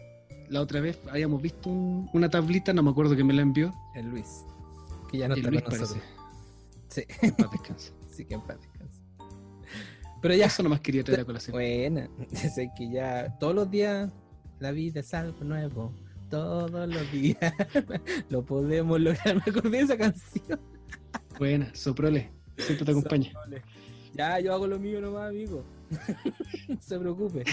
la 0.50 0.62
otra 0.62 0.82
vez 0.82 1.00
habíamos 1.10 1.42
visto 1.42 1.70
un- 1.70 2.10
una 2.14 2.30
tablita, 2.30 2.74
no 2.74 2.84
me 2.84 2.90
acuerdo 2.92 3.16
que 3.16 3.24
me 3.24 3.34
la 3.34 3.42
envió, 3.42 3.74
El 3.96 4.08
Luis. 4.10 4.46
Que 5.12 5.18
ya 5.20 5.28
no 5.28 5.36
está 5.36 5.50
Luis 5.50 5.62
con 5.64 5.78
nosotros. 5.80 6.04
parece. 6.04 6.20
Sí, 6.90 7.04
En 7.28 7.36
paz 7.36 7.52
descanse. 7.52 7.92
sí 8.12 8.26
que 8.26 8.34
en 8.36 8.42
paz 8.42 8.58
descanse. 8.62 9.02
Pero 10.22 10.36
ya, 10.36 10.46
Eso 10.48 10.64
nomás 10.64 10.82
quería 10.82 11.04
traer 11.04 11.22
a 11.22 11.26
colación. 11.26 11.54
Buena. 11.54 12.10
Sé 12.34 12.72
que 12.78 12.90
ya 12.92 13.38
todos 13.40 13.56
los 13.56 13.70
días 13.72 14.12
la 14.60 14.72
vida 14.72 15.00
es 15.00 15.14
algo 15.14 15.44
nuevo. 15.44 15.94
Todos 16.30 16.72
los 16.88 17.12
días 17.12 17.38
lo 18.30 18.44
podemos 18.46 19.00
lograr. 19.00 19.36
Me 19.36 19.42
acordé 19.52 19.70
de 19.78 19.80
esa 19.84 19.98
canción. 19.98 20.60
Buena, 21.40 21.74
Soprole, 21.74 22.30
siempre 22.58 22.86
te 22.86 22.92
acompaña. 22.92 23.32
Ya, 24.14 24.40
yo 24.40 24.54
hago 24.54 24.68
lo 24.68 24.78
mío 24.78 25.00
nomás, 25.00 25.30
amigo. 25.30 25.64
no 26.68 26.82
se 26.82 27.00
preocupe. 27.00 27.44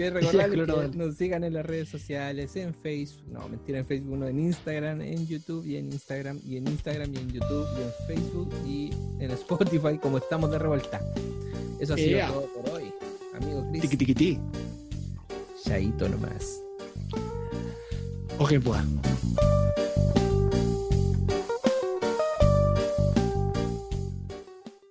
Quiero 0.00 0.18
recordarles 0.18 0.90
que 0.92 0.96
nos 0.96 1.16
sigan 1.16 1.44
en 1.44 1.52
las 1.52 1.66
redes 1.66 1.90
sociales, 1.90 2.56
en 2.56 2.72
Facebook, 2.72 3.28
no, 3.30 3.46
mentira, 3.50 3.80
en 3.80 3.86
Facebook, 3.86 4.16
no, 4.16 4.26
en 4.26 4.38
Instagram, 4.38 5.02
en 5.02 5.26
YouTube 5.26 5.66
y 5.66 5.76
en 5.76 5.92
Instagram, 5.92 6.40
y 6.46 6.56
en 6.56 6.68
Instagram 6.68 7.14
y 7.14 7.18
en 7.18 7.30
YouTube 7.30 7.66
y 7.76 7.82
en 7.82 8.06
Facebook 8.06 8.50
y 8.66 8.90
en 9.22 9.30
Spotify, 9.32 9.98
como 10.00 10.16
estamos 10.16 10.50
de 10.50 10.58
revuelta. 10.58 11.02
Eso 11.78 11.92
ha 11.92 11.96
sido 11.98 12.26
todo 12.28 12.48
por 12.54 12.70
hoy, 12.70 12.94
amigo 13.34 13.66
Chris. 13.70 13.82
Tiqui 13.82 13.96
tiqui 13.98 14.14
ti. 14.14 14.38
Chaito 15.64 16.08
nomás. 16.08 16.62
Ok, 18.38 18.54
pues. 18.64 18.80